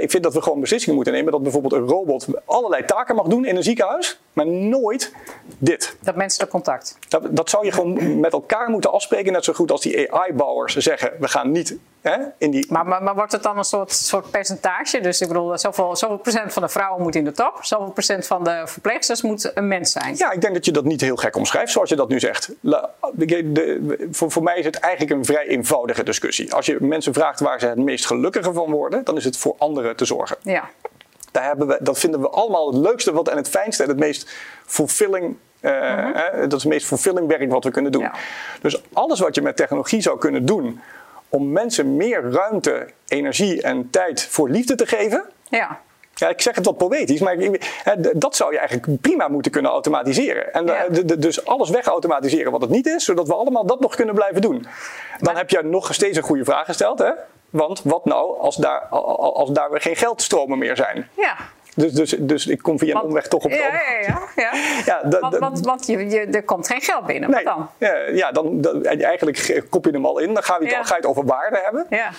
Ik 0.00 0.10
vind 0.10 0.22
dat 0.22 0.34
we 0.34 0.42
gewoon 0.42 0.60
beslissingen 0.60 0.94
moeten 0.96 1.14
nemen 1.14 1.32
dat 1.32 1.42
bijvoorbeeld 1.42 1.72
een 1.72 1.88
robot 1.88 2.26
allerlei 2.44 2.84
taken 2.84 3.14
mag 3.14 3.26
doen 3.26 3.44
in 3.44 3.56
een 3.56 3.62
ziekenhuis. 3.62 4.20
maar 4.32 4.46
nooit 4.46 5.12
dit. 5.58 5.96
Dat 6.00 6.16
menselijk 6.16 6.50
contact. 6.50 6.98
Dat, 7.08 7.36
dat 7.36 7.50
zou 7.50 7.64
je 7.64 7.72
gewoon 7.72 8.20
met 8.20 8.32
elkaar 8.32 8.70
moeten 8.70 8.92
afspreken. 8.92 9.32
Net 9.32 9.44
zo 9.44 9.52
goed 9.52 9.70
als 9.70 9.80
die 9.80 10.12
AI-bouwers 10.12 10.76
zeggen: 10.76 11.12
we 11.20 11.28
gaan 11.28 11.50
niet 11.50 11.76
hè, 12.10 12.16
in 12.38 12.50
die. 12.50 12.66
Maar, 12.72 12.86
maar, 12.86 13.02
maar 13.02 13.14
wordt 13.14 13.32
het 13.32 13.42
dan 13.42 13.58
een 13.58 13.64
soort, 13.64 13.92
soort 13.92 14.30
percentage? 14.30 15.00
Dus 15.00 15.20
ik 15.20 15.28
bedoel, 15.28 15.58
zoveel, 15.58 15.96
zoveel 15.96 16.18
procent 16.18 16.52
van 16.52 16.62
de 16.62 16.68
vrouwen 16.68 17.02
moet 17.02 17.14
in 17.14 17.24
de 17.24 17.32
top, 17.32 17.58
zoveel 17.60 17.90
procent 17.90 18.26
van 18.26 18.44
de 18.44 18.62
verpleegsters 18.64 19.22
moet 19.22 19.50
een 19.54 19.68
mens 19.68 19.92
zijn. 19.92 20.14
Ja, 20.16 20.32
ik 20.32 20.40
denk 20.40 20.54
dat 20.54 20.64
je 20.64 20.72
dat 20.72 20.84
niet 20.84 21.00
heel 21.00 21.16
gek 21.16 21.36
omschrijft 21.36 21.72
zoals 21.72 21.88
je 21.88 21.96
dat 21.96 22.08
nu 22.08 22.20
zegt. 22.20 22.50
La- 22.60 22.90
de- 23.12 23.52
de- 23.52 24.08
voor, 24.10 24.30
voor 24.30 24.42
mij 24.42 24.58
is 24.58 24.64
het 24.64 24.76
eigenlijk 24.78 25.14
een 25.14 25.24
vrij 25.24 25.46
eenvoudige 25.46 26.02
discussie. 26.02 26.54
Als 26.54 26.66
je 26.66 26.76
mensen 26.80 27.14
vraagt 27.14 27.40
waar 27.40 27.60
ze 27.60 27.66
het 27.66 27.78
meest 27.78 28.06
gelukkiger 28.06 28.52
van 28.52 28.70
worden, 28.70 29.04
dan 29.04 29.16
is 29.16 29.24
het 29.24 29.36
voor 29.36 29.54
anderen 29.58 29.96
te 29.96 30.04
zorgen. 30.04 30.36
Ja. 30.42 30.64
Daar 31.30 31.44
hebben 31.44 31.66
we, 31.66 31.78
dat 31.80 31.98
vinden 31.98 32.20
we 32.20 32.28
allemaal 32.28 32.66
het 32.66 32.76
leukste 32.76 33.12
wat, 33.12 33.28
en 33.28 33.36
het 33.36 33.48
fijnste 33.48 33.82
en 33.82 33.88
het 33.88 33.98
meest 33.98 34.30
fulfilling. 34.66 35.36
eh, 35.60 35.72
hè, 36.12 36.40
dat 36.40 36.52
is 36.58 36.62
het 36.62 36.72
meest 36.72 36.86
fulfilling 36.86 37.26
werk 37.28 37.50
wat 37.50 37.64
we 37.64 37.70
kunnen 37.70 37.92
doen. 37.92 38.02
Ja. 38.02 38.12
Dus 38.60 38.82
alles 38.92 39.20
wat 39.20 39.34
je 39.34 39.42
met 39.42 39.56
technologie 39.56 40.00
zou 40.00 40.18
kunnen 40.18 40.46
doen 40.46 40.80
om 41.28 41.52
mensen 41.52 41.96
meer 41.96 42.30
ruimte, 42.30 42.86
energie 43.08 43.62
en 43.62 43.90
tijd 43.90 44.26
voor 44.30 44.48
liefde 44.50 44.74
te 44.74 44.86
geven. 44.86 45.24
Ja. 45.48 45.80
Ja, 46.14 46.28
ik 46.28 46.40
zeg 46.40 46.54
het 46.54 46.64
wat 46.64 46.76
poëtisch, 46.76 47.20
maar 47.20 47.36
dat 48.12 48.36
zou 48.36 48.52
je 48.52 48.58
eigenlijk 48.58 49.00
prima 49.00 49.28
moeten 49.28 49.52
kunnen 49.52 49.70
automatiseren. 49.70 50.52
En 50.52 50.66
Ja. 50.66 50.84
eh, 50.84 51.04
dus 51.18 51.44
alles 51.44 51.70
wegautomatiseren 51.70 52.52
wat 52.52 52.60
het 52.60 52.70
niet 52.70 52.86
is, 52.86 53.04
zodat 53.04 53.26
we 53.26 53.34
allemaal 53.34 53.66
dat 53.66 53.80
nog 53.80 53.94
kunnen 53.94 54.14
blijven 54.14 54.40
doen. 54.40 54.66
Dan 55.20 55.36
heb 55.36 55.50
je 55.50 55.62
nog 55.62 55.94
steeds 55.94 56.16
een 56.16 56.22
goede 56.22 56.44
vraag 56.44 56.66
gesteld, 56.66 56.98
hè? 56.98 57.10
Want 57.50 57.80
wat 57.84 58.04
nou 58.04 58.38
als 58.38 58.56
daar, 58.56 58.80
als 58.80 59.50
daar 59.50 59.70
weer 59.70 59.80
geen 59.80 59.96
geldstromen 59.96 60.58
meer 60.58 60.76
zijn? 60.76 61.08
Ja. 61.16 61.36
Dus, 61.78 61.92
dus, 61.92 62.14
dus 62.18 62.46
ik 62.46 62.62
kom 62.62 62.78
via 62.78 62.94
een 62.94 63.02
omweg 63.02 63.28
toch 63.28 63.44
op 63.44 63.50
ja, 63.50 63.56
de 63.56 63.62
ja, 63.62 64.18
ja, 64.36 64.50
ja. 64.50 64.50
Ja, 64.86 65.02
dat- 65.08 65.20
want 65.20 65.38
want, 65.38 65.60
want 65.66 65.86
je, 65.86 66.08
je, 66.10 66.20
er 66.20 66.42
komt 66.42 66.66
geen 66.66 66.80
geld 66.80 67.06
binnen. 67.06 67.30
Nee, 67.30 67.44
Wat 67.44 67.54
dan? 67.56 67.68
ja, 67.78 67.94
ja 68.12 68.32
dan, 68.32 68.60
dan- 68.60 68.82
eigenlijk 68.84 69.36
ge- 69.38 69.62
kop 69.70 69.84
je 69.84 69.90
hem 69.90 70.06
al 70.06 70.18
in. 70.18 70.34
Dan 70.34 70.42
ga 70.42 70.56
je 70.58 70.64
het, 70.64 70.72
Ja. 70.74 70.82
ga 70.82 70.94
je 70.94 71.00
het 71.00 71.06
over 71.10 71.24
waarde 71.24 71.60
hebben. 71.64 71.86
Ja. 71.90 72.10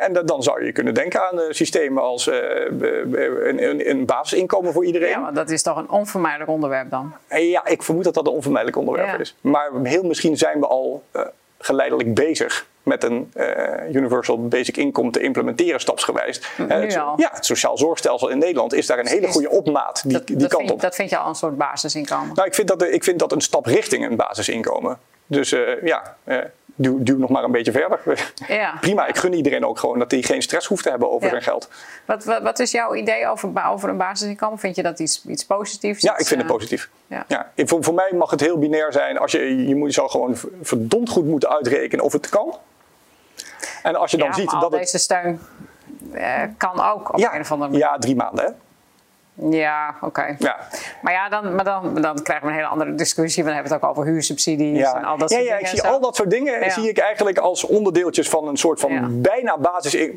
En 0.00 0.12
da- 0.12 0.22
dan 0.22 0.42
zou 0.42 0.64
je 0.64 0.72
kunnen 0.72 0.94
denken 0.94 1.28
aan 1.28 1.40
eh, 1.40 1.44
systemen 1.50 2.02
als 2.02 2.28
eh, 2.28 2.36
een, 2.80 3.62
een, 3.68 3.90
een 3.90 4.04
basisinkomen 4.06 4.72
voor 4.72 4.84
iedereen. 4.84 5.08
ja, 5.08 5.20
want 5.20 5.34
dat 5.36 5.50
is 5.50 5.62
toch 5.62 5.76
een 5.76 5.90
onvermijdelijk 5.90 6.50
onderwerp 6.50 6.90
dan. 6.90 7.12
En 7.28 7.48
ja, 7.48 7.66
ik 7.66 7.82
vermoed 7.82 8.04
dat 8.04 8.14
dat 8.14 8.26
een 8.26 8.32
onvermijdelijk 8.32 8.78
onderwerp 8.78 9.20
is. 9.20 9.36
Maar 9.40 9.70
heel 9.82 10.02
misschien 10.02 10.36
zijn 10.36 10.60
we 10.60 10.66
al 10.66 11.02
eh, 11.10 11.22
geleidelijk 11.58 12.14
bezig 12.14 12.66
met 12.84 13.04
een 13.04 13.30
eh, 13.34 13.94
universal 13.94 14.48
basic 14.48 14.76
income 14.76 15.10
te 15.10 15.20
implementeren 15.20 15.80
stapsgewijs. 15.80 16.40
Nu 16.58 16.66
Eh, 16.66 16.80
het, 16.80 16.96
al. 16.96 17.12
Ja, 17.16 17.30
het 17.32 17.44
sociaal 17.46 17.78
zorgstelsel 17.78 18.28
in 18.28 18.38
Nederland 18.38 18.72
is 18.74 18.86
daar 18.86 18.98
een 18.98 19.06
hele 19.06 19.26
goede 19.28 19.50
opmaat 19.50 20.02
die, 20.02 20.12
Dat, 20.12 20.26
die 20.26 20.36
dat, 20.36 20.48
kant 20.48 20.60
vind, 20.60 20.72
op. 20.74 20.80
dat 20.80 20.94
vind 20.94 21.10
je 21.10 21.16
al 21.18 21.28
een 21.28 21.34
soort 21.34 21.56
basisinkomen. 21.56 22.34
Nou, 22.34 22.46
ik 22.48 22.54
vind, 22.54 22.68
dat, 22.68 22.82
ik 22.82 23.04
vind 23.04 23.18
dat 23.18 23.32
een 23.32 23.40
stap 23.40 23.66
richting 23.66 24.04
een 24.06 24.16
basisinkomen. 24.16 24.98
Dus 25.26 25.52
eh, 25.52 25.82
ja, 25.82 26.16
duw, 26.74 27.02
duw 27.02 27.18
nog 27.18 27.30
maar 27.30 27.44
een 27.44 27.52
beetje 27.52 27.72
verder. 27.72 28.32
Ja. 28.48 28.74
Prima, 28.80 29.06
ik 29.06 29.16
gun 29.16 29.32
iedereen 29.32 29.66
ook 29.66 29.78
gewoon 29.78 29.98
dat 29.98 30.10
hij 30.10 30.22
geen 30.22 30.42
stress 30.42 30.66
hoeft 30.66 30.82
te 30.82 30.90
hebben 30.90 31.10
over 31.10 31.24
Ja. 31.24 31.30
zijn 31.30 31.42
geld. 31.42 31.68
Wat, 32.06 32.24
wat, 32.24 32.42
wat 32.42 32.58
is 32.58 32.70
jouw 32.70 32.94
idee 32.94 33.26
over, 33.28 33.50
over 33.68 33.88
een 33.88 33.96
basisinkomen? 33.96 34.58
Vind 34.58 34.76
je 34.76 34.82
dat 34.82 34.98
iets, 34.98 35.22
iets 35.28 35.44
positiefs? 35.44 36.02
Ja, 36.02 36.18
ik 36.18 36.26
vind 36.26 36.40
het 36.42 36.50
positief. 36.50 36.88
ja. 37.06 37.50
Voor, 37.56 37.84
voor 37.84 37.94
mij 37.94 38.12
mag 38.14 38.30
het 38.30 38.40
heel 38.40 38.58
binair 38.58 38.92
zijn. 38.92 39.18
Als 39.18 39.32
je, 39.32 39.66
je, 39.68 39.74
moet, 39.74 39.94
zou 39.94 40.10
gewoon 40.10 40.36
verdomd 40.62 41.08
goed 41.08 41.24
moeten 41.26 41.48
uitrekenen 41.48 42.04
of 42.04 42.12
het 42.12 42.28
kan. 42.28 42.54
En 43.82 43.94
als 43.96 44.10
je 44.10 44.16
dan 44.16 44.26
ja, 44.26 44.32
ziet 44.34 44.50
dat 44.50 44.62
het... 44.62 44.70
deze 44.72 44.98
steun 44.98 45.40
eh, 46.12 46.42
kan 46.56 46.80
ook 46.80 47.12
op 47.12 47.18
Ja, 47.18 47.34
een 47.34 47.40
of 47.40 47.52
andere 47.52 47.70
manier. 47.70 47.86
ja, 47.86 47.98
drie 47.98 48.16
maanden 48.16 48.44
hè. 48.44 48.50
Ja, 49.50 49.94
oké. 50.00 50.36
Ja. 50.38 50.56
Maar 51.02 51.12
ja, 51.12 51.28
dan, 51.28 51.54
maar 51.54 51.64
dan, 51.64 52.00
dan 52.00 52.22
krijgen 52.22 52.44
we 52.46 52.50
een 52.52 52.58
hele 52.58 52.68
andere 52.70 52.94
discussie. 52.94 53.44
Want 53.44 53.54
dan 53.54 53.64
hebben 53.64 53.72
we 53.80 53.86
het 53.86 53.96
ook 53.96 54.04
over 54.04 54.12
huursubsidies 54.12 54.78
Ja, 54.78 54.96
en 54.96 55.04
al 55.04 55.18
dat 55.18 55.30
ja, 55.30 55.36
soort 55.36 55.48
ja, 55.48 55.54
dingen. 55.56 55.66
ik 55.70 55.72
en 55.72 55.80
zie 55.82 55.88
al 55.88 56.00
dat 56.00 56.16
soort 56.16 56.30
dingen 56.30 56.60
Ja. 56.60 56.70
zie 56.70 56.88
ik 56.88 56.98
eigenlijk 56.98 57.38
als 57.38 57.64
onderdeeltjes 57.64 58.28
van 58.28 58.48
een 58.48 58.56
soort 58.56 58.80
van 58.80 58.92
Ja. 58.92 59.06
bijna 59.10 59.58
basis 59.58 60.08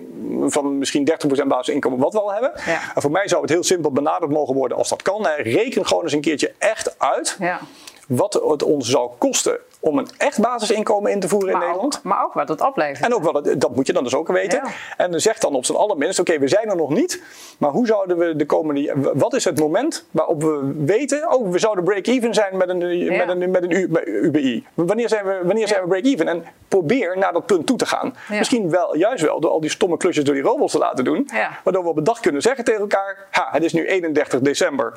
van 0.48 0.78
misschien 0.78 1.06
30% 1.44 1.48
basisinkomen 1.48 2.00
wat 2.00 2.14
we 2.14 2.20
al 2.22 2.32
hebben. 2.34 2.52
Ja. 2.66 2.80
En 2.96 3.02
voor 3.02 3.12
mij 3.12 3.28
zou 3.28 3.42
het 3.42 3.50
heel 3.50 3.64
simpel 3.64 3.92
benaderd 3.92 4.32
mogen 4.32 4.56
worden 4.56 4.78
als 4.78 4.90
dat 4.90 5.02
kan. 5.02 5.28
Reken 5.28 5.88
gewoon 5.88 6.04
eens 6.04 6.14
een 6.14 6.22
keertje 6.22 6.54
echt 6.58 7.00
uit 7.00 7.36
Ja. 7.40 7.60
wat 8.08 8.34
het 8.34 8.64
ons 8.64 8.90
zou 8.90 9.12
kosten 9.18 9.58
om 9.88 9.98
een 9.98 10.08
echt 10.18 10.42
basisinkomen 10.42 11.12
in 11.12 11.20
te 11.20 11.28
voeren 11.28 11.54
in 11.54 11.60
Nederland. 11.60 12.00
maar 12.04 12.24
ook 12.24 12.34
wat 12.34 12.48
het 12.48 12.62
oplevert. 12.62 13.06
En 13.06 13.14
ook 13.14 13.24
wel, 13.32 13.58
dat 13.58 13.76
moet 13.76 13.88
je 13.88 13.94
dan 13.94 14.04
dus 14.04 14.16
ook 14.16 14.28
weten. 14.28 14.62
Ja. 14.64 14.72
En 14.98 15.12
dan 15.12 15.20
zeg 15.20 15.38
dan 15.38 15.56
op 15.56 15.66
zijn 15.66 15.78
allerminst, 15.78 16.20
oké, 16.20 16.40
we 16.40 16.48
zijn 16.48 16.70
er 16.70 16.76
nog 16.76 16.90
niet. 16.90 17.22
Maar 17.58 17.72
hoe 17.72 17.86
zouden 17.88 18.18
we 18.18 18.36
de 18.36 18.46
komende... 18.46 18.94
Wat 19.14 19.34
is 19.34 19.44
het 19.46 19.60
moment 19.60 20.06
waarop 20.12 20.42
we 20.42 20.74
weten... 20.78 21.34
Oh, 21.34 21.52
we 21.52 21.60
zouden 21.60 21.84
break-even 21.84 22.34
zijn 22.34 22.58
met 22.58 22.70
een, 22.70 22.78
met 23.18 23.30
een, 23.30 23.52
met 23.52 23.64
een 23.64 23.72
U- 23.72 23.90
UBI. 24.06 24.66
Wanneer 24.74 25.10
zijn 25.10 25.26
we, 25.26 25.40
wanneer 25.44 25.68
zijn 25.68 25.82
we 25.82 25.88
break-even? 25.88 26.28
En 26.28 26.44
probeer 26.68 27.18
naar 27.18 27.34
dat 27.34 27.46
punt 27.46 27.66
toe 27.66 27.78
te 27.78 27.86
gaan. 27.86 28.16
Misschien 28.30 28.70
wel, 28.70 28.96
juist 28.98 29.24
wel, 29.24 29.40
door 29.40 29.52
al 29.52 29.62
die 29.62 29.70
stomme 29.70 29.98
klusjes 29.98 30.24
door 30.24 30.34
die 30.34 30.44
robots 30.44 30.72
te 30.72 30.78
laten 30.78 31.04
doen. 31.04 31.30
Waardoor 31.64 31.84
we 31.84 31.90
op 31.90 31.98
een 31.98 32.04
dag 32.04 32.20
kunnen 32.20 32.42
zeggen 32.42 32.64
tegen 32.64 32.82
elkaar... 32.82 33.28
Ha, 33.32 33.48
het 33.52 33.64
is 33.64 33.74
nu 33.74 33.86
31 33.86 34.40
december 34.40 34.94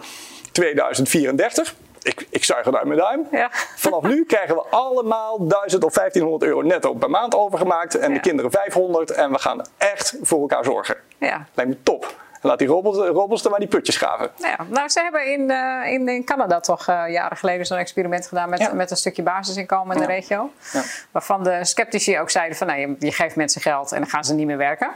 2034. 0.52 1.74
Ik, 2.02 2.26
ik 2.30 2.44
zuig 2.44 2.64
het 2.64 2.74
uit 2.74 2.84
mijn 2.84 2.98
duim. 2.98 3.26
Ja. 3.30 3.48
Vanaf 3.76 4.02
nu 4.02 4.24
krijgen 4.24 4.54
we 4.54 4.62
allemaal 4.70 5.46
1000 5.46 5.84
of 5.84 5.92
1500 5.92 6.50
euro 6.50 6.62
netto 6.66 6.94
per 6.94 7.10
maand 7.10 7.34
overgemaakt. 7.34 7.94
En 7.98 8.08
Ja. 8.08 8.14
de 8.14 8.20
kinderen 8.20 8.50
500. 8.50 9.10
En 9.10 9.32
we 9.32 9.38
gaan 9.38 9.62
echt 9.78 10.16
voor 10.22 10.40
elkaar 10.40 10.64
zorgen. 10.64 10.96
Ja. 11.18 11.46
Lijkt 11.54 11.70
me 11.70 11.82
top. 11.82 12.04
En 12.42 12.48
laat 12.48 12.58
die 12.58 12.68
robots, 12.68 12.98
robots 12.98 13.44
er 13.44 13.50
maar 13.50 13.58
die 13.58 13.68
putjes 13.68 13.96
graven. 13.96 14.30
Nou, 14.38 14.54
ja, 14.58 14.66
nou, 14.68 14.88
ze 14.88 15.00
hebben 15.00 15.32
in, 15.32 15.50
eh, 15.50 15.92
in, 15.92 16.08
in 16.08 16.24
Canada 16.24 16.60
toch 16.60 16.86
eh, 16.88 17.02
jaren 17.08 17.36
geleden 17.36 17.66
zo'n 17.66 17.78
experiment 17.78 18.26
gedaan 18.26 18.48
met, 18.50 18.58
Ja. 18.58 18.72
met 18.72 18.90
een 18.90 18.96
stukje 18.96 19.22
basisinkomen 19.22 19.94
in 19.96 20.00
de 20.02 20.06
regio. 20.08 20.50
Ja. 20.72 20.82
Waarvan 21.10 21.42
de 21.44 21.64
sceptici 21.64 22.18
ook 22.20 22.30
zeiden 22.30 22.56
van 22.56 22.66
nou, 22.66 22.78
je, 22.80 22.96
je 22.98 23.12
geeft 23.12 23.36
mensen 23.36 23.60
geld 23.60 23.92
en 23.92 23.98
dan 24.00 24.08
gaan 24.10 24.24
ze 24.24 24.34
niet 24.34 24.46
meer 24.46 24.56
werken. 24.56 24.90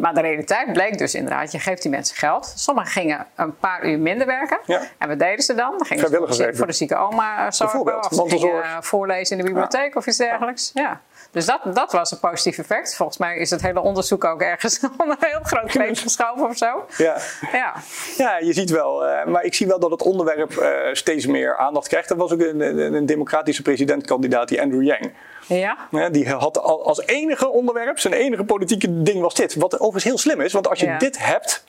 Maar 0.00 0.14
de 0.14 0.20
realiteit 0.20 0.72
bleek 0.72 0.98
dus 0.98 1.14
inderdaad, 1.14 1.52
je 1.52 1.58
geeft 1.58 1.82
die 1.82 1.90
mensen 1.90 2.16
geld. 2.16 2.52
Sommigen 2.56 2.90
gingen 2.90 3.26
een 3.36 3.56
paar 3.56 3.84
uur 3.84 3.98
minder 3.98 4.26
werken. 4.26 4.58
Ja. 4.66 4.82
En 4.98 5.08
wat 5.08 5.18
deden 5.18 5.44
ze 5.44 5.54
dan? 5.54 5.70
Dan 5.78 5.86
gingen 5.86 6.08
ze 6.34 6.50
voor, 6.54 6.66
de 6.66 6.72
zieke 6.72 6.96
oma 6.96 7.46
eh, 7.46 7.52
zorgen. 7.52 7.80
Of 7.80 8.04
ze 8.04 8.08
gingen 8.08 8.16
mantelzorg. 8.16 8.64
eh, 8.64 8.76
voorlezen 8.80 9.36
in 9.38 9.44
de 9.44 9.50
bibliotheek 9.50 9.96
of 9.96 10.06
iets 10.06 10.16
dergelijks. 10.16 10.70
Ja. 10.74 11.00
Dus 11.32 11.46
dat, 11.46 11.60
dat 11.74 11.92
was 11.92 12.10
een 12.10 12.18
positief 12.18 12.58
effect. 12.58 12.96
Volgens 12.96 13.18
mij 13.18 13.36
is 13.36 13.50
het 13.50 13.62
hele 13.62 13.80
onderzoek 13.80 14.24
ook 14.24 14.40
ergens 14.42 14.80
onder 14.98 15.16
een 15.20 15.28
heel 15.30 15.40
groot 15.42 15.70
kleed 15.70 15.98
geschoven 15.98 16.48
of 16.48 16.56
zo. 16.56 16.84
Ja. 16.96 17.16
Ja. 17.52 17.74
Ja, 18.16 18.38
je 18.38 18.52
ziet 18.52 18.70
wel. 18.70 19.04
eh, 19.06 19.26
maar 19.26 19.44
ik 19.44 19.54
zie 19.54 19.66
wel 19.66 19.78
dat 19.78 19.90
het 19.90 20.02
onderwerp 20.02 20.56
eh, 20.56 20.70
steeds 20.92 21.26
meer 21.26 21.56
aandacht 21.56 21.88
krijgt. 21.88 22.10
Er 22.10 22.16
was 22.16 22.32
ook 22.32 22.40
een, 22.40 22.60
een, 22.60 22.94
een 22.94 23.06
democratische 23.06 23.62
presidentkandidaat, 23.62 24.48
die 24.48 24.62
Andrew 24.62 24.82
Yang. 24.82 25.12
Ja. 25.46 25.76
Die 26.10 26.28
had 26.30 26.58
al- 26.58 26.84
als 26.86 27.00
enige 27.06 27.48
onderwerp, 27.48 27.98
zijn 27.98 28.14
enige 28.14 28.44
politieke 28.44 29.02
ding 29.02 29.20
was 29.20 29.34
dit. 29.34 29.54
Wat 29.54 29.74
overigens 29.74 30.04
heel 30.04 30.18
slim 30.18 30.40
is, 30.40 30.52
want 30.52 30.68
als 30.68 30.80
je 30.80 30.86
Ja. 30.86 30.98
dit 30.98 31.26
hebt, 31.26 31.64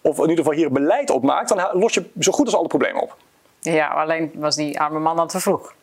of 0.00 0.16
in 0.16 0.22
ieder 0.28 0.36
geval 0.44 0.52
hier 0.58 0.72
beleid 0.72 1.10
op 1.10 1.22
maakt, 1.22 1.48
dan 1.48 1.68
los 1.72 1.94
je 1.94 2.04
zo 2.18 2.32
goed 2.32 2.46
als 2.46 2.54
alle 2.56 2.68
problemen 2.68 3.02
op. 3.02 3.16
Ja, 3.60 3.88
alleen 3.88 4.30
was 4.34 4.56
die 4.56 4.80
arme 4.80 4.98
man 4.98 5.16
dan 5.16 5.28
te 5.28 5.40
vroeg. 5.40 5.74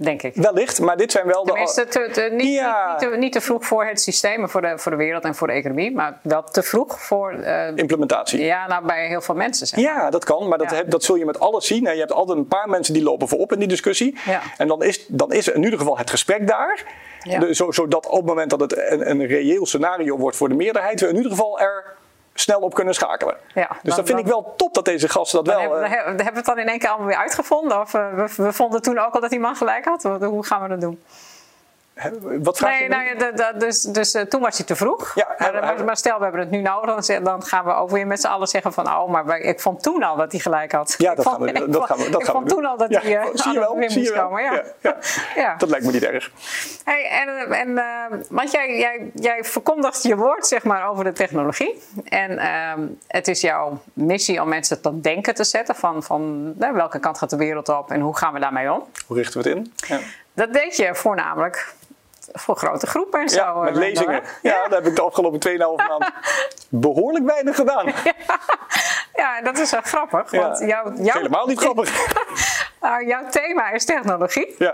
Denk 0.00 0.22
ik. 0.22 0.34
Wellicht, 0.34 0.80
maar 0.80 0.96
dit 0.96 1.12
zijn 1.12 1.26
wel 1.26 1.44
de. 1.44 1.50
Tenminste, 1.50 1.86
te, 1.86 2.08
te- 2.12 2.28
niet, 2.32 2.54
Ja. 2.54 2.90
niet, 2.90 3.00
niet, 3.00 3.10
te, 3.12 3.16
niet 3.18 3.32
te 3.32 3.40
vroeg 3.40 3.66
voor 3.66 3.84
het 3.84 4.00
systeem 4.00 4.42
en 4.42 4.48
voor 4.48 4.60
de, 4.60 4.78
voor 4.78 4.90
de 4.92 4.96
wereld 4.98 5.24
en 5.24 5.34
voor 5.34 5.46
de 5.46 5.52
economie. 5.52 5.94
Maar 5.94 6.18
wel 6.22 6.42
te 6.42 6.62
vroeg 6.62 7.00
voor... 7.02 7.30
eh, 7.32 7.66
implementatie. 7.74 8.44
ja, 8.44 8.66
nou, 8.66 8.86
bij 8.86 9.06
heel 9.08 9.20
veel 9.20 9.34
mensen. 9.34 9.66
Zeg. 9.66 9.78
maar. 9.84 9.94
Ja, 9.94 10.10
dat 10.10 10.24
kan, 10.24 10.48
maar 10.48 10.58
dat, 10.58 10.70
Ja. 10.70 10.76
heb- 10.76 10.90
dat 10.90 11.04
zul 11.04 11.14
je 11.16 11.24
met 11.24 11.40
alles 11.40 11.66
zien. 11.66 11.84
hè. 11.86 11.92
Je 11.92 11.98
hebt 11.98 12.12
altijd 12.12 12.38
een 12.38 12.46
paar 12.48 12.68
mensen 12.68 12.94
die 12.94 13.02
lopen 13.02 13.28
voorop 13.28 13.52
in 13.52 13.58
die 13.58 13.68
discussie. 13.68 14.16
Ja. 14.26 14.40
En 14.56 14.68
dan 14.68 14.82
is, 14.82 15.06
dan 15.08 15.32
is 15.32 15.48
in 15.48 15.62
ieder 15.64 15.78
geval 15.78 15.98
het 15.98 16.10
gesprek 16.10 16.46
daar. 16.46 16.82
De- 17.22 17.54
zo- 17.54 17.70
zodat 17.72 18.06
op 18.06 18.16
het 18.16 18.26
moment 18.26 18.50
dat 18.50 18.60
het 18.60 18.76
een, 18.90 19.10
een 19.10 19.26
reëel 19.26 19.66
scenario 19.66 20.16
wordt 20.16 20.36
voor 20.36 20.48
de 20.48 20.54
meerderheid, 20.54 21.00
we 21.00 21.08
in 21.08 21.16
ieder 21.16 21.30
geval 21.30 21.60
er 21.60 21.84
snel 22.40 22.60
op 22.60 22.74
kunnen 22.74 22.94
schakelen. 22.94 23.36
Ja, 23.54 23.68
dus 23.68 23.78
dan- 23.82 23.96
dat 23.96 24.06
vind 24.06 24.18
ik 24.18 24.26
wel 24.26 24.54
top 24.56 24.74
dat 24.74 24.84
deze 24.84 25.08
gasten 25.08 25.44
dat 25.44 25.54
wel. 25.54 25.60
hebben, 25.62 25.82
eh, 25.82 25.90
hebben 25.90 26.26
we 26.32 26.36
het 26.36 26.44
dan 26.44 26.58
in 26.58 26.68
één 26.68 26.78
keer 26.78 26.88
allemaal 26.88 27.06
weer 27.06 27.16
uitgevonden? 27.16 27.80
Of 27.80 27.94
eh, 27.94 28.14
we, 28.14 28.32
we 28.36 28.52
vonden 28.52 28.82
toen 28.82 28.98
ook 28.98 29.14
al 29.14 29.20
dat 29.20 29.30
die 29.30 29.40
man 29.40 29.56
gelijk 29.56 29.84
had? 29.84 30.02
Hoe 30.02 30.44
gaan 30.46 30.62
we 30.62 30.68
dat 30.68 30.80
doen? 30.80 31.02
Wat 32.42 32.56
vraag 32.58 32.72
Nee, 32.72 32.82
je 32.82 32.88
nou 32.88 33.32
ja, 33.36 33.52
dus, 33.52 33.80
dus 33.82 34.14
eh, 34.14 34.22
toen 34.22 34.40
was 34.40 34.56
hij 34.56 34.66
te 34.66 34.76
vroeg. 34.76 35.12
Ja, 35.14 35.34
maar, 35.38 35.62
hij- 35.62 35.84
maar, 35.84 35.96
stel, 35.96 36.16
we 36.16 36.22
hebben 36.22 36.40
het 36.40 36.50
nu 36.50 36.60
nodig. 36.60 36.90
Dan, 36.90 37.02
zeg- 37.04 37.20
dan 37.20 37.42
gaan 37.42 37.64
we 37.64 37.72
ook 37.72 37.90
weer 37.90 38.06
met 38.06 38.20
z'n 38.20 38.26
allen 38.26 38.46
zeggen 38.48 38.72
van... 38.72 38.86
Oh, 38.86 39.08
maar 39.10 39.38
ik 39.38 39.60
vond 39.60 39.82
toen 39.82 40.02
al 40.02 40.16
dat 40.16 40.32
hij 40.32 40.40
gelijk 40.40 40.72
had. 40.72 40.94
Ja, 40.98 41.14
dat 41.14 41.24
vond- 41.24 41.36
gaan 41.36 41.44
we, 41.46 41.52
dat 41.52 41.74
vond- 41.74 41.86
gaan 41.86 41.96
we, 41.98 42.10
dat 42.10 42.20
ik 42.20 42.26
gaan 42.26 42.34
vond 42.34 42.48
we 42.48 42.54
toen 42.54 42.64
al 42.64 42.76
dat 42.76 42.90
Ja, 42.90 43.00
hij 43.00 43.16
eh, 43.16 43.26
zie 43.32 43.52
je 43.52 43.58
wel, 43.58 43.76
weer 43.76 43.90
zie 43.90 44.00
moest 44.00 44.12
komen. 44.14 44.42
Ja. 44.42 44.96
Ja. 45.36 45.54
Dat 45.56 45.68
lijkt 45.68 45.84
me 45.86 45.92
niet 45.92 46.04
erg. 46.04 46.30
Hey, 46.84 47.08
en, 47.10 47.52
en, 47.52 47.78
eh, 47.78 48.18
want 48.28 48.50
jij, 48.50 48.78
jij, 48.78 49.10
jij 49.14 49.44
verkondigt 49.44 50.02
je 50.02 50.16
woord 50.16 50.46
zeg 50.46 50.64
maar, 50.64 50.88
over 50.88 51.04
de 51.04 51.12
technologie. 51.12 51.82
En 52.04 52.38
ehm, 52.38 52.80
het 53.06 53.28
is 53.28 53.40
jouw 53.40 53.80
missie 53.92 54.42
om 54.42 54.48
mensen 54.48 54.80
tot 54.80 55.02
denken 55.02 55.34
te 55.34 55.44
zetten 55.44 55.74
van, 55.74 56.02
van 56.02 56.52
nou, 56.58 56.74
welke 56.74 56.98
kant 56.98 57.18
gaat 57.18 57.30
de 57.30 57.36
wereld 57.36 57.68
op 57.68 57.90
en 57.90 58.00
hoe 58.00 58.16
gaan 58.16 58.32
we 58.32 58.40
daarmee 58.40 58.72
om. 58.72 58.84
Hoe 59.06 59.16
richten 59.16 59.42
we 59.42 59.48
het 59.48 59.58
in? 59.58 59.72
Ja, 59.86 59.98
Dat 60.34 60.52
deed 60.52 60.76
je 60.76 60.94
voornamelijk 60.94 61.74
voor 62.32 62.56
grote 62.56 62.86
groepen 62.86 63.20
en 63.20 63.28
zo. 63.28 63.36
ja 63.36 63.52
met 63.54 63.72
eh, 63.72 63.78
lezingen. 63.78 64.22
Ja, 64.42 64.62
dat 64.68 64.78
heb 64.78 64.86
ik 64.86 64.96
de 64.96 65.02
afgelopen 65.02 65.40
2,5 65.50 65.58
maand 65.88 66.10
behoorlijk 66.68 67.24
weinig 67.26 67.56
gedaan. 67.56 67.92
Ja, 69.14 69.40
dat 69.42 69.58
is 69.58 69.70
wel 69.70 69.80
grappig. 69.84 70.30
Want 70.30 70.58
Ja. 70.58 70.66
jouw, 70.66 70.92
helemaal 70.96 71.46
niet 71.46 71.58
grappig. 71.60 72.06
nou, 72.80 73.06
jouw 73.06 73.22
thema 73.30 73.70
is 73.70 73.84
technologie. 73.84 74.54
ja. 74.58 74.72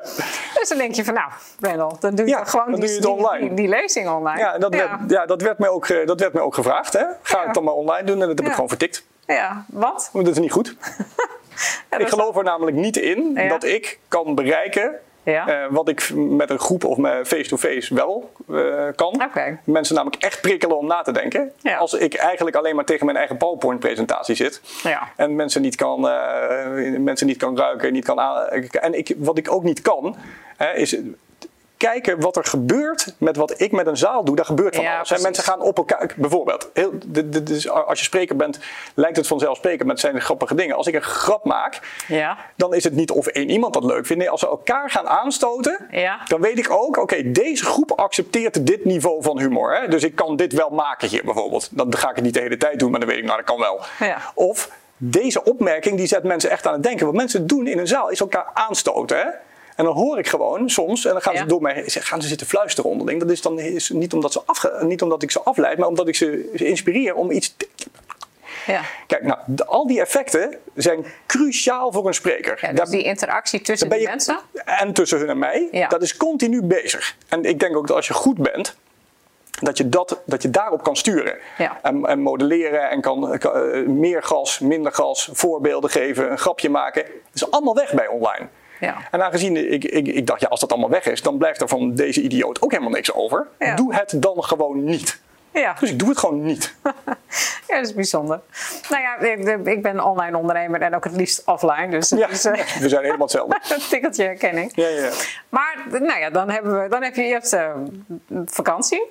Dus 0.55 0.69
dan 0.69 0.79
denk 0.79 0.95
je 0.95 1.05
van, 1.05 1.14
nou, 1.14 1.31
Wendel, 1.59 1.97
dan 2.01 2.14
doe 2.14 2.27
je 2.27 2.31
Ja, 2.33 2.45
gewoon 2.45 2.71
dan 2.71 2.81
die, 2.81 3.01
doe 3.01 3.17
je 3.17 3.29
die-. 3.38 3.49
Die, 3.49 3.55
die 3.55 3.69
lezing 3.69 4.09
online. 4.09 4.38
Ja, 4.38 4.59
dat, 4.59 4.75
Werd, 4.75 4.90
ja 5.09 5.27
dat, 5.27 5.43
werd 5.43 5.59
mij 5.59 5.69
ook, 5.69 6.07
dat 6.07 6.21
werd 6.21 6.33
mij 6.33 6.43
ook 6.43 6.55
gevraagd. 6.55 6.93
Hè? 6.93 7.05
Ga 7.23 7.38
Ja. 7.38 7.45
het 7.45 7.55
dan 7.55 7.64
maar 7.64 7.75
online 7.75 8.07
doen 8.07 8.21
en 8.23 8.29
dat 8.29 8.37
heb 8.37 8.38
Ja. 8.38 8.47
ik 8.47 8.53
gewoon 8.55 8.69
vertikt. 8.69 9.05
Ja, 9.27 9.64
wat? 9.69 10.09
Want 10.12 10.25
dat 10.25 10.35
is 10.35 10.40
niet 10.40 10.53
goed. 10.53 10.75
Ja, 11.90 11.99
ik 11.99 12.09
geloof 12.09 12.37
er 12.37 12.45
namelijk 12.45 12.77
niet 12.77 12.97
in 12.97 13.31
Ja. 13.35 13.49
dat 13.49 13.64
ik 13.64 13.99
kan 14.09 14.35
bereiken 14.35 14.95
Ja. 15.24 15.48
eh, 15.48 15.66
wat 15.70 15.88
ik 15.88 16.10
met 16.14 16.50
een 16.50 16.58
groep 16.58 16.84
of 16.84 16.96
met 16.96 17.28
face-to-face 17.28 17.94
wel 17.94 18.32
eh, 18.50 18.87
kan. 18.94 19.22
Mensen 19.64 19.94
namelijk 19.94 20.22
echt 20.22 20.40
prikkelen 20.40 20.78
om 20.78 20.87
na 20.87 21.02
te 21.02 21.12
denken. 21.12 21.52
Ja. 21.60 21.76
Als 21.76 21.92
ik 21.92 22.14
eigenlijk 22.14 22.56
alleen 22.56 22.74
maar 22.76 22.84
tegen 22.84 23.06
mijn 23.06 23.18
eigen 23.18 23.37
PowerPoint-presentatie 23.37 24.34
zit. 24.34 24.60
Ja. 24.82 25.08
En 25.16 25.34
mensen 25.37 25.62
niet 25.62 25.76
kan, 25.76 26.08
eh, 26.08 26.98
mensen 26.98 27.26
niet 27.26 27.37
kan 27.37 27.56
ruiken, 27.56 27.92
niet 27.92 28.04
kan 28.04 28.20
aan. 28.20 28.46
En 28.70 28.98
ik, 28.98 29.14
wat 29.18 29.38
ik 29.38 29.52
ook 29.52 29.62
niet 29.62 29.82
kan, 29.82 30.16
is 30.74 30.96
kijken 31.76 32.20
wat 32.20 32.37
er 32.37 32.44
gebeurt 32.44 33.14
met 33.18 33.37
wat 33.37 33.60
ik 33.60 33.72
met 33.72 33.87
een 33.87 33.96
zaal 33.96 34.24
doe. 34.24 34.37
Daar 34.37 34.44
gebeurt 34.44 34.74
van 34.74 34.84
Ja, 34.84 34.96
alles. 34.96 35.22
Mensen 35.22 35.44
gaan 35.44 35.60
op 35.60 35.76
elkaar. 35.76 36.12
Bijvoorbeeld, 36.16 36.70
heel, 36.72 36.90
dit- 37.06 37.32
dit 37.32 37.50
is- 37.50 37.70
als 37.70 37.98
je 37.98 38.04
spreker 38.04 38.37
bent, 38.37 38.58
lijkt 38.94 39.16
het 39.16 39.26
vanzelfsprekend, 39.26 39.82
maar 39.82 39.90
het 39.92 40.00
zijn 40.00 40.20
grappige 40.20 40.54
dingen. 40.54 40.76
Als 40.76 40.87
ik 40.87 40.94
een 40.94 41.02
grap 41.02 41.44
maak, 41.44 41.80
Ja. 42.08 42.37
dan 42.56 42.74
is 42.74 42.84
het 42.84 42.94
niet 42.94 43.10
of 43.10 43.26
één 43.26 43.50
iemand 43.50 43.74
dat 43.74 43.84
leuk 43.84 44.06
vindt. 44.06 44.22
Nee, 44.22 44.30
als 44.30 44.40
ze 44.40 44.48
elkaar 44.48 44.90
gaan 44.90 45.08
aanstoten, 45.08 45.87
Ja. 45.90 46.20
dan 46.26 46.40
weet 46.40 46.58
ik 46.58 46.70
ook, 46.70 46.96
oké, 46.96 47.30
deze 47.30 47.64
groep 47.64 47.90
accepteert 47.92 48.66
dit 48.66 48.84
niveau 48.84 49.22
van 49.22 49.38
humor. 49.38 49.76
Hè? 49.76 49.88
Dus 49.88 50.02
ik 50.04 50.14
kan 50.14 50.37
dit 50.37 50.52
wel 50.52 50.70
maken 50.70 51.08
hier 51.08 51.24
bijvoorbeeld. 51.24 51.68
Dan 51.72 51.96
ga 51.96 52.08
ik 52.10 52.14
het 52.14 52.24
niet 52.24 52.34
de 52.34 52.40
hele 52.40 52.56
tijd 52.56 52.78
doen, 52.78 52.90
maar 52.90 53.00
dan 53.00 53.08
weet 53.08 53.18
ik, 53.18 53.24
nou, 53.24 53.37
dat 53.37 53.46
kan 53.46 53.58
wel. 53.58 53.80
Ja. 53.98 54.18
Of 54.34 54.70
deze 54.96 55.44
opmerking, 55.44 55.96
die 55.96 56.06
zet 56.06 56.22
mensen 56.22 56.50
echt 56.50 56.66
aan 56.66 56.72
het 56.72 56.82
denken. 56.82 57.06
Wat 57.06 57.14
mensen 57.14 57.46
doen 57.46 57.66
in 57.66 57.78
een 57.78 57.87
zaal, 57.87 58.08
is 58.10 58.20
elkaar 58.20 58.46
aanstoten. 58.54 59.16
Hè? 59.18 59.24
En 59.74 59.84
dan 59.84 59.94
hoor 59.94 60.18
ik 60.18 60.26
gewoon 60.28 60.70
soms, 60.70 61.04
en 61.04 61.12
dan 61.12 61.22
gaan 61.22 61.32
Ja. 61.34 61.38
ze 61.40 61.46
door 61.46 61.62
mij 61.62 61.82
gaan 61.87 62.22
ze 62.22 62.28
zitten 62.28 62.46
fluisteren 62.46 62.90
onderling. 62.90 63.20
Dat 63.20 63.30
is 63.30 63.40
dan 63.42 63.58
is 63.58 63.88
niet, 63.90 64.12
omdat 64.12 64.32
ze 64.32 64.40
afge, 64.46 64.78
niet 64.80 65.02
omdat 65.02 65.22
ik 65.22 65.30
ze 65.30 65.40
afleid, 65.42 65.78
maar 65.78 65.88
omdat 65.88 66.08
ik 66.08 66.14
ze 66.14 66.50
inspireer 66.52 67.14
om 67.14 67.30
iets 67.30 67.54
te- 67.56 67.68
Ja. 68.66 68.80
Kijk, 69.06 69.22
nou, 69.22 69.38
de- 69.46 69.64
al 69.66 69.87
die 69.87 70.00
effecten 70.00 70.56
zijn 70.74 71.04
cruciaal 71.26 71.92
voor 71.92 72.06
een 72.06 72.14
spreker. 72.14 72.58
ja 72.60 72.68
dus 72.68 72.76
Daar- 72.78 72.90
die 72.90 73.02
interactie 73.02 73.60
tussen 73.60 73.98
je- 73.98 74.04
mensen. 74.08 74.38
En 74.64 74.92
tussen 74.92 75.18
hun 75.18 75.28
en 75.28 75.38
mij, 75.38 75.68
Ja. 75.70 75.88
dat 75.88 76.02
is 76.02 76.16
continu 76.16 76.62
bezig. 76.62 77.16
En 77.28 77.44
ik 77.44 77.60
denk 77.60 77.76
ook 77.76 77.87
dat 77.87 77.96
als 77.96 78.06
je 78.06 78.14
goed 78.14 78.38
bent, 78.38 78.76
dat 79.60 79.78
je, 79.78 79.88
dat, 79.88 80.20
dat 80.26 80.42
je 80.42 80.50
daarop 80.50 80.82
kan 80.82 80.96
sturen. 80.96 81.37
Ja. 81.58 81.78
En, 81.82 82.04
en 82.06 82.20
modelleren 82.20 82.90
en 82.90 83.00
kan, 83.00 83.38
kan, 83.38 83.52
eh, 83.70 83.87
meer 83.87 84.22
gas, 84.22 84.58
minder 84.58 84.92
gas, 84.92 85.28
voorbeelden 85.32 85.90
geven, 85.90 86.30
een 86.30 86.38
grapje 86.38 86.70
maken. 86.70 87.02
Dat 87.04 87.12
is 87.34 87.50
allemaal 87.50 87.74
weg 87.74 87.92
bij 87.94 88.06
online. 88.06 88.48
Ja. 88.80 88.96
En 89.10 89.22
aangezien 89.22 89.72
ik, 89.72 89.84
ik, 89.84 90.06
ik 90.06 90.26
dacht, 90.26 90.40
ja, 90.40 90.48
als 90.48 90.60
dat 90.60 90.72
allemaal 90.72 90.90
weg 90.90 91.06
is, 91.06 91.22
dan 91.22 91.38
blijft 91.38 91.60
er 91.60 91.68
van 91.68 91.94
deze 91.94 92.22
idioot 92.22 92.62
ook 92.62 92.70
helemaal 92.70 92.92
niks 92.92 93.12
over. 93.12 93.46
Ja. 93.58 93.74
Doe 93.74 93.94
het 93.94 94.14
dan 94.16 94.44
gewoon 94.44 94.84
niet. 94.84 95.22
Ja. 95.54 95.76
Dus 95.80 95.90
ik 95.90 95.98
doe 95.98 96.08
het 96.08 96.18
gewoon 96.18 96.42
niet. 96.42 96.74
ja, 97.68 97.76
dat 97.76 97.84
is 97.84 97.94
bijzonder. 97.94 98.40
Nou 98.88 99.02
ja, 99.02 99.18
ik, 99.18 99.66
ik 99.66 99.82
ben 99.82 100.04
online 100.04 100.37
ondernemer 100.37 100.80
en 100.80 100.94
ook 100.94 101.04
het 101.04 101.16
liefst 101.16 101.42
offline. 101.44 101.88
Dus 101.88 102.08
Ja, 102.08 102.28
eh, 102.28 102.66
we 102.80 102.88
zijn 102.88 103.02
helemaal 103.02 103.18
hetzelfde. 103.18 103.60
een 103.74 103.88
tikkeltje 103.88 104.24
herkenning. 104.24 104.72
Ja, 104.74 104.88
ja, 104.88 105.04
ja. 105.04 105.10
Maar 105.48 105.84
nou 105.90 106.18
ja, 106.18 106.30
dan, 106.30 106.50
hebben 106.50 106.82
we, 106.82 106.88
dan 106.88 107.02
heb 107.02 107.14
je 107.14 107.22
eerst 107.22 107.52
eh, 107.52 107.70
vakantie. 108.46 109.02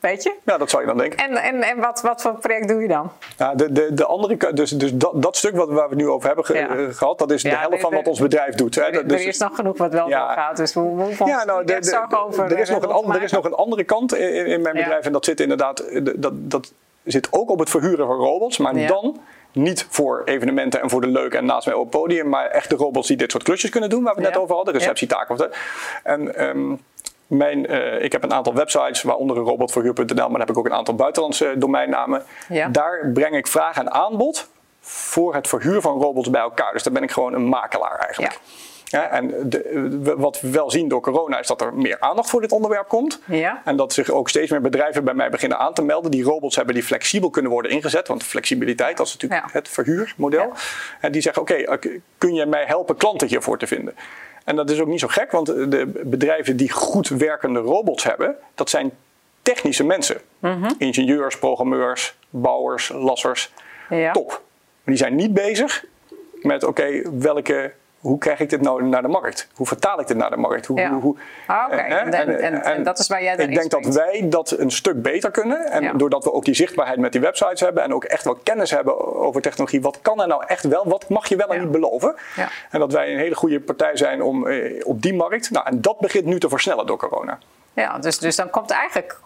Weet 0.00 0.22
je? 0.22 0.34
ja, 0.44 0.58
dat 0.58 0.70
zou 0.70 0.82
je 0.82 0.88
dan 0.88 0.98
denken. 0.98 1.18
En, 1.18 1.36
en, 1.36 1.62
en 1.62 1.78
wat, 1.80 2.00
wat 2.00 2.22
voor 2.22 2.32
project 2.38 2.68
doe 2.68 2.82
je 2.82 2.88
dan? 2.88 3.12
Ja, 3.36 3.54
de, 3.54 3.72
de, 3.72 3.94
de 3.94 4.04
andere, 4.06 4.52
dus, 4.52 4.70
dus 4.70 4.94
dat, 4.94 5.12
dat 5.22 5.36
stuk 5.36 5.56
wat, 5.56 5.68
waar 5.68 5.88
we 5.88 5.94
het 5.94 6.04
nu 6.04 6.08
over 6.08 6.26
hebben 6.26 6.44
ge- 6.44 6.54
Ja. 6.54 6.68
eh, 6.68 6.84
gehad, 6.90 7.18
dat 7.18 7.30
is 7.30 7.42
de 7.42 7.48
helft 7.48 7.70
de- 7.70 7.78
van 7.80 7.92
wat 7.94 8.06
ons 8.06 8.20
bedrijf 8.20 8.54
doet. 8.54 8.74
Hè. 8.74 8.82
Er 8.82 9.08
dus- 9.08 9.24
is 9.24 9.38
nog 9.38 9.54
genoeg 9.54 9.76
wat 9.78 9.92
wel 9.92 10.08
Ja. 10.08 10.26
doorgaat. 10.26 10.56
Dus 10.56 10.74
we 10.74 10.80
we 10.80 10.86
hoeven 11.02 11.26
ja, 11.26 11.44
nou, 11.44 11.64
de, 11.64 11.74
over... 12.24 12.44
er, 12.44 12.58
is 12.58 12.68
eh, 12.68 12.74
nog 12.74 12.82
een 12.84 12.90
an- 12.90 13.14
er 13.14 13.22
is 13.22 13.32
nog 13.32 13.44
een 13.44 13.54
andere 13.54 13.84
kant 13.84 14.14
in, 14.14 14.46
in 14.46 14.60
mijn 14.62 14.74
bedrijf. 14.74 15.04
En 15.04 15.12
dat 15.12 15.24
zit 15.24 15.40
inderdaad, 15.40 15.78
eh, 15.80 16.00
dat, 16.16 16.32
dat 16.50 16.72
zit 17.04 17.28
ook 17.30 17.50
op 17.50 17.58
het 17.58 17.70
verhuren 17.70 18.06
van 18.06 18.16
robots. 18.16 18.58
Maar 18.58 18.86
dan 18.86 19.18
niet 19.52 19.86
voor 19.90 20.22
evenementen 20.24 20.80
en 20.80 20.90
voor 20.90 21.00
de 21.00 21.06
leuk 21.06 21.34
en 21.34 21.44
naast 21.44 21.66
mij 21.66 21.74
op 21.74 21.80
het 21.82 21.90
podium. 22.00 22.28
Maar 22.28 22.46
echt 22.46 22.70
de 22.70 22.76
robots 22.76 23.08
die 23.08 23.16
dit 23.16 23.30
soort 23.30 23.42
klusjes 23.42 23.70
kunnen 23.70 23.90
doen, 23.90 24.02
waar 24.02 24.14
we 24.14 24.20
het 24.20 24.28
Ja. 24.28 24.34
net 24.34 24.42
over 24.44 24.56
hadden. 24.56 24.74
Receptietaken 24.74 25.30
of 25.30 25.36
dat. 25.40 25.56
En 26.02 26.34
ehm, 26.36 26.74
mijn, 27.30 27.66
eh, 27.66 28.02
ik 28.02 28.12
heb 28.12 28.22
een 28.22 28.32
aantal 28.32 28.54
websites, 28.54 29.02
waaronder 29.02 29.36
een 29.36 29.44
robotverhuur.nl, 29.44 30.14
maar 30.14 30.28
dan 30.30 30.40
heb 30.40 30.50
ik 30.50 30.58
ook 30.58 30.66
een 30.66 30.72
aantal 30.72 30.94
buitenlandse 30.94 31.54
domeinnamen. 31.58 32.22
Ja. 32.48 32.68
Daar 32.68 33.10
breng 33.14 33.36
ik 33.36 33.46
vraag 33.46 33.76
en 33.76 33.92
aanbod 33.92 34.48
voor 34.80 35.34
het 35.34 35.48
verhuur 35.48 35.80
van 35.80 36.00
robots 36.00 36.30
bij 36.30 36.40
elkaar. 36.40 36.72
Dus 36.72 36.82
dan 36.82 36.92
ben 36.92 37.02
ik 37.02 37.10
gewoon 37.10 37.34
een 37.34 37.44
makelaar 37.44 37.98
eigenlijk. 37.98 38.38
Ja, 38.84 39.08
en 39.10 39.34
de, 39.50 40.14
wat 40.16 40.40
we 40.40 40.50
wel 40.50 40.70
zien 40.70 40.88
door 40.88 41.00
corona 41.00 41.38
is 41.38 41.46
dat 41.46 41.60
er 41.60 41.74
meer 41.74 41.96
aandacht 42.00 42.30
voor 42.30 42.40
dit 42.40 42.52
onderwerp 42.52 42.88
komt. 42.88 43.20
Ja. 43.26 43.62
En 43.64 43.76
dat 43.76 43.92
zich 43.92 44.10
ook 44.10 44.28
steeds 44.28 44.50
meer 44.50 44.60
bedrijven 44.60 45.04
bij 45.04 45.14
mij 45.14 45.30
beginnen 45.30 45.58
aan 45.58 45.74
te 45.74 45.82
melden. 45.82 46.10
Die 46.10 46.24
robots 46.24 46.56
hebben 46.56 46.74
die 46.74 46.82
flexibel 46.84 47.30
kunnen 47.30 47.50
worden 47.52 47.70
ingezet. 47.70 48.08
Want 48.08 48.22
flexibiliteit, 48.22 48.96
dat 48.96 49.06
is 49.06 49.12
natuurlijk 49.12 49.42
Ja. 49.46 49.52
het 49.52 49.68
verhuurmodel. 49.68 50.40
Ja. 50.40 50.52
En 51.00 51.12
die 51.12 51.22
zeggen, 51.22 51.42
oké, 51.42 51.54
eh, 51.54 52.00
kun 52.18 52.34
je 52.34 52.46
mij 52.46 52.64
helpen 52.64 52.96
klanten 52.96 53.28
hiervoor 53.28 53.58
te 53.58 53.66
vinden? 53.66 53.94
En 54.50 54.56
dat 54.56 54.70
is 54.70 54.80
ook 54.80 54.88
niet 54.88 55.00
zo 55.00 55.08
gek, 55.08 55.30
want 55.30 55.46
de 55.46 56.00
bedrijven 56.04 56.56
die 56.56 56.70
goed 56.70 57.08
werkende 57.08 57.58
robots 57.58 58.04
hebben, 58.04 58.36
dat 58.54 58.70
zijn 58.70 58.90
technische 59.42 59.84
mensen. 59.84 60.20
Mhm. 60.38 60.70
Ingenieurs, 60.78 61.38
programmeurs, 61.38 62.14
bouwers, 62.30 62.88
lassers. 62.88 63.52
Ja. 63.90 64.12
Top. 64.12 64.28
Maar 64.28 64.40
die 64.84 64.96
zijn 64.96 65.14
niet 65.14 65.34
bezig 65.34 65.84
met, 66.42 66.64
oké, 66.64 67.02
welke... 67.18 67.72
Hoe 68.00 68.18
krijg 68.18 68.40
ik 68.40 68.50
dit 68.50 68.60
nou 68.60 68.82
naar 68.84 69.02
de 69.02 69.08
markt? 69.08 69.48
Hoe 69.54 69.66
vertaal 69.66 70.00
ik 70.00 70.06
dit 70.06 70.16
naar 70.16 70.30
de 70.30 70.36
markt? 70.36 70.66
Hoe, 70.66 70.78
Ja. 70.80 70.90
hoe, 70.90 71.16
Ah, 71.46 71.64
oké. 71.66 71.76
eh, 71.76 72.00
En- 72.00 72.12
en- 72.12 72.40
en- 72.40 72.62
en 72.62 72.82
dat 72.82 72.98
is 72.98 73.06
waar 73.08 73.22
jij 73.22 73.32
Ik 73.32 73.38
daarin 73.38 73.54
denk 73.56 73.70
dat 73.70 73.94
wij 73.94 74.26
dat 74.28 74.50
een 74.50 74.70
stuk 74.70 75.02
beter 75.02 75.30
kunnen. 75.30 75.70
En 75.70 75.82
Ja. 75.82 75.92
doordat 75.92 76.24
we 76.24 76.32
ook 76.32 76.44
die 76.44 76.54
zichtbaarheid 76.54 76.98
met 76.98 77.12
die 77.12 77.20
websites 77.20 77.60
hebben 77.60 77.82
en 77.82 77.94
ook 77.94 78.04
echt 78.04 78.24
wel 78.24 78.38
kennis 78.42 78.70
hebben 78.70 79.14
over 79.14 79.40
technologie. 79.42 79.80
Wat 79.82 79.98
kan 80.02 80.20
er 80.20 80.26
nou 80.28 80.44
echt 80.46 80.64
wel? 80.64 80.88
Wat 80.88 81.08
mag 81.08 81.28
je 81.28 81.36
wel 81.36 81.48
en 81.48 81.54
Ja. 81.56 81.62
niet 81.62 81.70
beloven? 81.72 82.14
Ja. 82.36 82.48
En 82.70 82.78
dat 82.80 82.92
wij 82.92 83.12
een 83.12 83.18
hele 83.18 83.34
goede 83.34 83.60
partij 83.60 83.96
zijn 83.96 84.22
om, 84.22 84.46
eh, 84.46 84.80
op 84.86 85.02
die 85.02 85.14
markt. 85.14 85.50
Nou, 85.50 85.66
en 85.66 85.80
dat 85.80 85.98
begint 85.98 86.24
nu 86.24 86.38
te 86.40 86.48
versnellen 86.48 86.86
door 86.86 86.96
corona. 86.98 87.38
Ja, 87.72 87.98
dus, 87.98 88.18
dus 88.18 88.36
dan 88.36 88.50
komt 88.50 88.70
eigenlijk, 88.70 89.20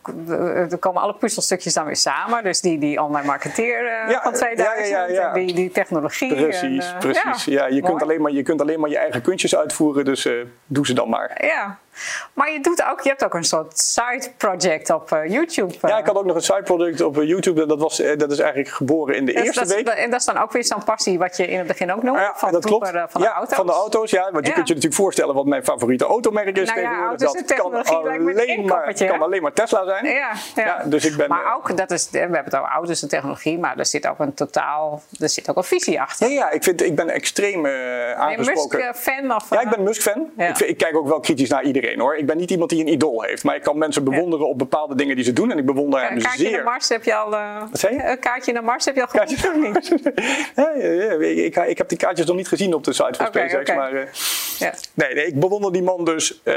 er 0.70 0.78
komen 0.78 1.02
alle 1.02 1.14
puzzelstukjes 1.14 1.74
dan 1.74 1.84
weer 1.84 1.96
samen. 1.96 2.44
Dus 2.44 2.60
die, 2.60 2.78
die 2.78 3.02
online 3.02 3.26
marketeer 3.26 3.86
eh, 3.86 4.10
Ja, 4.10 4.22
van 4.22 4.32
2000 4.32 4.88
ja, 4.88 5.04
ja, 5.06 5.32
die, 5.32 5.54
die 5.54 5.70
technologie. 5.70 6.34
Precies, 6.34 6.86
en, 6.86 6.94
eh, 6.94 6.98
precies. 6.98 7.44
Ja, 7.44 7.66
je, 7.66 7.82
kunt 7.82 8.02
alleen 8.02 8.22
maar, 8.22 8.32
je 8.32 8.42
kunt 8.42 8.60
alleen 8.60 8.80
maar 8.80 8.90
je 8.90 8.98
eigen 8.98 9.22
kunstjes 9.22 9.56
uitvoeren, 9.56 10.04
dus 10.04 10.26
eh, 10.26 10.32
doe 10.66 10.86
ze 10.86 10.94
dan 10.94 11.08
maar. 11.08 11.44
Ja, 11.46 11.78
maar 12.32 12.52
je, 12.52 12.60
doet 12.60 12.84
ook, 12.90 13.00
je 13.00 13.08
hebt 13.08 13.24
ook 13.24 13.34
een 13.34 13.44
soort 13.44 13.78
side 13.78 14.32
project 14.36 14.90
op 14.90 15.12
eh, 15.12 15.26
YouTube. 15.30 15.74
eh. 15.80 15.90
Ja, 15.90 15.98
ik 15.98 16.06
had 16.06 16.16
ook 16.16 16.24
nog 16.24 16.36
een 16.36 16.42
side 16.42 16.62
product 16.62 17.00
op 17.00 17.18
eh, 17.18 17.28
YouTube. 17.28 17.62
en 17.62 17.68
Dat, 17.68 17.78
was, 17.80 18.00
eh, 18.00 18.18
dat 18.18 18.30
is 18.32 18.38
eigenlijk 18.38 18.68
geboren 18.74 19.16
in 19.16 19.24
de 19.24 19.32
Dus 19.32 19.42
eerste 19.42 19.60
dat, 19.60 19.74
week. 19.74 19.86
En 19.88 20.10
dat 20.10 20.20
is 20.20 20.26
dan 20.26 20.38
ook 20.38 20.52
weer 20.52 20.64
zo'n 20.64 20.84
passie 20.84 21.18
wat 21.18 21.36
je 21.36 21.46
in 21.46 21.58
het 21.58 21.66
begin 21.66 21.92
ook 21.92 22.02
noemde. 22.02 22.20
Ja, 22.20 22.32
van 22.36 22.52
dat 22.52 22.64
klopt. 22.64 22.86
vroeger, 22.86 23.04
eh, 23.04 23.10
van 23.12 23.20
de 23.20 23.26
ja, 23.26 23.32
auto's. 23.34 23.56
van 23.56 23.66
de 23.66 23.72
auto's, 23.72 24.10
ja. 24.10 24.30
Want 24.32 24.46
je 24.46 24.52
kunt 24.52 24.68
je 24.68 24.74
natuurlijk 24.74 25.02
voorstellen 25.02 25.34
wat 25.34 25.46
mijn 25.46 25.64
favoriete 25.64 26.04
automerk 26.04 26.56
is 26.56 26.68
Nou 26.68 26.80
tegenwoordig. 26.80 27.32
en 27.32 27.46
dat 27.46 27.56
kan 27.56 27.74
alleen, 27.74 28.64
maar, 28.64 28.94
kan 28.94 29.22
alleen 29.22 29.42
maar 29.42 29.52
Tesla 29.52 29.84
zijn. 29.84 30.04
Ja, 30.06 30.32
ja. 30.54 30.82
dus 30.84 31.04
ik 31.04 31.16
ben... 31.16 31.28
maar 31.28 31.44
eh, 31.44 31.54
ook, 31.56 31.76
dat 31.76 31.90
is, 31.90 32.08
we 32.10 32.18
hebben 32.18 32.44
het 32.44 32.56
over 32.56 32.68
auto's 32.70 33.02
en 33.02 33.08
technologie, 33.08 33.58
maar 33.58 33.78
er 33.78 33.86
zit 33.86 34.06
ook 34.06 34.18
een 34.18 34.34
totaal, 34.34 35.02
er 35.18 35.28
zit 35.28 35.50
ook 35.50 35.56
een 35.56 35.64
visie 35.64 36.00
achter. 36.00 36.28
Ja, 36.28 36.34
ja 36.34 36.50
ik, 36.50 36.62
vind, 36.62 36.82
ik 36.82 36.94
ben 36.94 37.08
extreem 37.10 37.66
eh, 37.66 37.72
Ben 37.72 37.72
je 37.72 38.14
aangesproken. 38.14 38.78
Musk-fan? 38.78 39.24
Ja, 39.50 39.56
eh, 39.56 39.62
ik 39.62 39.68
ben 39.70 39.82
Musk-fan. 39.82 40.30
Ik, 40.36 40.58
ik 40.58 40.76
kijk 40.76 40.96
ook 40.96 41.08
wel 41.08 41.20
kritisch 41.20 41.48
naar 41.48 41.62
iedereen 41.62 41.83
hoor. 41.98 42.16
Ik 42.16 42.26
ben 42.26 42.36
niet 42.36 42.50
iemand 42.50 42.70
die 42.70 42.80
een 42.80 42.92
idool 42.92 43.22
heeft. 43.22 43.44
Maar 43.44 43.56
ik 43.56 43.62
kan 43.62 43.78
mensen 43.78 44.04
bewonderen 44.04 44.48
op 44.48 44.58
bepaalde 44.58 44.94
dingen 44.94 45.16
die 45.16 45.24
ze 45.24 45.32
doen. 45.32 45.50
En 45.50 45.58
ik 45.58 45.66
bewonder 45.66 46.00
hem 46.00 46.16
Een 46.16 46.22
kaartje 46.22 46.42
zeer. 46.44 46.52
naar 46.52 46.64
Mars 46.64 46.88
heb 46.88 47.04
je 47.04 47.14
al. 47.14 47.30
Wat 47.70 47.78
zei 47.80 47.94
je? 47.94 48.02
Een 48.04 48.18
kaartje 48.18 48.52
naar 48.52 48.64
Mars 48.64 48.84
heb 48.84 48.94
je 48.94 49.00
al 49.00 49.08
gevonden? 49.26 49.82
Ja, 50.56 50.70
ja, 50.76 50.88
ja, 50.88 51.10
ik, 51.44 51.56
ik 51.56 51.78
heb 51.78 51.88
die 51.88 51.98
kaartjes 51.98 52.26
nog 52.26 52.36
niet 52.36 52.48
gezien 52.48 52.74
op 52.74 52.84
de 52.84 52.92
site 52.92 53.14
van 53.16 53.26
SpaceX. 53.26 53.74
Maar 53.74 53.92
eh, 53.92 54.06
Ja. 54.58 54.72
nee, 54.94 55.14
nee, 55.14 55.26
ik 55.26 55.40
bewonder 55.40 55.72
die 55.72 55.82
man 55.82 56.04
dus. 56.04 56.40
eh, 56.42 56.54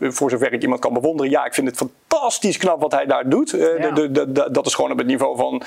voor 0.00 0.30
zover 0.30 0.52
ik 0.52 0.62
iemand 0.62 0.80
kan 0.80 0.92
bewonderen. 0.92 1.30
Ja, 1.30 1.44
ik 1.44 1.54
vind 1.54 1.66
het 1.66 1.76
fantastisch 1.76 2.56
knap 2.56 2.80
wat 2.80 2.92
hij 2.92 3.06
daar 3.06 3.28
doet. 3.28 3.50
Ja. 3.50 3.90
de, 3.90 4.10
de, 4.10 4.32
de- 4.32 4.48
dat 4.50 4.66
is 4.66 4.74
gewoon 4.74 4.90
op 4.90 4.98
het 4.98 5.06
niveau 5.06 5.36
van 5.36 5.62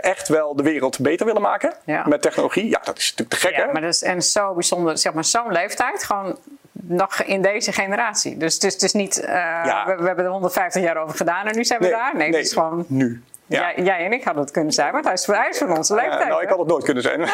echt 0.00 0.28
wel 0.28 0.56
de 0.56 0.62
wereld 0.62 0.98
beter 1.00 1.26
willen 1.26 1.42
maken. 1.42 1.74
Ja. 1.84 2.06
Met 2.08 2.22
technologie. 2.22 2.68
Ja, 2.68 2.80
dat 2.84 2.98
is 2.98 3.10
natuurlijk 3.10 3.40
te 3.40 3.46
gek 3.46 3.56
Ja, 3.56 3.66
hè? 3.66 3.72
maar 3.72 3.80
dat 3.82 3.94
is 3.94 4.02
en 4.02 4.22
zo 4.22 4.54
bijzonder, 4.54 4.98
zeg 4.98 5.12
maar 5.12 5.24
zo'n 5.24 5.52
leeftijd, 5.52 6.04
gewoon 6.04 6.38
nog 6.88 7.22
in 7.22 7.42
deze 7.42 7.72
generatie. 7.72 8.36
Dus 8.36 8.54
het 8.54 8.64
is, 8.64 8.72
het 8.72 8.82
is 8.82 8.92
niet, 8.92 9.20
eh, 9.20 9.34
Ja. 9.34 9.84
we, 9.86 9.94
we 10.02 10.06
hebben 10.06 10.24
er 10.24 10.30
150 10.30 10.82
jaar 10.82 10.96
over 10.96 11.16
gedaan 11.16 11.46
en 11.46 11.56
nu 11.56 11.64
zijn 11.64 11.80
we 11.80 11.88
daar. 11.88 12.16
Nee, 12.16 12.26
het 12.26 12.36
is 12.44 12.52
gewoon 12.52 12.84
nu. 12.88 13.22
Ja. 13.48 13.72
Jij, 13.76 13.84
jij 13.84 14.04
en 14.04 14.12
ik 14.12 14.24
hadden 14.24 14.42
het 14.42 14.52
kunnen 14.52 14.72
zijn, 14.72 14.92
want 14.92 15.04
hij 15.04 15.12
is, 15.14 15.26
hij 15.26 15.48
is 15.50 15.58
van 15.58 15.76
onze 15.76 15.94
leeftijd. 15.94 16.28
nou, 16.28 16.42
ik 16.42 16.48
had 16.48 16.58
het 16.58 16.66
nooit 16.66 16.84
kunnen 16.84 17.02
zijn. 17.02 17.20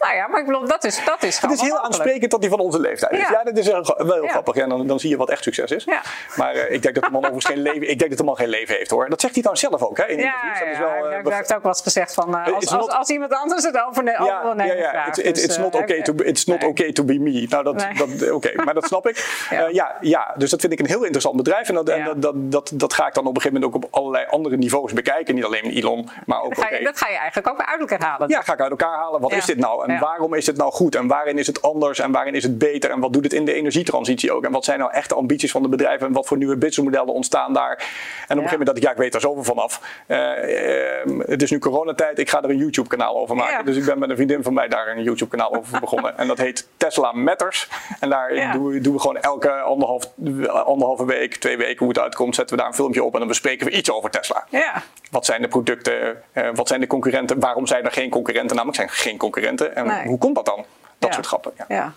Nou 0.00 0.14
ja, 0.14 0.26
maar 0.28 0.40
ik 0.40 0.46
bedoel, 0.46 0.66
dat 0.66 0.84
is, 0.84 1.04
dat 1.04 1.22
is 1.22 1.38
Het 1.38 1.50
is 1.50 1.60
heel 1.60 1.68
mogelijk. 1.70 1.94
aansprekend 1.94 2.30
dat 2.30 2.40
hij 2.40 2.48
van 2.50 2.58
onze 2.60 2.80
leeftijd 2.80 3.12
is. 3.12 3.18
Ja. 3.18 3.30
Ja, 3.30 3.42
dat 3.44 3.56
is 3.56 3.66
wel 3.66 3.94
heel 3.96 4.22
Ja. 4.22 4.28
grappig. 4.28 4.56
En 4.56 4.68
dan, 4.68 4.86
dan 4.86 5.00
zie 5.00 5.10
je 5.10 5.16
wat 5.16 5.30
echt 5.30 5.42
succes 5.42 5.70
is. 5.70 5.84
Ja. 5.84 6.00
Maar 6.36 6.54
eh, 6.54 6.74
ik 6.74 6.82
denk 6.82 6.94
dat 6.94 7.04
de 7.04 7.10
man 7.10 7.20
overigens 7.20 7.46
geen 7.46 7.58
leven, 7.62 7.88
ik 7.90 7.98
denk 7.98 8.10
dat 8.10 8.18
de 8.18 8.24
man 8.24 8.36
geen 8.36 8.48
leven 8.48 8.74
heeft 8.76 8.90
hoor. 8.90 9.08
Dat 9.08 9.20
zegt 9.20 9.34
hij 9.34 9.42
dan 9.42 9.56
zelf 9.56 9.82
ook 9.82 9.96
hè, 9.96 10.04
in 10.06 10.18
interviews. 10.18 10.58
Dat 10.58 10.68
is 10.68 10.78
wel, 10.78 10.88
hij, 10.88 10.98
eh, 11.02 11.08
hij 11.10 11.22
beg- 11.22 11.36
heeft 11.36 11.54
ook 11.54 11.62
wel 11.62 11.72
eens 11.72 11.80
gezegd 11.82 12.14
van, 12.14 12.36
eh, 12.36 12.44
als, 12.54 12.54
als, 12.66 12.70
not- 12.70 12.90
als 12.96 13.08
iemand 13.08 13.32
anders 13.32 13.64
het 13.64 13.74
over, 13.88 13.88
over 14.18 14.24
ja, 14.26 14.42
wil 14.42 14.54
nemen, 14.54 14.76
ja, 14.76 14.92
ja. 14.92 15.06
It's, 15.06 15.18
it's, 15.18 15.32
Dus, 15.32 15.44
it's 15.44 15.56
eh, 15.56 15.62
not 15.62 15.74
okay 15.74 16.02
to, 16.02 16.12
it's 16.16 16.44
not 16.44 16.64
okay 16.64 16.92
to 16.92 17.04
be 17.04 17.18
me. 17.18 17.46
Nou, 17.48 17.64
dat, 17.64 17.74
Nee. 17.74 17.94
dat, 18.18 18.30
oké, 18.30 18.50
maar 18.64 18.74
dat 18.74 18.84
snap 18.84 19.08
ik. 19.08 19.46
Ja. 19.70 19.96
ja. 20.00 20.34
dus 20.36 20.50
dat 20.50 20.60
vind 20.60 20.72
ik 20.72 20.78
een 20.78 20.86
heel 20.86 21.02
interessant 21.02 21.36
bedrijf. 21.36 21.68
En, 21.68 21.74
dat, 21.74 21.88
en 21.88 21.98
Ja. 21.98 22.04
dat, 22.04 22.22
dat, 22.22 22.34
dat, 22.36 22.70
dat 22.74 22.92
ga 22.92 23.06
ik 23.06 23.14
dan 23.14 23.26
op 23.26 23.34
een 23.36 23.40
gegeven 23.42 23.60
moment 23.60 23.82
ook 23.82 23.84
op 23.92 23.94
allerlei 24.00 24.26
andere 24.30 24.56
niveaus 24.56 24.92
bekijken. 24.92 25.34
Niet 25.40 25.48
alleen 25.48 25.70
Elon, 25.70 26.08
maar 26.26 26.42
ook 26.42 26.54
Dat 26.54 26.64
ga, 26.64 26.74
je, 26.76 26.84
dat 26.84 26.98
ga 26.98 27.08
je 27.08 27.16
eigenlijk 27.16 27.48
ook 27.48 27.56
bij 27.56 27.66
uit 27.66 27.80
elkaar 27.80 28.02
halen. 28.08 28.28
Ja, 28.28 28.42
ga 28.42 28.52
ik 28.52 28.60
uit 28.60 28.70
elkaar 28.70 28.96
halen. 28.96 29.20
Wat 29.20 29.30
Ja. 29.30 29.36
is 29.36 29.44
dit 29.44 29.56
nou? 29.56 29.84
En 29.84 29.92
Ja. 29.92 29.98
waarom 30.00 30.34
is 30.34 30.46
het 30.46 30.56
nou 30.56 30.72
goed? 30.72 30.94
En 30.94 31.06
waarin 31.06 31.38
is 31.38 31.46
het 31.46 31.62
anders? 31.62 31.98
En 31.98 32.12
waarin 32.12 32.34
is 32.34 32.42
het 32.42 32.58
beter? 32.58 32.90
En 32.90 33.00
wat 33.00 33.12
doet 33.12 33.24
het 33.24 33.32
in 33.32 33.44
de 33.44 33.52
energietransitie 33.54 34.32
ook? 34.32 34.44
En 34.44 34.52
wat 34.52 34.64
zijn 34.64 34.78
nou 34.78 34.92
echt 34.92 35.08
de 35.08 35.14
ambities 35.14 35.50
van 35.50 35.62
de 35.62 35.68
bedrijven? 35.68 36.06
En 36.06 36.12
wat 36.12 36.26
voor 36.26 36.36
nieuwe 36.36 36.56
businessmodellen 36.56 37.14
ontstaan 37.14 37.52
daar? 37.52 37.70
En 37.70 37.76
op 37.76 37.88
een 38.28 38.34
gegeven 38.36 38.50
moment 38.50 38.66
dat 38.66 38.76
ik, 38.76 38.82
ja, 38.82 38.90
ik 38.90 38.96
weet 38.96 39.12
daar 39.12 39.20
zoveel 39.20 39.44
vanaf. 39.44 39.80
Eh, 40.06 41.00
eh, 41.00 41.08
het 41.26 41.42
is 41.42 41.50
nu 41.50 41.58
coronatijd. 41.58 42.18
Ik 42.18 42.30
ga 42.30 42.42
er 42.42 42.50
een 42.50 42.56
YouTube 42.56 42.88
kanaal 42.88 43.16
over 43.16 43.36
maken. 43.36 43.64
Dus 43.64 43.76
ik 43.76 43.84
ben 43.84 43.98
met 43.98 44.10
een 44.10 44.16
vriendin 44.16 44.42
van 44.42 44.54
mij 44.54 44.68
daar 44.68 44.88
een 44.88 45.02
YouTube 45.02 45.30
kanaal 45.30 45.54
over 45.54 45.80
begonnen. 45.80 46.18
En 46.18 46.26
dat 46.28 46.38
heet 46.38 46.68
Tesla 46.76 47.12
Matters. 47.12 47.68
En 48.00 48.08
daar 48.10 48.52
doen, 48.52 48.66
we, 48.66 48.80
doen 48.80 48.94
we 48.94 49.00
gewoon 49.00 49.16
elke 49.20 49.50
anderhalf, 49.52 50.10
anderhalve 50.64 51.04
week, 51.04 51.34
twee 51.36 51.56
weken 51.56 51.78
hoe 51.78 51.88
het 51.88 51.98
uitkomt, 51.98 52.34
zetten 52.34 52.56
we 52.56 52.60
daar 52.62 52.70
een 52.70 52.76
filmpje 52.76 53.04
op 53.04 53.12
en 53.12 53.18
dan 53.18 53.28
bespreken 53.28 53.66
we 53.66 53.72
iets 53.72 53.90
over 53.90 54.10
Tesla. 54.10 54.44
Ja. 54.48 54.82
Wat 55.10 55.24
zijn 55.24 55.42
de 55.42 55.48
producten? 55.48 56.22
eh, 56.32 56.48
wat 56.54 56.68
zijn 56.68 56.80
de 56.80 56.86
concurrenten? 56.86 57.40
Waarom 57.40 57.66
zijn 57.66 57.84
er 57.84 57.92
geen 57.92 58.10
concurrenten? 58.10 58.56
Namelijk 58.56 58.76
zijn 58.78 58.88
er 58.88 58.94
geen 58.94 59.16
concurrenten. 59.18 59.76
En 59.76 59.86
Nee. 59.86 60.06
hoe 60.06 60.18
komt 60.18 60.34
dat 60.34 60.44
dan? 60.46 60.64
Dat 60.98 61.08
Ja. 61.08 61.14
soort 61.14 61.26
grappen. 61.26 61.52
Ja. 61.58 61.64
Ja. 61.68 61.92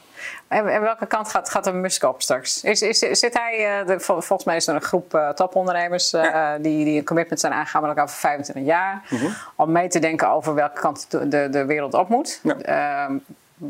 En, 0.47 0.67
en 0.73 0.81
welke 0.81 1.05
kant 1.05 1.27
gaat, 1.29 1.49
gaat 1.49 1.63
de 1.63 1.71
Musk 1.73 2.03
op 2.03 2.21
straks? 2.21 2.63
Is, 2.63 2.81
is, 2.81 2.99
zit 2.99 3.33
hij, 3.37 3.79
eh, 3.79 3.87
de, 3.87 3.99
vol- 3.99 4.21
volgens 4.21 4.43
mij 4.43 4.55
is 4.55 4.67
er 4.67 4.75
een 4.75 4.81
groep 4.81 5.13
eh, 5.13 5.29
topondernemers 5.29 6.09
die, 6.59 6.85
die 6.85 6.97
een 6.97 7.05
commitment 7.05 7.39
zijn 7.39 7.53
aangegaan 7.53 7.81
met 7.81 7.89
elkaar 7.89 8.09
voor 8.09 8.19
25 8.19 8.65
jaar. 8.65 9.01
Mhm. 9.09 9.25
Om 9.55 9.71
mee 9.71 9.87
te 9.87 9.99
denken 9.99 10.29
over 10.29 10.53
welke 10.53 10.79
kant 10.79 11.11
de, 11.11 11.49
de, 11.49 11.65
wereld 11.65 11.93
op 11.93 12.09
moet. 12.09 12.41
Ehm, 12.61 13.13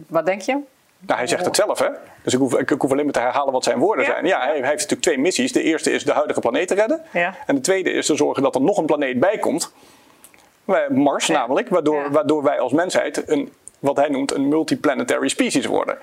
wat 0.07 0.25
denk 0.25 0.41
je? 0.41 0.57
Nou, 1.05 1.19
hij 1.19 1.27
zegt 1.27 1.45
het 1.45 1.55
zelf, 1.55 1.79
hè? 1.79 1.87
Dus 2.23 2.33
ik 2.33 2.39
hoef, 2.39 2.53
ik, 2.59 2.71
ik 2.71 2.81
hoef 2.81 2.91
alleen 2.91 3.03
maar 3.03 3.13
te 3.13 3.19
herhalen 3.19 3.53
wat 3.53 3.63
zijn 3.63 3.79
woorden 3.79 4.05
Ja. 4.05 4.11
zijn. 4.11 4.25
Ja, 4.25 4.37
hij, 4.37 4.47
hij 4.47 4.55
heeft 4.55 4.71
natuurlijk 4.71 5.01
twee 5.01 5.17
missies. 5.17 5.51
De 5.51 5.61
eerste 5.63 5.91
is 5.91 6.03
de 6.03 6.11
huidige 6.11 6.39
planeet 6.39 6.67
te 6.67 6.73
redden. 6.75 7.01
Ja. 7.11 7.35
En 7.45 7.55
de 7.55 7.61
tweede 7.61 7.91
is 7.91 8.05
te 8.05 8.15
zorgen 8.15 8.43
dat 8.43 8.55
er 8.55 8.61
nog 8.61 8.77
een 8.77 8.85
planeet 8.85 9.19
bij 9.19 9.37
komt. 9.37 9.73
Wij- 10.65 10.89
Mars 10.89 11.27
Ja. 11.27 11.33
namelijk, 11.33 11.69
waardoor, 11.69 12.11
waardoor 12.11 12.43
wij 12.43 12.59
als 12.59 12.71
mensheid 12.71 13.29
een, 13.29 13.53
wat 13.79 13.97
hij 13.97 14.07
noemt 14.09 14.33
een 14.33 14.47
multiplanetary 14.47 15.27
species 15.27 15.65
worden. 15.65 15.97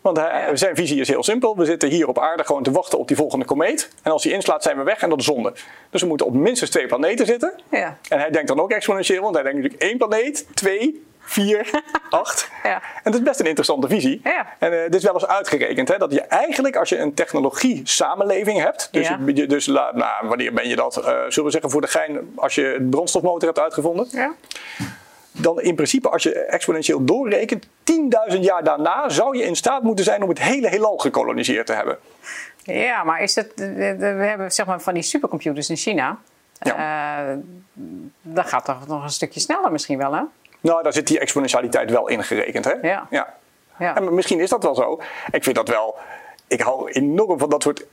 Want 0.00 0.16
hij- 0.16 0.56
zijn 0.56 0.76
visie 0.76 1.00
is 1.00 1.08
heel 1.08 1.22
simpel. 1.22 1.56
We 1.56 1.64
zitten 1.64 1.88
hier 1.88 2.08
op 2.08 2.18
aarde 2.18 2.44
gewoon 2.44 2.62
te 2.62 2.70
wachten 2.70 2.98
op 2.98 3.08
die 3.08 3.16
volgende 3.16 3.44
komeet. 3.44 3.90
En 4.02 4.12
als 4.12 4.22
die 4.22 4.32
inslaat 4.32 4.62
zijn 4.62 4.76
we 4.76 4.82
weg 4.82 5.02
en 5.02 5.08
dat 5.08 5.18
is 5.18 5.24
zonde. 5.24 5.52
Dus 5.90 6.00
we 6.02 6.06
moeten 6.08 6.26
op 6.26 6.34
minstens 6.34 6.70
twee 6.70 6.86
planeten 6.86 7.26
zitten. 7.26 7.52
Ja. 7.70 7.98
En 8.08 8.18
hij 8.18 8.30
denkt 8.30 8.48
dan 8.48 8.60
ook 8.60 8.70
exponentieel, 8.70 9.22
want 9.22 9.34
hij 9.34 9.42
denkt 9.44 9.58
natuurlijk 9.58 9.82
één 9.82 9.98
planeet, 9.98 10.46
twee, 10.54 11.06
vier, 11.28 11.82
acht. 12.10 12.50
Ja. 12.62 12.74
En 13.02 13.10
dat 13.12 13.14
is 13.14 13.22
best 13.22 13.40
een 13.40 13.46
interessante 13.46 13.88
visie. 13.88 14.20
Ja. 14.24 14.46
En 14.58 14.72
eh, 14.72 14.82
dit 14.82 14.94
is 14.94 15.02
wel 15.02 15.14
eens 15.14 15.26
uitgerekend, 15.26 15.88
hè, 15.88 15.98
dat 15.98 16.12
je 16.12 16.20
eigenlijk 16.20 16.76
als 16.76 16.88
je 16.88 16.98
een 16.98 17.14
technologie-samenleving 17.14 18.60
hebt, 18.60 18.88
dus, 18.92 19.08
Ja. 19.08 19.18
je, 19.34 19.46
dus 19.46 19.66
la- 19.66 19.90
nou, 19.94 20.28
wanneer 20.28 20.52
ben 20.52 20.68
je 20.68 20.76
dat, 20.76 20.96
eh, 20.96 21.04
zullen 21.04 21.44
we 21.44 21.50
zeggen 21.50 21.70
voor 21.70 21.80
de 21.80 21.86
gein, 21.86 22.32
als 22.36 22.54
je 22.54 22.74
een 22.74 22.88
brandstofmotor 22.88 23.46
hebt 23.48 23.58
uitgevonden, 23.60 24.06
Ja. 24.10 24.32
dan 25.32 25.60
in 25.60 25.74
principe 25.74 26.08
als 26.08 26.22
je 26.22 26.34
exponentieel 26.34 27.04
doorrekent, 27.04 27.66
10.000 27.84 28.44
jaar 28.44 28.64
daarna 28.64 29.08
zou 29.08 29.36
je 29.36 29.44
in 29.44 29.56
staat 29.56 29.82
moeten 29.82 30.04
zijn 30.04 30.22
om 30.22 30.28
het 30.28 30.38
hele 30.42 30.68
heelal 30.68 30.96
gekoloniseerd 30.96 31.66
te 31.66 31.72
hebben. 31.72 31.98
Ja, 32.62 33.04
maar 33.04 33.22
is 33.22 33.34
het, 33.34 33.52
de- 33.56 33.74
de- 33.98 34.14
we 34.14 34.24
hebben 34.24 34.52
zeg 34.52 34.66
maar 34.66 34.80
van 34.80 34.94
die 34.94 35.02
supercomputers 35.02 35.70
in 35.70 35.76
China. 35.76 36.18
Ja. 36.60 36.76
Eh, 37.30 37.36
dat 38.22 38.46
gaat 38.48 38.64
toch 38.64 38.86
nog 38.86 39.02
een 39.02 39.10
stukje 39.10 39.40
sneller 39.40 39.72
misschien 39.72 39.98
wel, 39.98 40.12
hè? 40.14 40.22
Nou, 40.60 40.82
daar 40.82 40.92
zit 40.92 41.06
die 41.06 41.18
exponentialiteit 41.18 41.90
wel 41.90 42.08
in 42.08 42.24
gerekend. 42.24 42.64
Hè? 42.64 42.72
Ja. 42.82 43.06
ja. 43.10 43.34
Ja. 43.78 43.96
En 43.96 44.14
misschien 44.14 44.40
is 44.40 44.50
dat 44.50 44.62
wel 44.62 44.74
zo. 44.74 45.00
Ik 45.30 45.44
vind 45.44 45.56
dat 45.56 45.68
wel. 45.68 45.96
Ik 46.46 46.60
hou 46.60 46.90
enorm 46.90 47.38
van 47.38 47.48
dat 47.50 47.62
soort. 47.62 47.84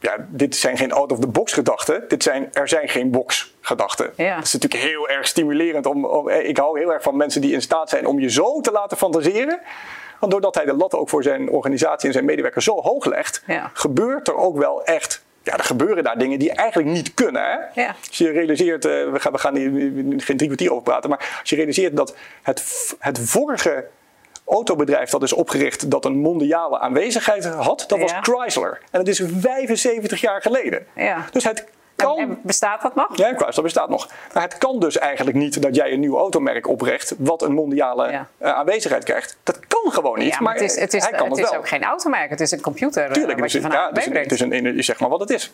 Ja, 0.00 0.16
dit 0.28 0.56
zijn 0.56 0.76
geen 0.76 0.92
out-of-the-box 0.92 1.52
gedachten. 1.52 2.04
Dit 2.08 2.22
zijn 2.22 2.48
er 2.52 2.68
zijn 2.68 2.88
geen 2.88 3.10
box 3.10 3.54
gedachten. 3.60 4.12
Ja. 4.16 4.34
Dat 4.36 4.44
is 4.44 4.52
natuurlijk 4.52 4.82
heel 4.82 5.08
erg 5.08 5.26
stimulerend. 5.26 5.86
Om, 5.86 6.04
om, 6.04 6.28
eh, 6.28 6.48
ik 6.48 6.56
hou 6.56 6.78
heel 6.78 6.92
erg 6.92 7.02
van 7.02 7.16
mensen 7.16 7.40
die 7.40 7.52
in 7.52 7.62
staat 7.62 7.88
zijn 7.90 8.06
om 8.06 8.18
je 8.20 8.30
zo 8.30 8.60
te 8.60 8.70
laten 8.72 8.96
fantaseren. 8.96 9.60
Want 10.20 10.32
doordat 10.32 10.54
hij 10.54 10.64
de 10.64 10.74
lat 10.74 10.94
ook 10.94 11.08
voor 11.08 11.22
zijn 11.22 11.50
organisatie 11.50 12.06
en 12.06 12.12
zijn 12.12 12.24
medewerkers 12.24 12.64
zo 12.64 12.80
hoog 12.80 13.04
legt, 13.04 13.42
Ja. 13.46 13.70
gebeurt 13.72 14.28
er 14.28 14.36
ook 14.36 14.56
wel 14.58 14.84
echt. 14.84 15.22
Ja, 15.48 15.56
er 15.58 15.64
gebeuren 15.64 16.04
daar 16.04 16.18
dingen 16.18 16.38
die 16.38 16.52
eigenlijk 16.52 16.88
niet 16.88 17.14
kunnen. 17.14 17.42
Hè? 17.42 17.80
Ja. 17.82 17.94
Als 18.08 18.18
je 18.18 18.30
realiseert, 18.30 18.84
eh, 18.84 18.90
we 19.10 19.20
gaan, 19.20 19.32
we 19.32 19.38
gaan 19.38 19.56
hier 19.56 19.70
geen 20.16 20.36
drie 20.36 20.46
kwartier 20.46 20.70
over 20.70 20.82
praten, 20.82 21.10
maar 21.10 21.38
als 21.40 21.50
je 21.50 21.56
realiseert 21.56 21.96
dat 21.96 22.16
het, 22.42 22.94
het 22.98 23.18
vorige 23.18 23.86
autobedrijf 24.46 25.10
dat 25.10 25.22
is 25.22 25.32
opgericht 25.32 25.90
dat 25.90 26.04
een 26.04 26.18
mondiale 26.18 26.78
aanwezigheid 26.78 27.44
had, 27.46 27.84
dat 27.88 27.98
was 27.98 28.10
Ja. 28.10 28.20
Chrysler. 28.20 28.78
En 28.90 28.98
dat 29.04 29.08
is 29.08 29.22
75 29.40 30.20
jaar 30.20 30.42
geleden. 30.42 30.86
Ja. 30.94 31.24
Dus 31.32 31.44
het 31.44 31.58
En, 31.96 32.04
kan. 32.04 32.18
en 32.18 32.38
bestaat 32.42 32.82
dat 32.82 32.94
nog? 32.94 33.16
Ja, 33.16 33.32
Chrysler 33.36 33.62
bestaat 33.64 33.88
nog. 33.88 34.08
Maar 34.32 34.42
het 34.42 34.58
kan 34.58 34.80
dus 34.80 34.98
eigenlijk 34.98 35.36
niet 35.36 35.62
dat 35.62 35.74
jij 35.74 35.92
een 35.92 36.00
nieuw 36.00 36.16
automerk 36.18 36.66
opricht 36.68 37.14
wat 37.18 37.42
een 37.42 37.52
mondiale 37.52 38.10
Ja. 38.10 38.28
eh, 38.38 38.52
aanwezigheid 38.52 39.04
krijgt. 39.04 39.36
Dat 39.42 39.58
kan 39.92 40.02
gewoon 40.02 40.18
niet. 40.18 40.32
Ja, 40.34 40.40
maar 40.40 40.52
het 40.54 40.62
is, 40.62 40.80
het 40.80 40.94
is, 40.94 41.02
hij 41.02 41.10
kan 41.12 41.26
het 41.28 41.36
het 41.36 41.44
is 41.44 41.50
wel. 41.50 41.58
ook 41.60 41.68
geen 41.68 41.84
automerk, 41.84 42.30
het 42.30 42.40
is 42.40 42.50
een 42.50 42.60
computer 42.60 43.04
eh, 43.04 43.10
Tuurlijk, 43.12 43.40
het 43.40 43.52
je 43.52 43.58
is, 43.58 43.64
ja, 43.64 43.90
het 43.92 44.06
een, 44.06 44.16
het 44.16 44.32
is 44.32 44.40
een 44.40 44.52
energie, 44.52 44.82
zeg 44.82 45.00
maar 45.00 45.08
wat 45.08 45.20
het 45.20 45.30
is. 45.30 45.52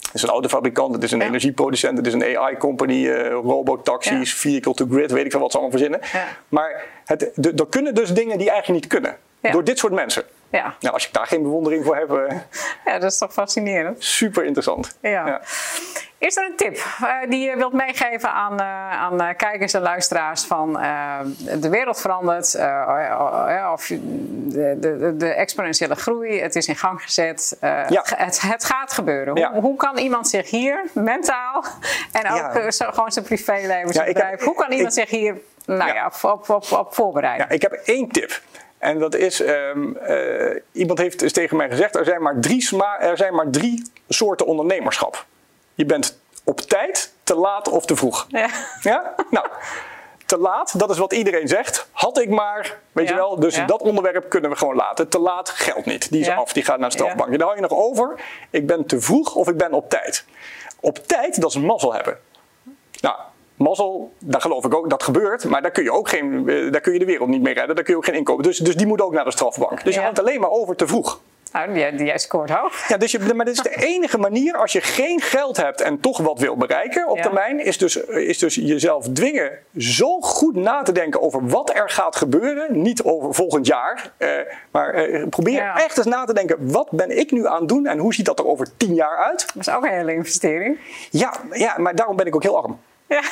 Het 0.00 0.14
is 0.14 0.22
een 0.22 0.28
autofabrikant, 0.28 0.94
het 0.94 1.02
is 1.02 1.12
een 1.12 1.18
Ja. 1.18 1.26
energieproducent, 1.26 1.96
het 1.98 2.06
is 2.06 2.12
een 2.12 2.36
AI-company, 2.36 3.08
eh 3.08 3.30
robotaxis, 3.30 4.30
Ja. 4.32 4.36
vehicle 4.36 4.74
to 4.74 4.86
grid, 4.90 5.10
weet 5.10 5.24
ik 5.24 5.30
veel 5.30 5.40
wat 5.40 5.50
ze 5.52 5.58
allemaal 5.58 5.78
verzinnen. 5.78 6.00
Maar 6.48 6.84
het, 7.04 7.30
de- 7.34 7.52
er 7.56 7.66
kunnen 7.66 7.94
dus 7.94 8.10
dingen 8.14 8.38
die 8.38 8.50
eigenlijk 8.50 8.82
niet 8.82 8.92
kunnen. 8.92 9.16
Door 9.52 9.64
dit 9.64 9.78
soort 9.78 9.92
mensen. 9.92 10.24
Ja. 10.50 10.74
Nou, 10.80 10.94
als 10.94 11.06
ik 11.06 11.12
daar 11.12 11.26
geen 11.26 11.42
bewondering 11.42 11.84
voor 11.84 11.96
heb, 11.96 12.10
eh, 12.12 12.36
ja, 12.84 12.98
dat 12.98 13.10
is 13.12 13.18
toch 13.18 13.32
fascinerend. 13.32 14.04
super 14.04 14.44
interessant. 14.44 14.96
Ja. 15.00 15.40
Is 16.18 16.36
er 16.36 16.44
een 16.44 16.56
tip 16.56 16.76
eh, 16.76 17.08
die 17.28 17.48
je 17.50 17.56
wilt 17.56 17.72
meegeven 17.72 18.32
aan, 18.32 18.60
eh, 18.60 18.90
aan 18.90 19.20
eh, 19.20 19.36
kijkers 19.36 19.72
en 19.74 19.80
luisteraars 19.80 20.44
van 20.44 20.72
de 21.60 21.68
wereld 21.70 22.00
verandert, 22.00 22.54
eh, 22.54 23.10
eh, 23.10 23.70
of 23.72 23.88
je- 23.88 24.00
de, 24.48 24.76
de, 24.80 25.14
de 25.16 25.28
exponentiële 25.28 25.94
groei, 25.94 26.40
het 26.40 26.56
is 26.56 26.66
in 26.68 26.76
gang 26.76 27.02
gezet, 27.02 27.56
Ja. 27.60 28.04
het, 28.16 28.64
gaat 28.64 28.92
gebeuren. 28.92 29.28
Hoe, 29.28 29.38
Ja. 29.40 29.52
hoe 29.60 29.76
kan 29.76 29.98
iemand 29.98 30.28
zich 30.28 30.50
hier 30.50 30.84
mentaal 30.92 31.64
en 32.12 32.30
ook 32.30 32.54
Ja. 32.54 32.70
zo, 32.70 32.90
gewoon 32.90 33.12
zijn 33.12 33.24
privéleven, 33.24 33.92
zijn 33.94 34.16
heb- 34.16 34.40
hoe 34.42 34.54
kan 34.54 34.72
iemand 34.72 34.96
ik- 34.96 35.08
zich 35.08 35.18
hier 35.18 35.36
nou 35.66 35.92
Ja. 35.94 36.06
op, 36.06 36.30
op, 36.32 36.48
op, 36.50 36.72
op 36.72 36.94
voorbereiden? 36.94 37.46
Ja, 37.48 37.54
ik 37.54 37.62
heb 37.62 37.72
één 37.72 38.08
tip. 38.08 38.40
En 38.78 38.98
dat 38.98 39.14
is, 39.14 39.40
ehm, 39.42 39.96
eh, 39.96 40.60
iemand 40.72 40.98
heeft 40.98 41.18
dus 41.18 41.32
tegen 41.32 41.56
mij 41.56 41.68
gezegd, 41.70 41.96
er 41.96 42.04
zijn, 42.04 42.22
maar 42.22 42.40
drie 42.40 42.62
sma- 42.62 43.00
er 43.00 43.16
zijn 43.16 43.34
maar 43.34 43.50
drie 43.50 43.90
soorten 44.08 44.46
ondernemerschap. 44.46 45.24
Je 45.76 45.84
bent 45.84 46.18
op 46.44 46.60
tijd, 46.60 47.12
te 47.22 47.34
laat 47.34 47.68
of 47.68 47.86
te 47.86 47.96
vroeg. 47.96 48.26
Ja. 48.28 48.48
Ja? 48.80 49.14
Nou, 49.30 49.46
te 50.26 50.38
laat, 50.38 50.78
dat 50.78 50.90
is 50.90 50.98
wat 50.98 51.12
iedereen 51.12 51.48
zegt. 51.48 51.88
Had 51.92 52.18
ik 52.18 52.28
maar, 52.28 52.78
weet 52.92 53.08
Ja, 53.08 53.14
je 53.14 53.20
wel. 53.20 53.40
Dus 53.40 53.56
ja. 53.56 53.66
dat 53.66 53.82
onderwerp 53.82 54.28
kunnen 54.28 54.50
we 54.50 54.56
gewoon 54.56 54.76
laten. 54.76 55.08
Te 55.08 55.18
laat 55.18 55.50
geldt 55.50 55.86
niet. 55.86 56.10
Die 56.10 56.20
is 56.20 56.28
af, 56.28 56.52
die 56.52 56.64
gaat 56.64 56.78
naar 56.78 56.88
de 56.88 56.94
strafbank. 56.94 57.30
Dan 57.30 57.40
hou 57.40 57.54
je 57.54 57.60
nog 57.60 57.72
over, 57.72 58.20
ik 58.50 58.66
ben 58.66 58.86
te 58.86 59.00
vroeg 59.00 59.34
of 59.34 59.48
ik 59.48 59.56
ben 59.56 59.72
op 59.72 59.90
tijd. 59.90 60.24
Op 60.80 60.98
tijd, 61.06 61.40
dat 61.40 61.50
is 61.50 61.58
mazzel 61.58 61.94
hebben. 61.94 62.18
Nou, 63.00 63.16
mazzel, 63.54 64.12
daar 64.18 64.40
geloof 64.40 64.64
ik 64.64 64.74
ook, 64.74 64.90
dat 64.90 65.02
gebeurt. 65.02 65.44
Maar 65.44 65.62
daar 65.62 65.70
kun 65.70 65.82
je 65.82 65.92
ook 65.92 66.08
geen, 66.08 66.48
eh, 66.48 66.72
daar 66.72 66.80
kun 66.80 66.92
je 66.92 66.98
de 66.98 67.04
wereld 67.04 67.28
niet 67.28 67.42
mee 67.42 67.54
redden. 67.54 67.74
Daar 67.74 67.84
kun 67.84 67.92
je 67.92 67.98
ook 67.98 68.06
geen 68.06 68.14
inkomen. 68.14 68.42
Dus, 68.42 68.58
dus 68.58 68.76
die 68.76 68.86
moet 68.86 69.00
ook 69.00 69.12
naar 69.12 69.24
de 69.24 69.30
strafbank. 69.30 69.84
Dus 69.84 69.94
je 69.94 70.00
houdt 70.00 70.18
alleen 70.18 70.40
maar 70.40 70.50
over 70.50 70.76
te 70.76 70.86
vroeg. 70.86 71.20
Nou, 71.52 71.78
jij, 71.78 71.92
jij 71.94 72.18
scoort 72.18 72.50
hoog. 72.50 72.88
Ja, 72.88 72.96
dus 72.96 73.10
je, 73.12 73.34
maar 73.34 73.44
dit 73.44 73.54
is 73.54 73.62
de 73.62 73.84
enige 73.94 74.18
manier 74.18 74.56
als 74.56 74.72
je 74.72 74.80
geen 74.80 75.20
geld 75.20 75.56
hebt 75.56 75.80
en 75.80 76.00
toch 76.00 76.18
wat 76.18 76.38
wil 76.38 76.56
bereiken 76.56 77.08
op 77.08 77.16
Ja. 77.16 77.22
termijn, 77.22 77.60
is 77.64 77.78
dus, 77.78 77.96
is 78.06 78.38
dus 78.38 78.54
jezelf 78.54 79.08
dwingen 79.12 79.50
zo 79.76 80.20
goed 80.20 80.54
na 80.56 80.82
te 80.82 80.92
denken 80.92 81.20
over 81.22 81.46
wat 81.46 81.74
er 81.74 81.90
gaat 81.90 82.16
gebeuren. 82.16 82.82
Niet 82.82 83.02
over 83.02 83.34
volgend 83.34 83.66
jaar, 83.66 84.12
eh, 84.16 84.28
maar 84.70 84.94
eh, 84.94 85.28
probeer 85.28 85.52
Ja. 85.54 85.76
echt 85.84 85.96
eens 85.96 86.06
na 86.06 86.24
te 86.24 86.34
denken, 86.34 86.72
wat 86.72 86.90
ben 86.90 87.18
ik 87.18 87.30
nu 87.30 87.46
aan 87.46 87.58
het 87.60 87.68
doen 87.68 87.86
en 87.86 87.98
hoe 87.98 88.14
ziet 88.14 88.26
dat 88.26 88.38
er 88.38 88.46
over 88.46 88.76
tien 88.76 88.94
jaar 88.94 89.16
uit? 89.16 89.46
Dat 89.54 89.66
is 89.66 89.74
ook 89.74 89.84
een 89.84 89.92
hele 89.92 90.12
investering. 90.14 90.78
Ja, 91.10 91.32
ja 91.52 91.74
maar 91.78 91.94
daarom 91.94 92.16
ben 92.16 92.26
ik 92.26 92.34
ook 92.34 92.42
heel 92.42 92.62
arm. 92.62 92.80
Ja. 93.08 93.22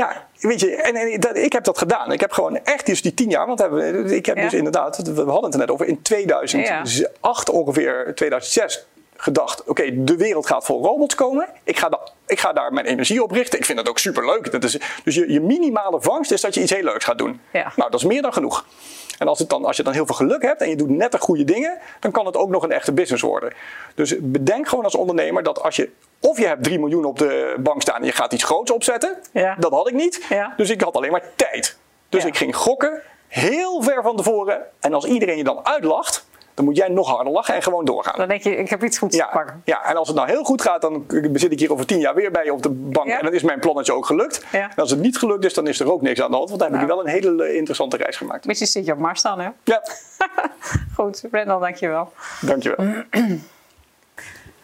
Ja, 0.00 0.26
weet 0.40 0.60
je, 0.60 0.74
en, 0.76 0.94
en 0.94 1.20
dat, 1.20 1.36
ik 1.36 1.52
heb 1.52 1.64
dat 1.64 1.78
gedaan. 1.78 2.12
Ik 2.12 2.20
heb 2.20 2.32
gewoon 2.32 2.64
echt 2.64 2.86
dus 2.86 3.02
die 3.02 3.14
tien 3.14 3.30
jaar, 3.30 3.46
want 3.46 3.58
hebben, 3.58 4.06
ik 4.12 4.26
heb 4.26 4.36
Ja. 4.36 4.42
dus 4.42 4.52
inderdaad, 4.54 4.96
we 4.96 5.14
hadden 5.22 5.44
het 5.44 5.52
er 5.52 5.58
net 5.58 5.70
over, 5.70 5.86
in 5.86 6.02
2008 6.02 7.48
ongeveer, 7.50 8.12
2006 8.14 8.86
gedacht, 9.16 9.64
oké, 9.64 10.04
de 10.04 10.16
wereld 10.16 10.46
gaat 10.46 10.64
vol 10.64 10.82
robots 10.84 11.14
komen. 11.14 11.48
Ik 11.64 11.78
ga, 11.78 11.88
da- 11.88 12.08
ik 12.26 12.40
ga 12.40 12.52
daar 12.52 12.72
mijn 12.72 12.86
energie 12.86 13.22
op 13.22 13.30
richten. 13.30 13.58
Ik 13.58 13.64
vind 13.64 13.78
dat 13.78 13.88
ook 13.88 13.98
superleuk. 13.98 14.52
Dat 14.52 14.64
is, 14.64 14.78
dus 15.04 15.14
je, 15.14 15.32
je 15.32 15.40
minimale 15.40 16.00
vangst 16.00 16.30
is 16.32 16.40
dat 16.40 16.54
je 16.54 16.60
iets 16.62 16.72
heel 16.72 16.82
leuks 16.82 17.04
gaat 17.04 17.18
doen. 17.18 17.40
Ja. 17.52 17.72
Nou, 17.76 17.90
dat 17.90 18.00
is 18.00 18.06
meer 18.06 18.22
dan 18.22 18.32
genoeg. 18.32 18.64
En 19.18 19.28
als, 19.28 19.38
het 19.38 19.48
dan, 19.48 19.64
als 19.64 19.76
je 19.76 19.82
dan 19.82 19.92
heel 19.92 20.06
veel 20.06 20.14
geluk 20.14 20.42
hebt 20.42 20.60
en 20.60 20.68
je 20.68 20.76
doet 20.76 20.88
net 20.88 21.12
de 21.12 21.18
goede 21.18 21.44
dingen, 21.44 21.78
dan 22.00 22.10
kan 22.10 22.26
het 22.26 22.36
ook 22.36 22.48
nog 22.48 22.62
een 22.62 22.72
echte 22.72 22.92
business 22.92 23.22
worden. 23.22 23.52
Dus 23.94 24.14
bedenk 24.20 24.68
gewoon 24.68 24.84
als 24.84 24.94
ondernemer 24.94 25.42
dat 25.42 25.62
als 25.62 25.76
je, 25.76 25.90
of 26.20 26.38
je 26.38 26.46
hebt 26.46 26.64
3 26.64 26.78
miljoen 26.78 27.04
op 27.04 27.18
de 27.18 27.56
bank 27.60 27.82
staan 27.82 28.00
en 28.00 28.04
je 28.04 28.12
gaat 28.12 28.32
iets 28.32 28.44
groots 28.44 28.70
opzetten, 28.70 29.16
Ja. 29.32 29.56
dat 29.58 29.70
had 29.72 29.88
ik 29.88 29.94
niet. 29.94 30.24
Ja. 30.28 30.52
Dus 30.56 30.70
ik 30.70 30.80
had 30.80 30.94
alleen 30.96 31.10
maar 31.12 31.22
tijd. 31.36 31.76
Dus 32.08 32.22
Ja. 32.22 32.28
ik 32.28 32.36
ging 32.36 32.56
gokken, 32.56 33.02
heel 33.28 33.82
ver 33.82 34.02
van 34.02 34.16
tevoren. 34.16 34.60
En 34.80 34.94
als 34.94 35.04
iedereen 35.04 35.36
je 35.36 35.44
dan 35.44 35.66
uitlacht, 35.66 36.28
dan 36.54 36.64
moet 36.64 36.76
jij 36.76 36.88
nog 36.88 37.08
harder 37.08 37.32
lachen 37.32 37.54
en 37.54 37.62
gewoon 37.62 37.84
doorgaan. 37.84 38.18
Dan 38.18 38.28
denk 38.28 38.42
je, 38.42 38.56
ik 38.56 38.70
heb 38.70 38.84
iets 38.84 38.98
goeds 38.98 39.16
te 39.16 39.22
Ja, 39.22 39.28
pakken. 39.32 39.62
ja, 39.64 39.84
en 39.84 39.96
als 39.96 40.08
het 40.08 40.16
nou 40.16 40.28
heel 40.28 40.44
goed 40.44 40.62
gaat, 40.62 40.80
dan 40.80 41.04
zit 41.32 41.52
ik 41.52 41.58
hier 41.58 41.72
over 41.72 41.86
tien 41.86 41.98
jaar 42.00 42.14
weer 42.14 42.30
bij 42.30 42.44
je 42.44 42.52
op 42.52 42.62
de 42.62 42.68
bank. 42.70 43.08
Ja. 43.08 43.18
En 43.18 43.24
dan 43.24 43.32
is 43.34 43.42
mijn 43.42 43.60
plannetje 43.60 43.92
ook 43.94 44.06
gelukt. 44.06 44.44
Ja. 44.52 44.62
En 44.70 44.76
als 44.76 44.90
het 44.90 45.00
niet 45.00 45.18
gelukt 45.18 45.44
is, 45.44 45.54
dan 45.54 45.66
is 45.66 45.80
er 45.80 45.92
ook 45.92 46.02
niks 46.02 46.20
aan 46.22 46.30
de 46.30 46.36
hand. 46.36 46.48
Want 46.48 46.60
dan 46.60 46.72
heb 46.72 46.80
ik 46.80 46.86
wel 46.86 47.00
een 47.00 47.06
hele 47.10 47.54
interessante 47.56 47.96
reis 47.96 48.16
gemaakt. 48.16 48.44
Misschien 48.46 48.68
zit 48.68 48.86
je 48.86 48.92
op 48.92 48.98
Mars 48.98 49.22
dan, 49.22 49.40
hè? 49.40 49.48
Ja, 49.64 49.82
Goed, 50.96 51.22
Brendel, 51.30 51.58
dankjewel. 51.58 52.12
dankjewel. 52.40 52.86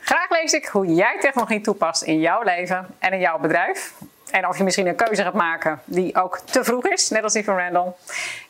Graag 0.06 0.30
lees 0.30 0.52
ik 0.52 0.66
hoe 0.66 0.94
jij 0.94 1.16
technologie 1.20 1.60
toepast 1.60 2.02
in 2.02 2.20
jouw 2.20 2.42
leven 2.42 2.86
en 2.98 3.12
in 3.12 3.18
jouw 3.18 3.38
bedrijf. 3.38 3.92
En 4.30 4.48
of 4.48 4.58
je 4.58 4.64
misschien 4.64 4.86
een 4.86 4.96
keuze 4.96 5.22
gaat 5.22 5.34
maken 5.34 5.80
die 5.84 6.16
ook 6.16 6.38
te 6.38 6.64
vroeg 6.64 6.86
is, 6.86 7.10
net 7.10 7.22
als 7.22 7.32
die 7.32 7.44
van 7.44 7.58
Randall. 7.58 7.92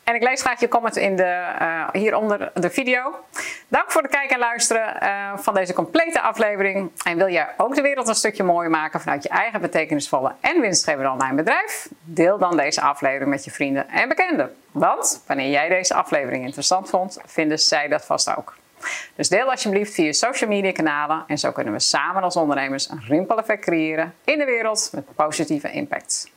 En 0.05 0.15
ik 0.15 0.23
lees 0.23 0.41
graag 0.41 0.61
je 0.61 0.69
comment 0.69 0.97
in 0.97 1.17
de, 1.17 1.55
eh, 1.59 1.89
hieronder 1.93 2.51
de 2.55 2.71
video. 2.71 3.15
Dank 3.69 3.91
voor 3.91 4.03
het 4.03 4.11
kijken 4.11 4.35
en 4.35 4.39
luisteren 4.39 5.01
eh, 5.01 5.33
van 5.37 5.55
deze 5.55 5.73
complete 5.73 6.21
aflevering. 6.21 6.91
En 7.05 7.17
wil 7.17 7.29
jij 7.29 7.49
ook 7.57 7.75
de 7.75 7.83
wereld 7.83 8.09
een 8.09 8.15
stukje 8.15 8.43
mooier 8.43 8.71
maken 8.71 9.01
vanuit 9.01 9.23
je 9.23 9.29
eigen 9.29 9.61
betekenisvolle 9.61 10.33
en 10.41 10.61
winstgevende 10.61 11.11
online 11.11 11.35
bedrijf? 11.35 11.89
Deel 12.03 12.39
dan 12.39 12.57
deze 12.57 12.81
aflevering 12.81 13.31
met 13.31 13.45
je 13.45 13.51
vrienden 13.51 13.89
en 13.89 14.09
bekenden. 14.09 14.57
Want 14.71 15.23
wanneer 15.27 15.51
jij 15.51 15.69
deze 15.69 15.95
aflevering 15.95 16.45
interessant 16.45 16.91
vond, 16.91 17.19
vinden 17.25 17.59
zij 17.59 17.89
dat 17.89 18.05
vast 18.05 18.37
ook. 18.37 18.55
Dus 19.15 19.29
deel 19.29 19.51
alsjeblieft 19.51 19.95
via 19.95 20.13
social 20.13 20.51
media 20.51 20.73
kanalen 20.73 21.25
en 21.27 21.39
zo 21.39 21.53
kunnen 21.53 21.73
we 21.73 21.79
samen 21.79 22.23
als 22.23 22.37
ondernemers 22.37 22.91
een 22.91 23.03
rimpeleffect 23.07 23.65
creëren 23.65 24.15
in 24.25 24.39
de 24.39 24.45
wereld 24.45 24.91
met 24.93 25.15
positieve 25.15 25.71
impact. 25.71 26.31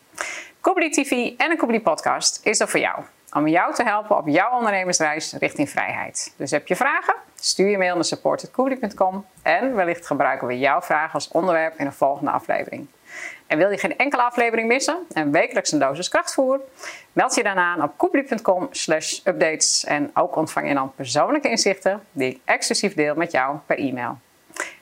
Koebli 0.62 0.90
TV 0.90 1.12
en 1.38 1.52
een 1.52 1.58
Koebli 1.58 1.82
podcast 1.82 2.40
is 2.44 2.60
er 2.60 2.68
voor 2.68 2.80
jou. 2.80 3.04
Om 3.34 3.48
jou 3.48 3.74
te 3.74 3.84
helpen 3.84 4.18
op 4.18 4.28
jouw 4.28 4.52
ondernemersreis 4.58 5.34
richting 5.34 5.70
vrijheid. 5.70 6.34
Dus 6.36 6.52
heb 6.52 6.68
je 6.68 6.76
vragen? 6.76 7.16
Stuur 7.36 7.70
je 7.70 7.78
mail 7.78 7.96
naar 7.96 8.04
support.koebli.com 8.04 9.26
en 9.42 9.76
wellicht 9.76 10.08
gebruiken 10.08 10.48
we 10.48 10.60
jouw 10.60 10.82
vraag 10.82 11.14
als 11.14 11.28
onderwerp 11.28 11.74
in 11.78 11.86
een 11.86 11.94
volgende 11.94 12.32
aflevering. 12.32 12.88
En 13.50 13.58
wil 13.58 13.72
je 13.72 13.78
geen 13.78 13.98
enkele 13.98 14.22
aflevering 14.22 14.68
missen 14.68 15.06
en 15.14 15.32
wekelijks 15.32 15.72
een 15.72 15.80
dosis 15.80 16.10
krachtvoer? 16.10 16.60
Meld 17.14 17.36
je 17.36 17.44
dan 17.44 17.58
aan 17.58 17.84
op 17.84 17.94
koebli.com 17.98 18.68
slash 18.72 19.20
updates 19.24 19.84
en 19.84 20.12
ook 20.14 20.36
ontvang 20.36 20.68
je 20.68 20.74
dan 20.74 20.94
persoonlijke 20.96 21.50
inzichten 21.50 22.04
die 22.12 22.30
ik 22.30 22.40
exclusief 22.46 22.94
deel 22.94 23.16
met 23.16 23.32
jou 23.32 23.58
per 23.66 23.78
e-mail. 23.78 24.18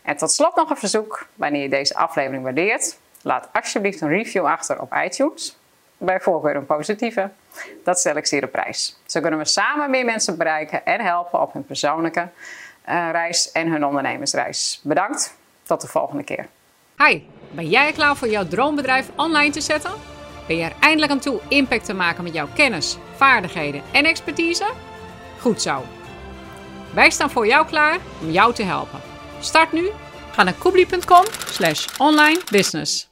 En 0.01 0.17
tot 0.17 0.31
slot 0.31 0.55
nog 0.55 0.69
een 0.69 0.77
verzoek. 0.77 1.27
Wanneer 1.35 1.61
je 1.61 1.69
deze 1.69 1.95
aflevering 1.95 2.43
waardeert, 2.43 2.97
laat 3.21 3.49
alsjeblieft 3.53 4.01
een 4.01 4.09
review 4.09 4.45
achter 4.45 4.81
op 4.81 4.93
iTunes. 5.03 5.57
Bij 5.97 6.19
voorkeur 6.19 6.55
een 6.55 6.65
positieve. 6.65 7.29
Dat 7.83 7.99
stel 7.99 8.15
ik 8.15 8.25
zeer 8.25 8.43
op 8.43 8.51
prijs. 8.51 8.99
Zo 9.05 9.21
kunnen 9.21 9.39
we 9.39 9.45
samen 9.45 9.89
meer 9.89 10.05
mensen 10.05 10.37
bereiken 10.37 10.85
en 10.85 11.01
helpen 11.01 11.41
op 11.41 11.53
hun 11.53 11.65
persoonlijke 11.65 12.27
eh, 12.81 13.09
reis 13.11 13.51
en 13.51 13.71
hun 13.71 13.85
ondernemersreis. 13.85 14.81
Bedankt. 14.83 15.35
Tot 15.63 15.81
de 15.81 15.87
volgende 15.87 16.23
keer. 16.23 16.47
Hi, 17.05 17.21
ben 17.51 17.69
jij 17.69 17.91
klaar 17.91 18.17
voor 18.17 18.27
jouw 18.27 18.47
droombedrijf 18.47 19.09
online 19.15 19.51
te 19.51 19.61
zetten? 19.61 19.91
Ben 20.47 20.57
je 20.57 20.63
er 20.63 20.75
eindelijk 20.79 21.11
aan 21.11 21.19
toe 21.19 21.39
impact 21.47 21.85
te 21.85 21.93
maken 21.93 22.23
met 22.23 22.33
jouw 22.33 22.47
kennis, 22.55 22.97
vaardigheden 23.15 23.81
en 23.91 24.05
expertise? 24.05 24.73
Goed 25.39 25.61
zo. 25.61 25.83
Wij 26.93 27.09
staan 27.09 27.29
voor 27.29 27.47
jou 27.47 27.65
klaar 27.65 27.99
om 28.21 28.31
jou 28.31 28.53
te 28.53 28.63
helpen. 28.63 28.99
Start 29.39 29.71
nu. 29.71 29.89
Ga 30.31 30.43
naar 30.43 30.53
koebli.com 30.53 31.23
slash 31.45 31.87
online 31.97 32.41
business. 32.51 33.06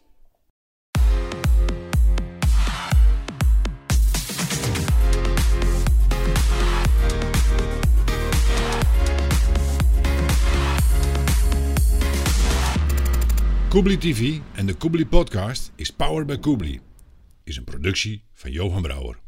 Koebli 13.76 13.98
TV 13.98 14.40
en 14.54 14.66
de 14.66 14.74
Koebli 14.74 15.06
Podcast 15.06 15.72
is 15.76 15.92
powered 15.92 16.28
by 16.28 16.38
Koebli. 16.38 16.80
Is 17.44 17.58
een 17.58 17.64
productie 17.64 18.24
van 18.34 18.52
Johan 18.52 18.82
Brouwer. 18.82 19.25